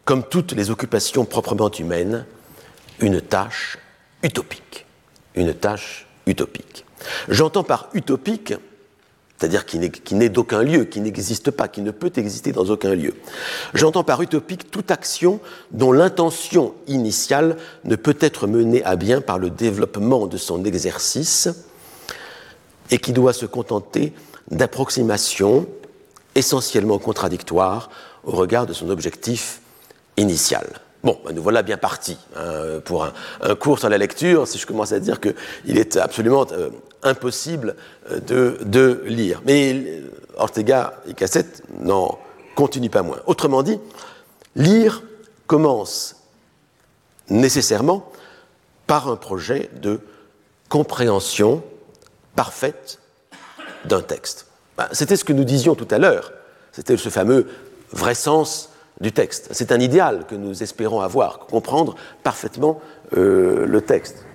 comme 0.03 0.23
toutes 0.23 0.53
les 0.53 0.69
occupations 0.69 1.25
proprement 1.25 1.71
humaines, 1.71 2.25
une 2.99 3.21
tâche 3.21 3.77
utopique. 4.23 4.85
Une 5.35 5.53
tâche 5.53 6.07
utopique. 6.25 6.85
J'entends 7.27 7.63
par 7.63 7.89
utopique 7.93 8.53
c'est-à-dire 9.37 9.65
qui 9.65 10.15
n'est 10.15 10.29
d'aucun 10.29 10.63
lieu, 10.63 10.85
qui 10.85 11.01
n'existe 11.01 11.51
pas, 11.51 11.67
qui 11.67 11.81
ne 11.81 11.91
peut 11.91 12.11
exister 12.15 12.53
dans 12.53 12.65
aucun 12.65 12.95
lieu. 12.95 13.13
J'entends 13.73 14.03
par 14.03 14.21
utopique 14.21 14.71
toute 14.71 14.91
action 14.91 15.41
dont 15.71 15.91
l'intention 15.91 16.73
initiale 16.87 17.57
ne 17.83 17.97
peut 17.97 18.17
être 18.21 18.47
menée 18.47 18.83
à 18.85 18.95
bien 18.95 19.19
par 19.19 19.37
le 19.37 19.49
développement 19.49 20.27
de 20.27 20.37
son 20.37 20.63
exercice 20.63 21.49
et 22.91 22.97
qui 22.97 23.11
doit 23.11 23.33
se 23.33 23.45
contenter 23.45 24.13
d'approximations 24.51 25.67
essentiellement 26.35 26.99
contradictoires 26.99 27.89
au 28.23 28.31
regard 28.31 28.65
de 28.65 28.73
son 28.73 28.89
objectif 28.89 29.61
initial. 30.17 30.67
Bon, 31.03 31.19
ben 31.23 31.35
nous 31.35 31.43
voilà 31.43 31.61
bien 31.61 31.77
partis 31.77 32.17
hein, 32.35 32.79
pour 32.83 33.05
un, 33.05 33.55
cours 33.55 33.77
sur 33.77 33.89
la 33.89 33.97
lecture, 33.97 34.47
si 34.47 34.57
je 34.57 34.65
commence 34.65 34.91
à 34.91 34.99
dire 34.99 35.19
qu'il 35.21 35.77
est 35.77 35.97
absolument 35.97 36.47
euh, 36.51 36.71
impossible 37.03 37.75
euh, 38.09 38.57
de, 38.63 39.03
lire. 39.05 39.41
Mais 39.45 39.73
euh, 39.75 40.11
Ortega 40.35 40.95
et 41.07 41.13
Cassette 41.13 41.61
n'en 41.79 42.17
continuent 42.55 42.89
pas 42.89 43.03
moins. 43.03 43.19
Autrement 43.27 43.61
dit, 43.61 43.79
lire 44.55 45.03
commence 45.45 46.15
nécessairement 47.29 48.11
par 48.87 49.07
un 49.07 49.15
projet 49.15 49.69
de 49.79 49.99
compréhension 50.69 51.63
parfaite 52.35 52.99
d'un 53.85 54.01
texte. 54.01 54.47
Ben, 54.77 54.87
c'était 54.91 55.15
ce 55.15 55.23
que 55.23 55.33
nous 55.33 55.43
disions 55.43 55.75
tout 55.75 55.87
à 55.91 55.97
l'heure. 55.97 56.33
C'était 56.71 56.97
ce 56.97 57.09
fameux 57.09 57.47
vrai 57.91 58.15
sens 58.15 58.69
du 59.01 59.11
texte. 59.11 59.49
C'est 59.51 59.71
un 59.71 59.79
idéal 59.79 60.25
que 60.27 60.35
nous 60.35 60.63
espérons 60.63 61.01
avoir, 61.01 61.39
comprendre 61.39 61.95
parfaitement 62.23 62.81
euh, 63.15 63.65
le 63.65 63.81
texte. 63.81 64.25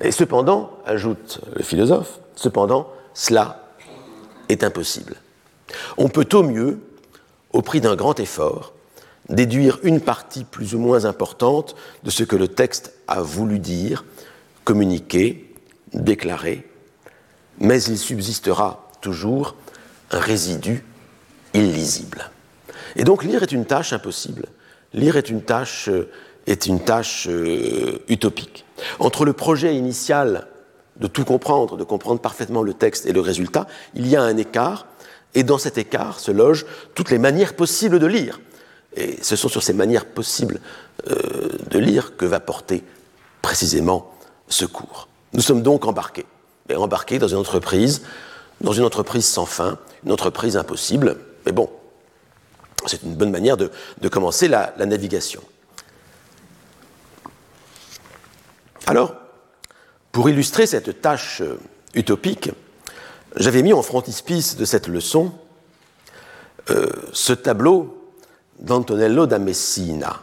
Et 0.00 0.12
cependant, 0.12 0.70
ajoute 0.84 1.40
le 1.54 1.62
philosophe, 1.62 2.20
cependant, 2.34 2.88
cela 3.14 3.64
est 4.48 4.62
impossible. 4.62 5.14
On 5.96 6.08
peut 6.08 6.28
au 6.32 6.42
mieux, 6.42 6.80
au 7.52 7.62
prix 7.62 7.80
d'un 7.80 7.96
grand 7.96 8.20
effort, 8.20 8.72
déduire 9.28 9.78
une 9.82 10.00
partie 10.00 10.44
plus 10.44 10.74
ou 10.74 10.78
moins 10.78 11.04
importante 11.04 11.74
de 12.04 12.10
ce 12.10 12.22
que 12.22 12.36
le 12.36 12.48
texte 12.48 12.92
a 13.08 13.22
voulu 13.22 13.58
dire, 13.58 14.04
communiquer, 14.64 15.52
déclarer, 15.92 16.66
mais 17.58 17.82
il 17.82 17.98
subsistera 17.98 18.85
toujours 19.06 19.54
un 20.10 20.18
résidu 20.18 20.84
illisible. 21.54 22.30
Et 22.96 23.04
donc 23.04 23.22
lire 23.22 23.44
est 23.44 23.52
une 23.52 23.64
tâche 23.64 23.92
impossible. 23.92 24.46
Lire 24.94 25.16
est 25.16 25.30
une 25.30 25.42
tâche, 25.42 25.88
euh, 25.88 26.10
est 26.48 26.66
une 26.66 26.80
tâche 26.80 27.28
euh, 27.30 28.02
utopique. 28.08 28.64
Entre 28.98 29.24
le 29.24 29.32
projet 29.32 29.76
initial 29.76 30.48
de 30.96 31.06
tout 31.06 31.24
comprendre, 31.24 31.76
de 31.76 31.84
comprendre 31.84 32.20
parfaitement 32.20 32.64
le 32.64 32.74
texte 32.74 33.06
et 33.06 33.12
le 33.12 33.20
résultat, 33.20 33.68
il 33.94 34.08
y 34.08 34.16
a 34.16 34.22
un 34.22 34.36
écart, 34.36 34.86
et 35.34 35.44
dans 35.44 35.58
cet 35.58 35.78
écart 35.78 36.18
se 36.18 36.32
logent 36.32 36.66
toutes 36.96 37.10
les 37.10 37.18
manières 37.18 37.54
possibles 37.54 38.00
de 38.00 38.06
lire. 38.06 38.40
Et 38.96 39.22
ce 39.22 39.36
sont 39.36 39.48
sur 39.48 39.62
ces 39.62 39.74
manières 39.74 40.06
possibles 40.06 40.58
euh, 41.08 41.50
de 41.70 41.78
lire 41.78 42.16
que 42.16 42.26
va 42.26 42.40
porter 42.40 42.82
précisément 43.40 44.10
ce 44.48 44.64
cours. 44.64 45.06
Nous 45.32 45.42
sommes 45.42 45.62
donc 45.62 45.84
embarqués, 45.84 46.26
et 46.68 46.74
embarqués 46.74 47.20
dans 47.20 47.28
une 47.28 47.36
entreprise, 47.36 48.02
dans 48.60 48.72
une 48.72 48.84
entreprise 48.84 49.26
sans 49.26 49.46
fin, 49.46 49.78
une 50.04 50.12
entreprise 50.12 50.56
impossible, 50.56 51.18
mais 51.44 51.52
bon, 51.52 51.70
c'est 52.86 53.02
une 53.02 53.14
bonne 53.14 53.30
manière 53.30 53.56
de, 53.56 53.70
commencer 54.08 54.48
la, 54.48 54.72
navigation. 54.78 55.42
Alors, 58.86 59.14
pour 60.12 60.28
illustrer 60.30 60.66
cette 60.66 61.02
tâche 61.02 61.42
euh, 61.42 61.58
utopique, 61.94 62.50
j'avais 63.34 63.62
mis 63.62 63.72
en 63.72 63.82
frontispice 63.82 64.56
de 64.56 64.64
cette 64.64 64.86
leçon 64.86 65.32
euh, 66.70 66.88
ce 67.12 67.32
tableau 67.32 68.12
d'Antonello 68.58 69.26
da 69.26 69.38
Messina, 69.38 70.20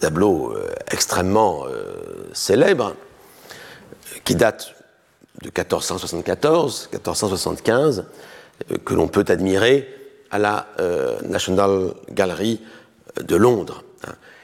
tableau 0.00 0.52
euh, 0.52 0.68
extrêmement 0.90 1.64
célèbre, 2.32 2.94
qui 4.24 4.34
date 4.34 4.75
de 5.42 5.50
1474-1475, 5.50 8.04
que 8.84 8.94
l'on 8.94 9.08
peut 9.08 9.24
admirer 9.28 9.88
à 10.30 10.38
la 10.38 10.68
euh, 10.80 11.18
National 11.22 11.92
Gallery 12.10 12.60
de 13.20 13.36
Londres. 13.36 13.82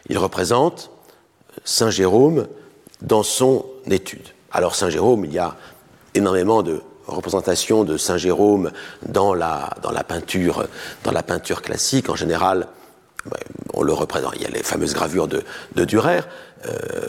Il 0.09 0.19
représente 0.19 0.91
Saint 1.65 1.91
Jérôme 1.91 2.47
dans 3.01 3.23
son 3.23 3.65
étude. 3.91 4.29
Alors 4.51 4.75
Saint 4.75 4.91
Jérôme, 4.91 5.25
il 5.25 5.33
y 5.33 5.39
a 5.39 5.57
énormément 6.15 6.63
de 6.63 6.83
représentations 7.07 7.85
de 7.85 7.97
Saint 7.97 8.19
Jérôme 8.19 8.71
dans 9.07 9.35
la, 9.35 9.71
dans 9.83 9.91
la, 9.91 10.05
peinture, 10.05 10.67
dans 11.05 11.13
la 11.13 11.23
peinture 11.23 11.63
classique. 11.63 12.11
En 12.11 12.17
général, 12.17 12.69
on 13.75 13.83
le 13.83 13.93
représente. 13.93 14.35
Il 14.37 14.43
y 14.43 14.47
a 14.47 14.51
les 14.51 14.63
fameuses 14.63 14.95
gravures 14.95 15.29
de, 15.29 15.43
de 15.75 15.85
Dürer. 15.85 16.21
Euh, 16.67 17.09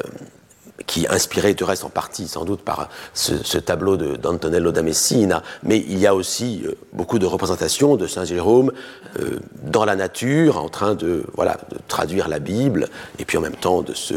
qui 0.86 1.08
inspiré 1.10 1.54
du 1.54 1.64
reste 1.64 1.84
en 1.84 1.90
partie 1.90 2.28
sans 2.28 2.46
doute 2.46 2.62
par 2.62 2.90
ce, 3.14 3.58
tableau 3.58 3.98
d'Antonello 3.98 4.72
da 4.72 4.82
Messina, 4.82 5.44
mais 5.64 5.78
il 5.78 6.00
y 6.00 6.08
a 6.08 6.16
aussi 6.16 6.64
euh, 6.66 6.74
beaucoup 6.92 7.20
de 7.20 7.26
représentations 7.26 7.96
de 7.96 8.08
Saint 8.08 8.26
Jérôme 8.26 8.72
euh, 9.20 9.40
dans 9.64 9.86
la 9.86 9.96
nature, 9.96 10.58
en 10.58 10.70
train 10.70 10.96
de, 10.96 11.24
voilà, 11.36 11.58
traduire 11.88 12.28
la 12.28 12.40
Bible, 12.40 12.90
et 13.20 13.26
puis 13.26 13.38
en 13.38 13.42
même 13.42 13.56
temps 13.56 13.82
de 13.82 13.94
se 13.94 14.16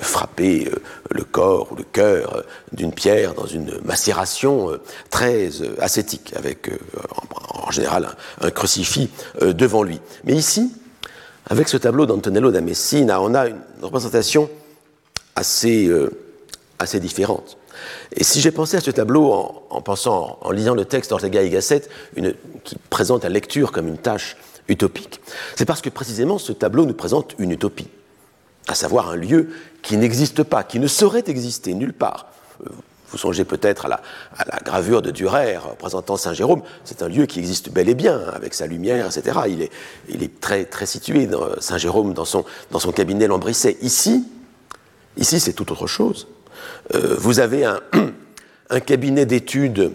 frapper 0.00 0.68
euh, 0.68 0.76
le 1.10 1.24
corps 1.24 1.72
ou 1.72 1.76
le 1.76 1.84
cœur 1.84 2.44
d'une 2.72 2.92
pierre 2.92 3.34
dans 3.34 3.46
une 3.46 3.72
macération 3.84 4.70
très 5.10 5.50
ascétique, 5.80 6.32
avec 6.36 6.70
en, 7.52 7.70
général 7.70 8.08
un, 8.40 8.50
crucifix 8.50 9.10
devant 9.40 9.82
lui. 9.82 10.00
Mais 10.24 10.34
ici, 10.34 10.72
avec 11.48 11.68
ce 11.68 11.76
tableau 11.76 12.06
d'Antonello 12.06 12.50
da 12.50 12.60
Messina, 12.60 13.20
on 13.20 13.34
a 13.34 13.48
une 13.48 13.60
représentation 13.82 14.48
assez, 15.36 15.86
euh, 15.86 16.10
assez 16.78 16.98
différentes. 16.98 17.58
Et 18.12 18.24
si 18.24 18.40
j'ai 18.40 18.50
pensé 18.50 18.76
à 18.76 18.80
ce 18.80 18.90
tableau 18.90 19.30
en, 19.70 19.80
pensant, 19.82 20.38
en 20.40 20.50
lisant 20.50 20.74
le 20.74 20.84
texte 20.84 21.10
d'Ortega 21.10 21.42
y 21.42 21.50
Gasset, 21.50 21.82
une, 22.16 22.34
qui 22.64 22.76
présente 22.90 23.22
la 23.22 23.28
lecture 23.28 23.70
comme 23.70 23.86
une 23.86 23.98
tâche 23.98 24.36
utopique, 24.68 25.20
c'est 25.54 25.66
parce 25.66 25.82
que 25.82 25.90
précisément 25.90 26.38
ce 26.38 26.52
tableau 26.52 26.86
nous 26.86 26.94
présente 26.94 27.34
une 27.38 27.52
utopie, 27.52 27.88
à 28.66 28.74
savoir 28.74 29.10
un 29.10 29.16
lieu 29.16 29.50
qui 29.82 29.96
n'existe 29.96 30.42
pas, 30.42 30.64
qui 30.64 30.80
ne 30.80 30.88
saurait 30.88 31.24
exister 31.26 31.74
nulle 31.74 31.92
part. 31.92 32.26
Euh, 32.64 32.70
vous 33.12 33.18
songez 33.18 33.44
peut-être 33.44 33.86
à 33.86 33.88
la, 33.88 34.00
gravure 34.64 35.00
de 35.00 35.12
Durer 35.12 35.56
représentant 35.58 36.16
Saint 36.16 36.34
Jérôme. 36.34 36.62
C'est 36.84 37.02
un 37.02 37.08
lieu 37.08 37.26
qui 37.26 37.38
existe 37.38 37.70
bel 37.70 37.88
et 37.88 37.94
bien, 37.94 38.18
avec 38.34 38.52
sa 38.52 38.66
lumière, 38.66 39.06
etc. 39.06 39.38
Il 39.48 39.62
est, 39.62 39.70
il 40.08 40.24
est 40.24 40.40
très, 40.40 40.64
très 40.64 40.86
situé, 40.86 41.28
Saint 41.60 41.78
Jérôme, 41.78 42.14
dans 42.14 42.24
son, 42.24 42.44
dans 42.72 42.80
son 42.80 42.90
cabinet 42.90 43.28
Lambrisset. 43.28 43.76
Ici, 43.80 44.26
Ici, 45.16 45.40
c'est 45.40 45.52
tout 45.52 45.70
autre 45.72 45.86
chose. 45.86 46.26
Euh, 46.94 47.16
vous 47.18 47.40
avez 47.40 47.64
un, 48.70 48.80
cabinet 48.80 49.26
d'études 49.26 49.92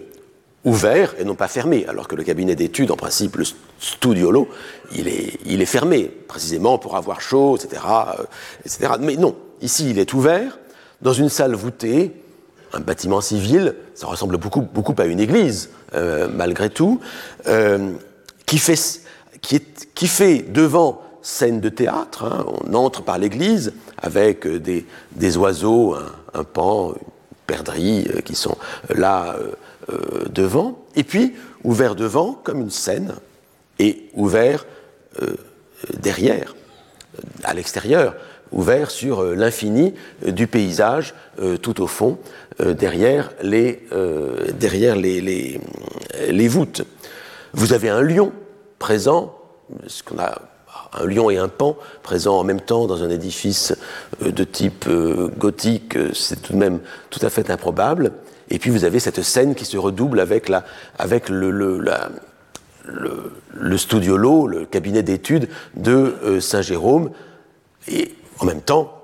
ouvert 0.64 1.14
et 1.18 1.24
non 1.24 1.34
pas 1.34 1.48
fermé, 1.48 1.86
alors 1.88 2.06
que 2.06 2.14
le 2.14 2.22
cabinet 2.22 2.54
d'études, 2.54 2.90
en 2.90 2.96
principe, 2.96 3.36
le 3.36 3.44
studiolo, 3.80 4.48
il 4.94 5.08
est, 5.08 5.66
fermé, 5.66 6.04
précisément 6.04 6.78
pour 6.78 6.96
avoir 6.96 7.20
chaud, 7.20 7.56
etc., 7.56 7.82
euh, 8.18 8.24
etc. 8.64 8.92
Mais 9.00 9.16
non, 9.16 9.36
ici, 9.60 9.90
il 9.90 9.98
est 9.98 10.12
ouvert, 10.12 10.58
dans 11.00 11.12
une 11.12 11.28
salle 11.28 11.54
voûtée, 11.54 12.12
un 12.72 12.80
bâtiment 12.80 13.20
civil, 13.20 13.74
ça 13.94 14.06
ressemble 14.06 14.36
beaucoup, 14.38 14.62
beaucoup 14.62 14.94
à 14.98 15.04
une 15.04 15.20
église, 15.20 15.70
euh, 15.94 16.28
malgré 16.32 16.70
tout, 16.70 17.00
qui 18.46 18.58
fait 18.58 20.38
devant 20.48 21.02
scène 21.22 21.60
de 21.60 21.68
théâtre, 21.68 22.24
hein, 22.24 22.44
on 22.64 22.74
entre 22.74 23.02
par 23.02 23.18
l'église, 23.18 23.72
avec 24.02 24.46
euh, 24.46 24.60
des, 24.60 25.36
oiseaux, 25.36 25.96
un, 26.34 26.44
pan, 26.44 26.90
une 26.90 26.94
perdrix 27.46 28.06
euh, 28.08 28.20
qui 28.20 28.34
sont 28.34 28.56
euh, 28.90 28.94
là 28.98 29.36
devant, 30.30 30.78
et 30.94 31.02
puis 31.02 31.34
ouvert 31.64 31.96
devant 31.96 32.34
comme 32.34 32.60
une 32.60 32.70
scène, 32.70 33.14
et 33.80 34.08
ouvert 34.14 34.64
derrière, 35.98 36.54
à 37.42 37.52
l'extérieur, 37.52 38.14
ouvert 38.52 38.92
sur 38.92 39.24
l'infini 39.24 39.92
du 40.24 40.46
paysage 40.46 41.14
tout 41.62 41.82
au 41.82 41.88
fond, 41.88 42.18
derrière, 42.60 43.32
les, 43.42 43.82
derrière 44.54 44.94
les, 44.94 45.20
les, 46.30 46.48
voûtes. 46.48 46.84
Vous 47.52 47.72
avez 47.72 47.88
un 47.88 48.02
lion 48.02 48.32
présent, 48.78 49.36
ce 49.88 50.04
qu'on 50.04 50.20
a 50.20 50.51
un 50.92 51.06
lion 51.06 51.30
et 51.30 51.38
un 51.38 51.48
pan 51.48 51.76
présents 52.02 52.38
en 52.38 52.44
même 52.44 52.60
temps 52.60 52.86
dans 52.86 53.02
un 53.02 53.10
édifice 53.10 53.74
euh, 54.22 54.30
de 54.30 54.44
type 54.44 54.86
euh, 54.88 55.28
gothique, 55.38 55.96
euh, 55.96 56.12
c'est 56.14 56.42
tout 56.42 56.52
de 56.52 56.58
même 56.58 56.80
tout 57.10 57.20
à 57.22 57.30
fait 57.30 57.50
improbable. 57.50 58.12
Et 58.50 58.58
puis 58.58 58.70
vous 58.70 58.84
avez 58.84 59.00
cette 59.00 59.22
scène 59.22 59.54
qui 59.54 59.64
se 59.64 59.76
redouble 59.76 60.20
avec, 60.20 60.48
la, 60.48 60.64
avec 60.98 61.28
le, 61.28 61.50
le, 61.50 61.78
la, 61.80 62.10
le, 62.84 63.32
le 63.54 64.64
cabinet 64.64 65.02
d'études 65.02 65.48
de 65.74 66.38
Saint-Jérôme, 66.40 67.10
et 67.88 68.14
en 68.40 68.44
même 68.44 68.60
temps, 68.60 68.98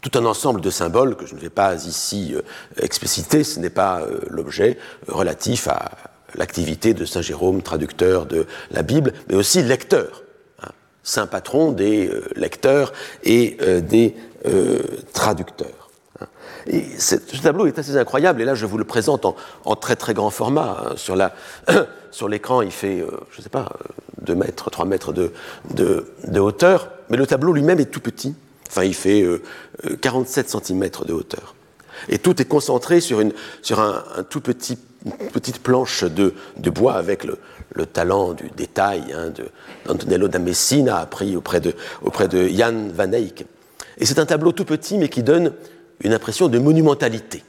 tout 0.00 0.18
un 0.18 0.24
ensemble 0.24 0.62
de 0.62 0.70
symboles 0.70 1.16
que 1.16 1.26
je 1.26 1.34
ne 1.34 1.40
vais 1.40 1.50
pas 1.50 1.74
ici 1.74 2.34
expliciter, 2.80 3.44
ce 3.44 3.60
n'est 3.60 3.68
pas 3.68 4.00
l'objet 4.30 4.78
relatif 5.08 5.68
à 5.68 5.90
l'activité 6.34 6.94
de 6.94 7.04
Saint 7.04 7.22
Jérôme, 7.22 7.60
traducteur 7.60 8.24
de 8.24 8.46
la 8.70 8.82
Bible, 8.82 9.12
mais 9.28 9.34
aussi 9.34 9.62
lecteur 9.62 10.23
saint 11.04 11.26
patron 11.26 11.70
des 11.70 12.08
euh, 12.08 12.24
lecteurs 12.34 12.92
et 13.22 13.58
euh, 13.60 13.80
des 13.80 14.16
euh, 14.46 14.80
traducteurs. 15.12 15.90
Et 16.66 16.82
ce 16.98 17.16
tableau 17.42 17.66
est 17.66 17.78
assez 17.78 17.94
incroyable, 17.98 18.40
et 18.40 18.46
là 18.46 18.54
je 18.54 18.64
vous 18.64 18.78
le 18.78 18.84
présente 18.84 19.26
en, 19.26 19.76
très 19.76 19.96
très 19.96 20.14
grand 20.14 20.30
format. 20.30 20.78
Hein. 20.82 21.82
Sur, 22.10 22.28
l'écran, 22.28 22.62
il 22.62 22.70
fait, 22.70 23.04
je 23.30 23.38
ne 23.38 23.42
sais 23.42 23.50
pas, 23.50 23.70
2 24.22 24.34
mètres, 24.34 24.70
3 24.70 24.86
mètres 24.86 25.12
de, 25.12 26.40
hauteur, 26.40 26.88
mais 27.10 27.18
le 27.18 27.26
tableau 27.26 27.52
lui-même 27.52 27.80
est 27.80 27.90
tout 27.90 28.00
petit. 28.00 28.34
Enfin, 28.66 28.84
il 28.84 28.94
fait 28.94 29.26
47 30.00 30.48
cm 30.48 30.88
de 31.06 31.12
hauteur. 31.12 31.54
Et 32.08 32.18
tout 32.18 32.40
est 32.40 32.46
concentré 32.46 33.02
sur, 33.02 33.20
une, 33.20 33.34
sur 33.60 33.80
un, 33.80 34.02
tout 34.30 34.40
petit 34.40 34.78
petite 35.34 35.62
planche 35.62 36.02
de 36.04 36.32
bois 36.70 36.94
avec 36.94 37.24
le, 37.24 37.38
le 37.72 37.86
talent 37.86 38.32
du 38.32 38.50
détail 38.50 39.14
hein, 39.14 39.32
d'Antonello 39.86 40.28
da 40.28 40.38
Messina 40.38 40.98
appris 40.98 41.36
auprès 41.36 41.60
de, 41.60 41.74
auprès 42.02 42.28
de 42.28 42.48
Jan 42.48 42.88
van 42.94 43.12
Eyck. 43.12 43.46
Et 43.98 44.06
c'est 44.06 44.18
un 44.18 44.26
tableau 44.26 44.52
tout 44.52 44.64
petit 44.64 44.98
mais 44.98 45.08
qui 45.08 45.22
donne 45.22 45.52
une 46.02 46.12
impression 46.12 46.48
de 46.48 46.58
monumentalité, 46.58 47.42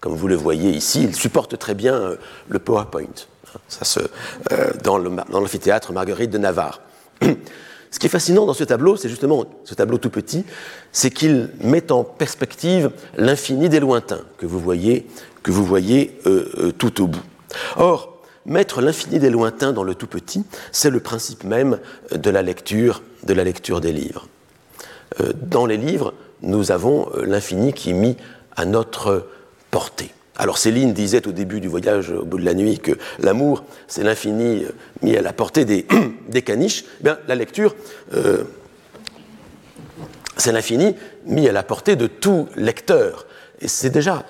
comme 0.00 0.14
vous 0.14 0.28
le 0.28 0.36
voyez 0.36 0.70
ici, 0.70 1.04
il 1.04 1.14
supporte 1.14 1.58
très 1.58 1.74
bien 1.74 1.94
euh, 1.94 2.16
le 2.48 2.58
PowerPoint. 2.58 3.06
Ça 3.68 3.84
se, 3.84 4.00
euh, 4.52 4.72
dans 4.82 4.98
l'amphithéâtre 4.98 5.92
Marguerite 5.92 6.30
de 6.30 6.38
Navarre. 6.38 6.80
Ce 7.90 8.00
qui 8.00 8.06
est 8.06 8.10
fascinant 8.10 8.44
dans 8.44 8.54
ce 8.54 8.64
tableau, 8.64 8.96
c'est 8.96 9.08
justement 9.08 9.44
ce 9.62 9.72
tableau 9.74 9.98
tout 9.98 10.10
petit, 10.10 10.44
c'est 10.90 11.10
qu'il 11.10 11.48
met 11.60 11.92
en 11.92 12.02
perspective 12.02 12.90
l'infini 13.16 13.68
des 13.68 13.78
lointains 13.78 14.22
que 14.36 14.46
vous 14.46 14.58
voyez, 14.58 15.06
que 15.44 15.52
vous 15.52 15.64
voyez 15.64 16.18
euh, 16.26 16.72
tout 16.76 17.00
au 17.00 17.06
bout. 17.06 17.22
Or, 17.76 18.13
mettre 18.46 18.80
l'infini 18.80 19.18
des 19.18 19.30
lointains 19.30 19.72
dans 19.72 19.84
le 19.84 19.94
tout 19.94 20.06
petit, 20.06 20.44
c'est 20.72 20.90
le 20.90 21.00
principe 21.00 21.44
même 21.44 21.78
de 22.12 22.30
la 22.30 22.42
lecture, 22.42 23.02
de 23.24 23.32
la 23.32 23.44
lecture 23.44 23.80
des 23.80 23.92
livres. 23.92 24.28
dans 25.34 25.66
les 25.66 25.76
livres, 25.76 26.14
nous 26.42 26.72
avons 26.72 27.08
l'infini 27.24 27.72
qui 27.72 27.90
est 27.90 27.94
mis 27.94 28.16
à 28.56 28.64
notre 28.64 29.26
portée. 29.70 30.12
Alors 30.36 30.58
Céline 30.58 30.92
disait 30.92 31.26
au 31.28 31.32
début 31.32 31.60
du 31.60 31.68
voyage 31.68 32.10
au 32.10 32.24
bout 32.24 32.38
de 32.38 32.44
la 32.44 32.54
nuit 32.54 32.78
que 32.78 32.92
l'amour, 33.20 33.64
c'est 33.86 34.02
l'infini 34.02 34.64
euh, 34.64 34.70
mis 35.02 35.16
à 35.16 35.22
la 35.22 35.32
portée 35.32 35.64
des, 35.64 35.86
caniches. 36.44 36.84
Eh 37.00 37.04
bien, 37.04 37.18
la 37.28 37.36
lecture, 37.36 37.76
euh, 38.14 38.42
c'est 40.36 40.50
l'infini 40.50 40.96
mis 41.24 41.48
à 41.48 41.52
la 41.52 41.62
portée 41.62 41.94
de 41.94 42.08
tout 42.08 42.48
lecteur. 42.56 43.26
C'est 43.64 43.90
déjà, 43.90 44.24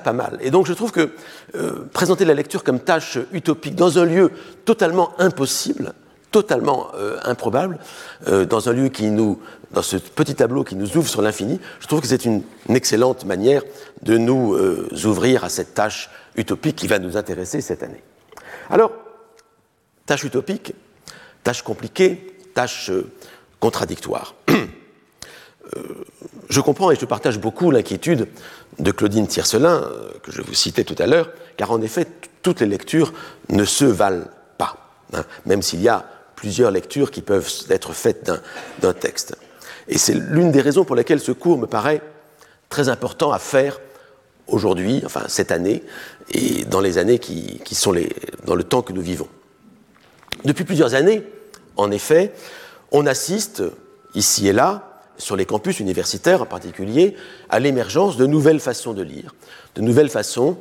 pas 0.00 0.12
mal. 0.12 0.38
Et 0.40 0.50
donc 0.50 0.66
je 0.66 0.72
trouve 0.72 0.92
que 0.92 1.12
euh, 1.54 1.86
présenter 1.92 2.24
la 2.24 2.34
lecture 2.34 2.64
comme 2.64 2.80
tâche 2.80 3.18
utopique 3.32 3.74
dans 3.74 3.98
un 3.98 4.04
lieu 4.04 4.32
totalement 4.64 5.12
impossible, 5.18 5.94
totalement 6.30 6.88
improbable, 7.24 7.78
dans 8.26 8.68
un 8.68 8.72
lieu 8.72 8.88
qui 8.88 9.06
nous 9.06 9.38
dans 9.74 9.82
ce 9.82 9.96
petit 9.96 10.34
tableau 10.34 10.64
qui 10.64 10.76
nous 10.76 10.96
ouvre 10.96 11.08
sur 11.08 11.20
l'infini, 11.20 11.60
je 11.80 11.86
trouve 11.86 12.00
que 12.00 12.06
c'est 12.06 12.24
une, 12.24 12.42
excellente 12.70 13.26
manière 13.26 13.62
de 14.02 14.16
nous 14.16 14.54
euh, 14.54 14.88
ouvrir 15.04 15.44
à 15.44 15.50
cette 15.50 15.74
tâche 15.74 16.08
utopique 16.36 16.76
qui 16.76 16.86
va 16.86 16.98
nous 16.98 17.18
intéresser 17.18 17.60
cette 17.60 17.82
année. 17.82 18.02
Alors, 18.70 18.92
tâche 20.06 20.24
utopique, 20.24 20.72
tâche 21.42 21.62
compliquée, 21.62 22.38
tâche 22.54 22.90
euh, 22.90 23.12
contradictoire. 23.60 24.34
Euh, 25.76 25.80
je 26.48 26.60
comprends 26.60 26.90
et 26.90 26.96
je 26.96 27.04
partage 27.06 27.38
beaucoup 27.38 27.70
l'inquiétude 27.70 28.28
de 28.78 28.90
Claudine 28.90 29.26
Tiercelin, 29.26 29.88
que 30.22 30.30
je 30.32 30.42
vous 30.42 30.54
citais 30.54 30.84
tout 30.84 30.96
à 30.98 31.06
l'heure, 31.06 31.30
car 31.56 31.70
en 31.70 31.80
effet, 31.80 32.06
toutes 32.42 32.60
les 32.60 32.66
lectures 32.66 33.12
ne 33.48 33.64
se 33.64 33.84
valent 33.84 34.26
pas, 34.58 34.76
hein, 35.14 35.24
même 35.46 35.62
s'il 35.62 35.80
y 35.80 35.88
a 35.88 36.04
plusieurs 36.36 36.70
lectures 36.70 37.10
qui 37.10 37.22
peuvent 37.22 37.50
être 37.70 37.92
faites 37.92 38.30
d'un 38.80 38.92
texte. 38.92 39.36
Et 39.88 39.98
c'est 39.98 40.14
l'une 40.14 40.50
des 40.50 40.60
raisons 40.60 40.84
pour 40.84 40.96
lesquelles 40.96 41.20
ce 41.20 41.32
cours 41.32 41.58
me 41.58 41.66
paraît 41.66 42.02
très 42.68 42.88
important 42.88 43.32
à 43.32 43.38
faire 43.38 43.80
aujourd'hui, 44.46 45.02
enfin 45.04 45.24
cette 45.28 45.52
année, 45.52 45.82
et 46.32 46.64
dans 46.64 46.80
les 46.80 46.98
années 46.98 47.18
qui, 47.18 47.74
sont 47.74 47.94
dans 48.44 48.54
le 48.54 48.64
temps 48.64 48.82
que 48.82 48.92
nous 48.92 49.02
vivons. 49.02 49.28
Depuis 50.44 50.64
plusieurs 50.64 50.94
années, 50.94 51.22
en 51.76 51.90
effet, 51.90 52.32
on 52.92 53.06
assiste, 53.06 53.62
ici 54.14 54.48
et 54.48 54.52
là, 54.52 54.93
sur 55.16 55.36
les 55.36 55.46
campus 55.46 55.80
universitaires 55.80 56.42
en 56.42 56.46
particulier, 56.46 57.16
à 57.48 57.60
l'émergence 57.60 58.16
de 58.16 58.26
nouvelles 58.26 58.60
façons 58.60 58.92
de 58.92 59.02
lire, 59.02 59.34
de 59.74 59.80
nouvelles 59.80 60.10
façons 60.10 60.58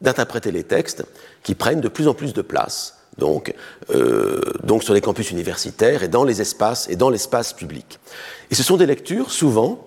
d'interpréter 0.00 0.50
les 0.50 0.64
textes 0.64 1.04
qui 1.42 1.54
prennent 1.54 1.80
de 1.80 1.88
plus 1.88 2.08
en 2.08 2.14
plus 2.14 2.32
de 2.32 2.42
place 2.42 2.96
donc, 3.18 3.54
euh, 3.90 4.40
donc 4.62 4.82
sur 4.84 4.94
les 4.94 5.00
campus 5.00 5.30
universitaires 5.30 6.02
et 6.02 6.08
dans 6.08 6.24
les 6.24 6.40
espaces 6.40 6.88
et 6.88 6.96
dans 6.96 7.10
l'espace 7.10 7.52
public. 7.52 7.98
Et 8.50 8.54
ce 8.54 8.62
sont 8.62 8.76
des 8.76 8.86
lectures, 8.86 9.30
souvent, 9.30 9.86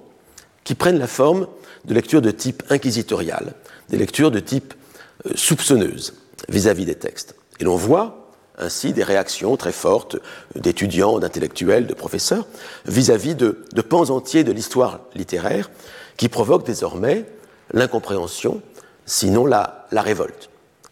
qui 0.63 0.76
prennent 0.76 0.99
la 0.99 1.07
forme 1.07 1.47
de 1.86 1.93
lectures 1.93 2.22
de 2.22 2.32
type 2.32 2.63
inquisitorial, 2.70 3.53
des 3.89 3.97
lectures 3.97 4.32
de 4.32 4.39
type 4.39 4.74
euh, 5.26 5.32
soupçonneuse 5.36 6.15
vis-à-vis 6.49 6.86
des 6.86 6.95
textes. 6.95 7.36
Et 7.59 7.63
l'on 7.63 7.76
voit 7.76 8.18
ainsi 8.60 8.93
des 8.93 9.03
réactions 9.03 9.57
très 9.57 9.72
fortes 9.72 10.18
d'étudiants, 10.55 11.20
d'intellectuels, 11.20 11.88
de 11.88 11.93
professeurs 11.93 12.45
vis-à-vis 12.86 13.36
de, 13.36 13.57
pans 13.88 14.10
entiers 14.10 14.43
de 14.43 14.51
l'histoire 14.51 14.99
littéraire 15.16 15.70
qui 16.18 16.30
provoquent 16.30 16.66
désormais 16.66 17.26
l'incompréhension, 17.72 18.62
sinon 19.05 19.45
la, 19.45 19.88
révolte, 19.91 20.49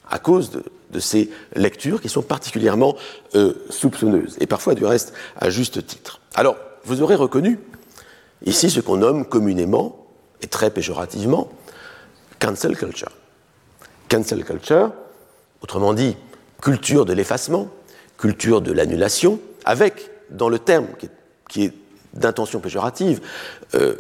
à 0.10 0.20
cause 0.20 0.52
de, 0.52 0.64
de 0.92 1.00
ces 1.00 1.30
lectures 1.56 2.02
qui 2.02 2.10
sont 2.10 2.22
particulièrement 2.22 2.96
euh, 3.36 3.54
soupçonneuses, 3.70 4.38
et 4.40 4.48
parfois 4.48 4.74
du 4.74 4.86
reste 4.86 5.14
à 5.38 5.50
juste 5.50 5.86
titre. 5.86 6.22
Alors, 6.36 6.56
vous 6.86 7.02
aurez 7.02 7.16
reconnu 7.16 7.60
ici 8.46 8.70
ce 8.70 8.80
qu'on 8.80 8.98
nomme 8.98 9.26
communément, 9.26 10.06
et 10.42 10.48
très 10.48 10.70
péjorativement, 10.70 11.50
cancel 12.40 12.78
culture. 12.78 13.12
Cancel 14.10 14.46
culture, 14.46 14.94
autrement 15.62 15.94
dit, 15.94 16.16
culture 16.62 17.06
de 17.06 17.14
l'effacement, 17.14 17.68
culture 18.18 18.62
de 18.62 18.72
l'annulation, 18.72 19.40
avec, 19.66 20.10
dans 20.30 20.50
le 20.50 20.60
terme 20.60 20.88
qui 21.50 21.66
est, 21.66 21.74
d'intention 22.14 22.60
péjorative, 22.60 23.22
euh, 23.76 23.96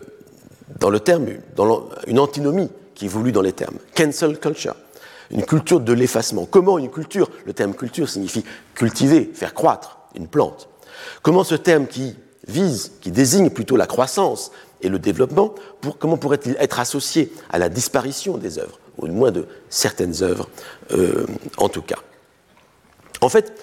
dans 0.79 0.89
le 0.89 0.99
terme, 0.99 1.27
une 2.07 2.19
antinomie 2.19 2.69
qui 2.95 3.05
est 3.05 3.09
voulue 3.09 3.31
dans 3.31 3.41
les 3.41 3.53
termes, 3.53 3.77
cancel 3.95 4.39
culture 4.39 4.75
une 5.31 5.43
culture 5.43 5.79
de 5.79 5.93
l'effacement. 5.93 6.45
Comment 6.45 6.77
une 6.77 6.89
culture 6.89 7.29
Le 7.45 7.53
terme 7.53 7.73
culture 7.73 8.09
signifie 8.09 8.43
cultiver, 8.75 9.29
faire 9.33 9.53
croître 9.53 9.99
une 10.15 10.27
plante. 10.27 10.69
Comment 11.21 11.43
ce 11.43 11.55
terme 11.55 11.87
qui 11.87 12.15
vise, 12.47 12.93
qui 13.01 13.11
désigne 13.11 13.49
plutôt 13.49 13.75
la 13.75 13.87
croissance 13.87 14.51
et 14.81 14.89
le 14.89 14.99
développement, 14.99 15.53
comment 15.99 16.17
pourrait-il 16.17 16.55
être 16.59 16.79
associé 16.79 17.31
à 17.49 17.57
la 17.57 17.67
disparition 17.67 18.37
des 18.37 18.59
œuvres, 18.59 18.79
ou 18.97 19.05
au 19.05 19.07
moins 19.07 19.31
de 19.31 19.47
certaines 19.69 20.23
œuvres 20.23 20.47
euh, 20.91 21.25
en 21.57 21.67
tout 21.67 21.81
cas 21.81 21.97
En 23.21 23.29
fait, 23.29 23.53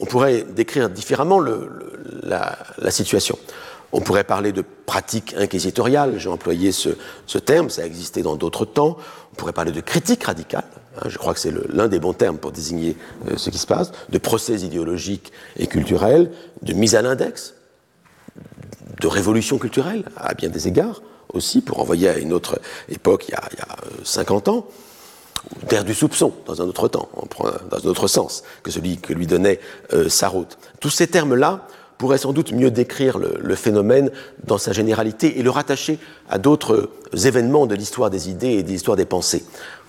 on 0.00 0.06
pourrait 0.06 0.42
décrire 0.42 0.90
différemment 0.90 1.40
la, 1.40 2.90
situation. 2.90 3.38
On 3.92 4.00
pourrait 4.00 4.24
parler 4.24 4.52
de 4.52 4.64
pratique 4.86 5.34
inquisitoriale, 5.38 6.18
j'ai 6.18 6.28
employé 6.28 6.72
ce, 6.72 7.38
terme, 7.38 7.70
ça 7.70 7.82
a 7.82 7.84
existé 7.84 8.22
dans 8.22 8.36
d'autres 8.36 8.64
temps. 8.64 8.96
On 9.32 9.36
pourrait 9.36 9.52
parler 9.52 9.72
de 9.72 9.80
critique 9.80 10.24
radicale, 10.24 10.64
Hein, 10.96 11.08
je 11.08 11.18
crois 11.18 11.34
que 11.34 11.40
c'est 11.40 11.52
l'un 11.72 11.88
des 11.88 11.98
bons 11.98 12.12
termes 12.12 12.38
pour 12.38 12.52
désigner 12.52 12.96
euh, 13.28 13.36
ce 13.36 13.50
qui 13.50 13.58
se 13.58 13.66
passe, 13.66 13.92
de 14.10 14.18
procès 14.18 14.60
idéologiques 14.60 15.32
et 15.56 15.66
culturels, 15.66 16.30
de 16.62 16.72
mise 16.72 16.94
à 16.94 17.02
l'index, 17.02 17.54
de 19.00 19.06
révolution 19.06 19.58
culturelle, 19.58 20.04
à 20.16 20.34
bien 20.34 20.48
des 20.48 20.68
égards 20.68 21.02
aussi, 21.32 21.62
pour 21.62 21.80
envoyer 21.80 22.08
à 22.08 22.18
une 22.18 22.32
autre 22.32 22.60
époque, 22.88 23.26
il 23.28 23.32
y 23.32 23.34
a, 23.34 23.76
50 24.04 24.48
euh, 24.48 24.60
ans, 25.44 25.66
d'ère 25.68 25.84
du 25.84 25.94
soupçon, 25.94 26.32
dans 26.46 26.60
un 26.62 26.66
autre 26.66 26.88
temps, 26.88 27.08
dans 27.70 27.78
un 27.78 27.88
autre 27.88 28.08
sens 28.08 28.42
que 28.62 28.70
celui 28.70 28.98
que 28.98 29.12
lui 29.12 29.26
donnait 29.26 29.60
euh, 29.92 30.08
Sarraute. 30.08 30.58
Tous 30.80 30.90
ces 30.90 31.06
termes-là 31.06 31.66
pourrait 31.98 32.18
sans 32.18 32.32
doute 32.32 32.52
mieux 32.52 32.70
décrire 32.70 33.18
le, 33.18 33.54
phénomène 33.54 34.10
dans 34.44 34.58
sa 34.58 34.72
généralité 34.72 35.38
et 35.38 35.42
le 35.42 35.50
rattacher 35.50 35.98
à 36.28 36.38
d'autres 36.38 36.90
événements 37.12 37.66
de 37.66 37.74
l'histoire 37.74 38.10
des 38.10 38.28
idées 38.28 38.54
et 38.54 38.62
de 38.62 38.68
l'histoire 38.68 38.96
des 38.96 39.04
pensées 39.04 39.44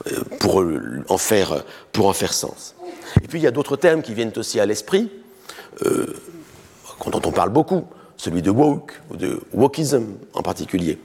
euh, 0.08 0.22
pour 0.39 0.64
en, 1.10 1.18
faire, 1.18 1.64
pour 1.91 2.08
en 2.08 2.14
faire 2.14 2.34
sens. 2.34 2.76
Et 3.24 3.28
puis 3.28 3.39
il 3.39 3.43
y 3.43 3.47
a 3.47 3.51
d'autres 3.51 3.76
termes 3.76 4.01
qui 4.01 4.14
viennent 4.14 4.34
aussi 4.38 4.60
à 4.60 4.66
l'esprit, 4.66 5.10
euh, 5.86 6.14
dont 7.08 7.22
on 7.26 7.32
parle 7.32 7.49
beaucoup, 7.49 7.86
celui 8.18 8.41
de 8.41 8.51
woke 8.51 8.93
ou 9.12 9.18
de 9.18 9.41
wokism 9.53 10.06
en 10.34 10.41
particulier. 10.41 10.99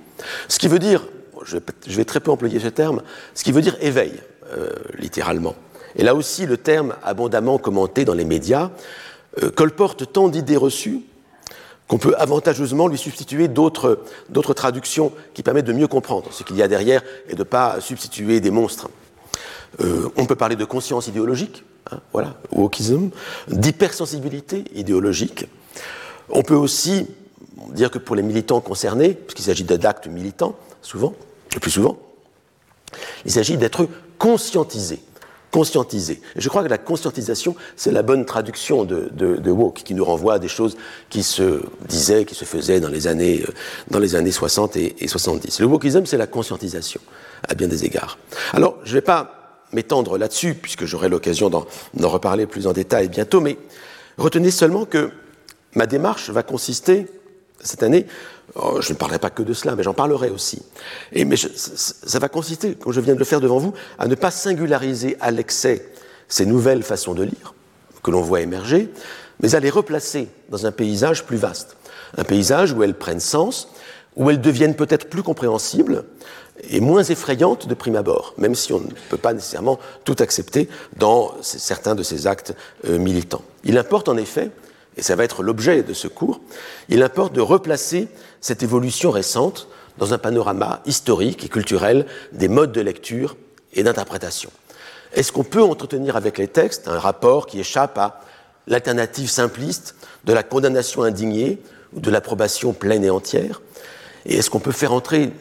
Ce 0.49 0.59
qui 0.59 0.69
veut 0.69 0.79
dire, 0.79 1.07
je 1.45 1.59
vais, 1.97 2.05
très 2.05 2.21
peu 2.21 2.31
employer 2.31 2.61
ce 2.61 2.69
terme, 2.69 3.03
ce 3.35 3.45
qui 3.45 3.53
veut 3.53 3.63
dire 3.63 3.77
éveil, 3.81 4.13
euh, 4.13 4.23
littéralement. 4.99 5.55
Et 5.97 6.03
là 6.03 6.15
aussi, 6.15 6.47
le 6.47 6.57
terme 6.57 6.95
abondamment 7.03 7.59
commenté 7.59 8.05
dans 8.05 8.15
les 8.15 8.25
médias 8.25 8.71
euh, 9.43 9.51
colporte 9.51 10.13
tant 10.13 10.29
d'idées 10.29 10.57
reçues 10.57 11.03
qu'on 11.87 11.99
peut 11.99 12.15
avantageusement 12.19 12.87
lui 12.87 12.99
substituer 12.99 13.49
d'autres 13.49 13.99
traductions 14.55 15.13
qui 15.35 15.43
permettent 15.43 15.67
de 15.67 15.73
mieux 15.73 15.89
comprendre 15.89 16.33
ce 16.33 16.45
qu'il 16.45 16.57
y 16.57 16.63
a 16.63 16.69
derrière 16.69 17.03
et 17.29 17.33
de 17.33 17.39
ne 17.39 17.45
pas 17.45 17.81
substituer 17.81 18.41
des 18.41 18.53
monstres. 18.53 18.89
Euh, 19.81 20.09
on 20.17 20.27
peut 20.27 20.37
parler 20.37 20.55
de 20.55 20.65
conscience 20.65 21.09
idéologique, 21.09 21.65
hein, 21.91 22.01
voilà, 22.13 22.35
wokism, 22.53 23.11
d'hypersensibilité 23.49 24.65
idéologique. 24.75 25.47
On 26.29 26.43
peut 26.43 26.55
aussi 26.55 27.09
dire 27.73 27.91
que 27.91 27.99
pour 27.99 28.15
les 28.15 28.23
militants 28.23 28.61
concernés, 28.61 29.15
puisqu'il 29.15 29.45
s'agit 29.45 29.65
d'actes 29.65 30.07
militants, 30.07 30.55
souvent, 30.83 31.15
le 31.55 31.61
plus 31.61 31.73
souvent, 31.73 31.99
il 33.25 33.33
s'agit 33.33 33.57
d'être 33.57 33.89
conscientisés 34.21 35.01
conscientiser. 35.51 36.21
je 36.37 36.49
crois 36.49 36.63
que 36.63 36.69
la 36.69 36.79
conscientisation, 36.79 37.57
c'est 37.77 37.91
la 37.91 38.03
bonne 38.03 38.25
traduction 38.25 38.85
de, 38.85 39.11
de, 39.13 39.51
woke, 39.51 39.83
qui 39.83 39.95
nous 39.95 40.05
renvoie 40.05 40.35
à 40.35 40.39
des 40.39 40.49
choses 40.49 40.77
qui 41.09 41.23
se 41.23 41.63
disaient, 41.89 42.25
qui 42.25 42.35
se 42.35 42.45
faisaient 42.45 42.81
dans 42.81 42.89
les 42.89 43.09
années, 43.09 43.43
euh, 43.43 43.53
dans 43.91 43.99
les 43.99 44.15
années 44.15 44.31
60 44.31 44.77
et, 44.77 45.09
70. 45.09 45.61
Le 45.61 45.67
wokisme, 45.67 46.07
c'est 46.07 46.17
la 46.17 46.29
conscientisation, 46.29 47.01
à 47.49 47.55
bien 47.55 47.67
des 47.67 47.85
égards. 47.85 48.19
Alors, 48.53 48.77
je 48.85 48.91
ne 48.91 48.95
vais 48.95 49.01
pas 49.01 49.67
m'étendre 49.73 50.19
là-dessus, 50.19 50.55
puisque 50.55 50.85
j'aurai 50.85 51.09
l'occasion 51.09 51.51
d'en 51.51 52.09
reparler 52.09 52.47
plus 52.47 52.67
en 52.67 52.73
détail 52.73 53.09
bientôt, 53.09 53.41
mais 53.41 53.57
retenez 54.19 54.51
seulement 54.53 54.85
que 54.85 55.11
ma 55.75 55.87
démarche 55.87 56.31
va 56.31 56.45
consister 56.45 57.07
cette 57.63 57.83
année, 57.83 58.07
oh, 58.55 58.81
je 58.81 58.93
ne 58.93 58.99
parlerai 58.99 59.19
pas 59.19 59.31
que 59.31 59.43
de 59.43 59.53
cela, 59.53 59.77
mais 59.77 59.83
j'en 59.83 59.95
parlerai 59.95 60.31
aussi. 60.31 60.63
Et, 61.13 61.25
mais 61.25 61.37
ça 61.37 62.19
va 62.19 62.29
consister, 62.29 62.75
comme 62.75 62.93
je 62.93 63.01
viens 63.01 63.15
de 63.15 63.19
le 63.19 63.25
faire 63.25 63.41
devant 63.41 63.59
vous, 63.59 63.75
à 63.99 64.07
ne 64.07 64.15
pas 64.15 64.31
singulariser 64.31 65.17
à 65.21 65.31
l'excès 65.31 65.93
ces 66.29 66.47
nouvelles 66.47 66.83
façons 66.83 67.15
de 67.15 67.25
lire 67.25 67.55
que 68.03 68.11
l'on 68.11 68.23
voit 68.23 68.41
émerger, 68.41 68.91
mais 69.41 69.55
à 69.55 69.61
les 69.61 69.71
replacer 69.71 70.29
dans 70.49 70.67
un 70.67 70.73
paysage 70.73 71.25
plus 71.25 71.37
vaste. 71.37 71.77
Un 72.17 72.25
paysage 72.25 72.73
où 72.73 72.83
elles 72.83 72.95
prennent 72.95 73.21
sens, 73.21 73.69
où 74.17 74.31
elles 74.31 74.41
deviennent 74.41 74.75
peut-être 74.75 75.09
plus 75.09 75.23
compréhensibles 75.23 76.05
et 76.69 76.81
moins 76.81 77.03
effrayantes 77.03 77.67
de 77.69 77.75
prime 77.75 77.97
abord, 77.97 78.35
même 78.37 78.55
si 78.55 78.73
on 78.73 78.81
ne 78.81 78.91
peut 79.09 79.17
pas 79.17 79.33
nécessairement 79.33 79.79
tout 80.05 80.17
accepter 80.19 80.69
dans 80.97 81.35
certains 81.43 81.95
de 81.95 82.03
ces 82.03 82.27
actes 82.27 82.55
euh, 82.87 82.99
militants. 82.99 83.43
Il 83.65 83.79
importe 83.79 84.09
en 84.09 84.17
effet, 84.17 84.51
et 85.01 85.03
ça 85.03 85.17
va 85.17 85.25
être 85.25 85.43
l'objet 85.43 85.83
de 85.83 85.95
ce 85.95 86.09
cours, 86.09 86.43
il 86.91 87.03
importe 87.03 87.33
de 87.33 87.41
replacer 87.41 88.09
cette 88.43 88.63
évolution 88.63 89.11
récente 89.11 89.67
dans 89.97 90.13
un 90.13 90.19
panorama 90.19 90.83
historique 90.85 91.43
et 91.43 91.49
culturel 91.49 92.05
des 92.33 92.49
modes 92.49 92.73
de 92.73 92.83
lecture 92.83 93.39
et 93.73 93.83
d'interprétation. 93.83 94.51
Est-ce 95.15 95.33
qu'on 95.33 95.43
peut 95.43 95.63
entretenir 95.63 96.17
avec 96.17 96.37
les 96.37 96.49
textes 96.49 96.87
un 96.87 96.99
rapport 96.99 97.47
qui 97.47 97.61
échappe 97.61 97.97
à 97.97 98.21
l'alternative 98.67 99.31
simpliste 99.31 99.95
de 100.25 100.35
la 100.35 100.43
condamnation 100.43 101.03
indignée 101.03 101.63
ou 101.95 102.01
de 102.01 102.11
l'approbation 102.11 102.75
pleine 102.75 103.03
et 103.03 103.11
entière? 103.11 103.63
Et 104.27 104.37
est-ce 104.37 104.51
qu'on 104.51 104.61
peut 104.61 104.71
faire 104.71 104.93
entrer 104.93 105.33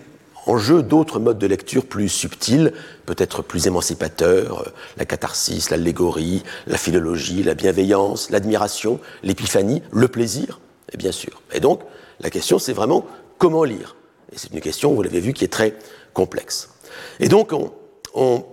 en 0.49 0.57
jeu 0.57 0.81
d'autres 0.81 1.19
modes 1.19 1.37
de 1.37 1.45
lecture 1.45 1.85
plus 1.85 2.09
subtils, 2.09 2.73
peut-être 3.05 3.43
plus 3.43 3.67
émancipateurs, 3.67 4.61
euh, 4.61 4.71
la 4.97 5.05
catharsis, 5.05 5.69
l'allégorie, 5.69 6.43
la 6.65 6.77
philologie, 6.77 7.43
la 7.43 7.53
bienveillance, 7.53 8.31
l'admiration, 8.31 8.99
l'épiphanie, 9.21 9.83
le 9.91 10.07
plaisir, 10.07 10.59
et 10.91 10.97
bien 10.97 11.11
sûr. 11.11 11.43
Et 11.53 11.59
donc, 11.59 11.81
la 12.19 12.31
question, 12.31 12.57
c'est 12.57 12.73
vraiment 12.73 13.05
comment 13.37 13.63
lire. 13.63 13.95
Et 14.31 14.39
c'est 14.39 14.51
une 14.51 14.59
question, 14.59 14.91
vous 14.93 15.03
l'avez 15.03 15.19
vu, 15.19 15.33
qui 15.33 15.43
est 15.43 15.49
très 15.49 15.75
complexe. 16.13 16.69
Et 17.19 17.27
donc, 17.27 17.53
on, 17.53 17.71
on 18.15 18.43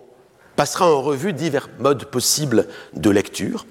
passera 0.54 0.92
en 0.92 1.00
revue 1.00 1.32
divers 1.32 1.70
modes 1.78 2.04
possibles 2.04 2.66
de 2.92 3.08
lecture, 3.08 3.64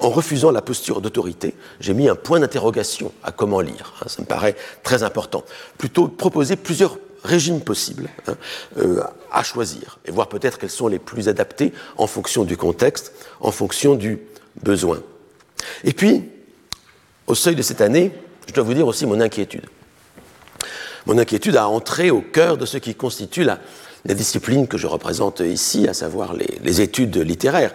en 0.00 0.10
refusant 0.10 0.50
la 0.50 0.62
posture 0.62 1.00
d'autorité, 1.00 1.54
j'ai 1.80 1.94
mis 1.94 2.08
un 2.08 2.14
point 2.14 2.40
d'interrogation 2.40 3.12
à 3.22 3.32
comment 3.32 3.60
lire. 3.60 3.94
Hein, 4.00 4.06
ça 4.08 4.22
me 4.22 4.26
paraît 4.26 4.56
très 4.82 5.02
important. 5.02 5.44
Plutôt 5.76 6.08
proposer 6.08 6.56
plusieurs 6.56 6.98
régimes 7.24 7.60
possibles 7.60 8.08
hein, 8.26 8.36
euh, 8.78 9.02
à 9.32 9.42
choisir 9.42 9.98
et 10.04 10.10
voir 10.10 10.28
peut-être 10.28 10.58
quels 10.58 10.70
sont 10.70 10.88
les 10.88 10.98
plus 10.98 11.28
adaptés 11.28 11.72
en 11.96 12.06
fonction 12.06 12.44
du 12.44 12.56
contexte, 12.56 13.12
en 13.40 13.50
fonction 13.50 13.94
du 13.94 14.18
besoin. 14.62 15.00
Et 15.84 15.92
puis, 15.92 16.24
au 17.26 17.34
seuil 17.34 17.54
de 17.54 17.62
cette 17.62 17.80
année, 17.80 18.12
je 18.46 18.52
dois 18.54 18.64
vous 18.64 18.74
dire 18.74 18.86
aussi 18.86 19.06
mon 19.06 19.20
inquiétude. 19.20 19.66
Mon 21.06 21.18
inquiétude 21.18 21.56
a 21.56 21.68
entré 21.68 22.10
au 22.10 22.20
cœur 22.20 22.56
de 22.56 22.66
ce 22.66 22.78
qui 22.78 22.94
constitue 22.94 23.44
la, 23.44 23.58
discipline 24.04 24.66
que 24.66 24.78
je 24.78 24.86
représente 24.86 25.40
ici, 25.40 25.86
à 25.86 25.92
savoir 25.92 26.34
les, 26.34 26.80
études 26.80 27.16
littéraires, 27.16 27.74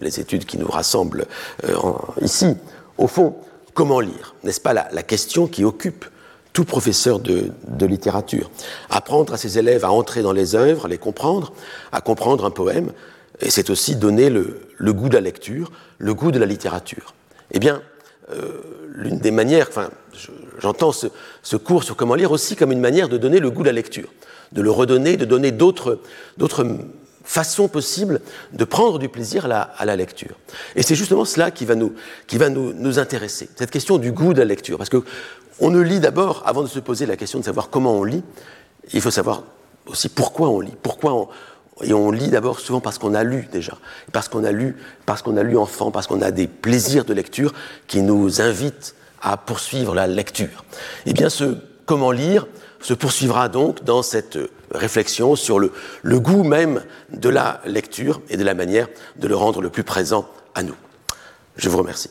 les 0.00 0.20
études 0.20 0.44
qui 0.44 0.58
nous 0.58 0.68
rassemblent 0.68 1.26
euh, 1.64 1.74
ici. 2.20 2.54
Au 2.98 3.06
fond, 3.06 3.36
comment 3.72 4.00
lire? 4.00 4.34
N'est-ce 4.44 4.60
pas 4.60 4.74
la, 4.74 5.02
question 5.02 5.46
qui 5.46 5.64
occupe 5.64 6.04
tout 6.52 6.64
professeur 6.64 7.18
de, 7.18 7.52
littérature 7.80 8.50
Apprendre 8.90 9.32
à 9.34 9.36
ses 9.36 9.58
élèves 9.58 9.84
à 9.84 9.90
entrer 9.90 10.22
dans 10.22 10.32
les 10.32 10.54
œuvres, 10.54 10.86
à 10.86 10.88
les 10.88 10.98
comprendre, 10.98 11.52
à 11.92 12.00
comprendre 12.00 12.44
un 12.44 12.50
poème, 12.50 12.92
et 13.40 13.50
c'est 13.50 13.70
aussi 13.70 13.96
donner 13.96 14.30
le, 14.30 14.92
goût 14.92 15.08
de 15.08 15.14
la 15.14 15.20
lecture, 15.20 15.72
le 15.98 16.14
goût 16.14 16.30
de 16.30 16.38
la 16.38 16.46
littérature. 16.46 17.14
Eh 17.50 17.58
bien, 17.58 17.82
euh, 18.32 18.60
l'une 18.94 19.18
des 19.18 19.30
manières, 19.30 19.66
enfin, 19.68 19.90
j'entends 20.60 20.92
ce, 20.92 21.56
cours 21.56 21.84
sur 21.84 21.96
comment 21.96 22.14
lire 22.14 22.30
aussi 22.30 22.54
comme 22.56 22.72
une 22.72 22.80
manière 22.80 23.08
de 23.08 23.18
donner 23.18 23.40
le 23.40 23.50
goût 23.50 23.62
de 23.62 23.68
la 23.68 23.72
lecture 23.72 24.08
de 24.52 24.62
le 24.62 24.70
redonner, 24.70 25.16
de 25.16 25.24
donner 25.24 25.50
d'autres 25.50 25.98
façons 27.24 27.68
possibles 27.68 28.20
de 28.52 28.64
prendre 28.64 28.98
du 28.98 29.08
plaisir 29.08 29.46
à 29.46 29.84
la, 29.84 29.96
lecture. 29.96 30.36
Et 30.76 30.82
c'est 30.82 30.94
justement 30.94 31.24
cela 31.24 31.50
qui 31.50 31.64
va, 31.64 31.74
nous, 31.74 31.94
qui 32.26 32.38
va 32.38 32.48
nous, 32.48 32.72
nous, 32.72 32.98
intéresser, 32.98 33.48
cette 33.56 33.70
question 33.70 33.98
du 33.98 34.12
goût 34.12 34.34
de 34.34 34.38
la 34.38 34.44
lecture. 34.44 34.78
Parce 34.78 34.90
que 34.90 35.02
on 35.60 35.70
ne 35.70 35.80
lit 35.80 36.00
d'abord, 36.00 36.42
avant 36.46 36.62
de 36.62 36.68
se 36.68 36.78
poser 36.78 37.06
la 37.06 37.16
question 37.16 37.38
de 37.38 37.44
savoir 37.44 37.70
comment 37.70 37.94
on 37.94 38.04
lit, 38.04 38.24
il 38.92 39.00
faut 39.00 39.10
savoir 39.10 39.42
aussi 39.86 40.08
pourquoi 40.08 40.48
on 40.48 40.60
lit. 40.60 40.74
Pourquoi 40.82 41.14
on, 41.14 41.28
et 41.82 41.92
on 41.92 42.10
lit 42.10 42.28
d'abord 42.28 42.60
souvent 42.60 42.80
parce 42.80 42.98
qu'on 42.98 43.14
a 43.14 43.24
lu 43.24 43.48
déjà, 43.50 43.76
parce 44.12 44.28
qu'on 44.28 44.44
a 44.44 44.52
lu, 44.52 44.76
parce 45.06 45.22
qu'on 45.22 45.36
a 45.36 45.42
lu 45.42 45.56
enfant, 45.56 45.90
parce 45.90 46.06
qu'on 46.06 46.22
a 46.22 46.30
des 46.30 46.46
plaisirs 46.46 47.04
de 47.04 47.14
lecture 47.14 47.52
qui 47.86 48.02
nous 48.02 48.40
invitent 48.40 48.94
à 49.20 49.36
poursuivre 49.36 49.94
la 49.94 50.06
lecture. 50.06 50.64
Eh 51.06 51.12
bien, 51.12 51.28
ce 51.28 51.56
comment 51.86 52.10
lire, 52.10 52.46
se 52.80 52.94
poursuivra 52.94 53.48
donc 53.48 53.84
dans 53.84 54.02
cette 54.02 54.38
réflexion 54.70 55.36
sur 55.36 55.58
le, 55.58 55.70
goût 56.04 56.42
même 56.42 56.82
de 57.12 57.28
la 57.28 57.60
lecture 57.64 58.20
et 58.28 58.36
de 58.36 58.44
la 58.44 58.54
manière 58.54 58.88
de 59.16 59.28
le 59.28 59.36
rendre 59.36 59.60
le 59.60 59.70
plus 59.70 59.84
présent 59.84 60.28
à 60.54 60.62
nous. 60.62 60.74
Je 61.56 61.68
vous 61.68 61.78
remercie. 61.78 62.10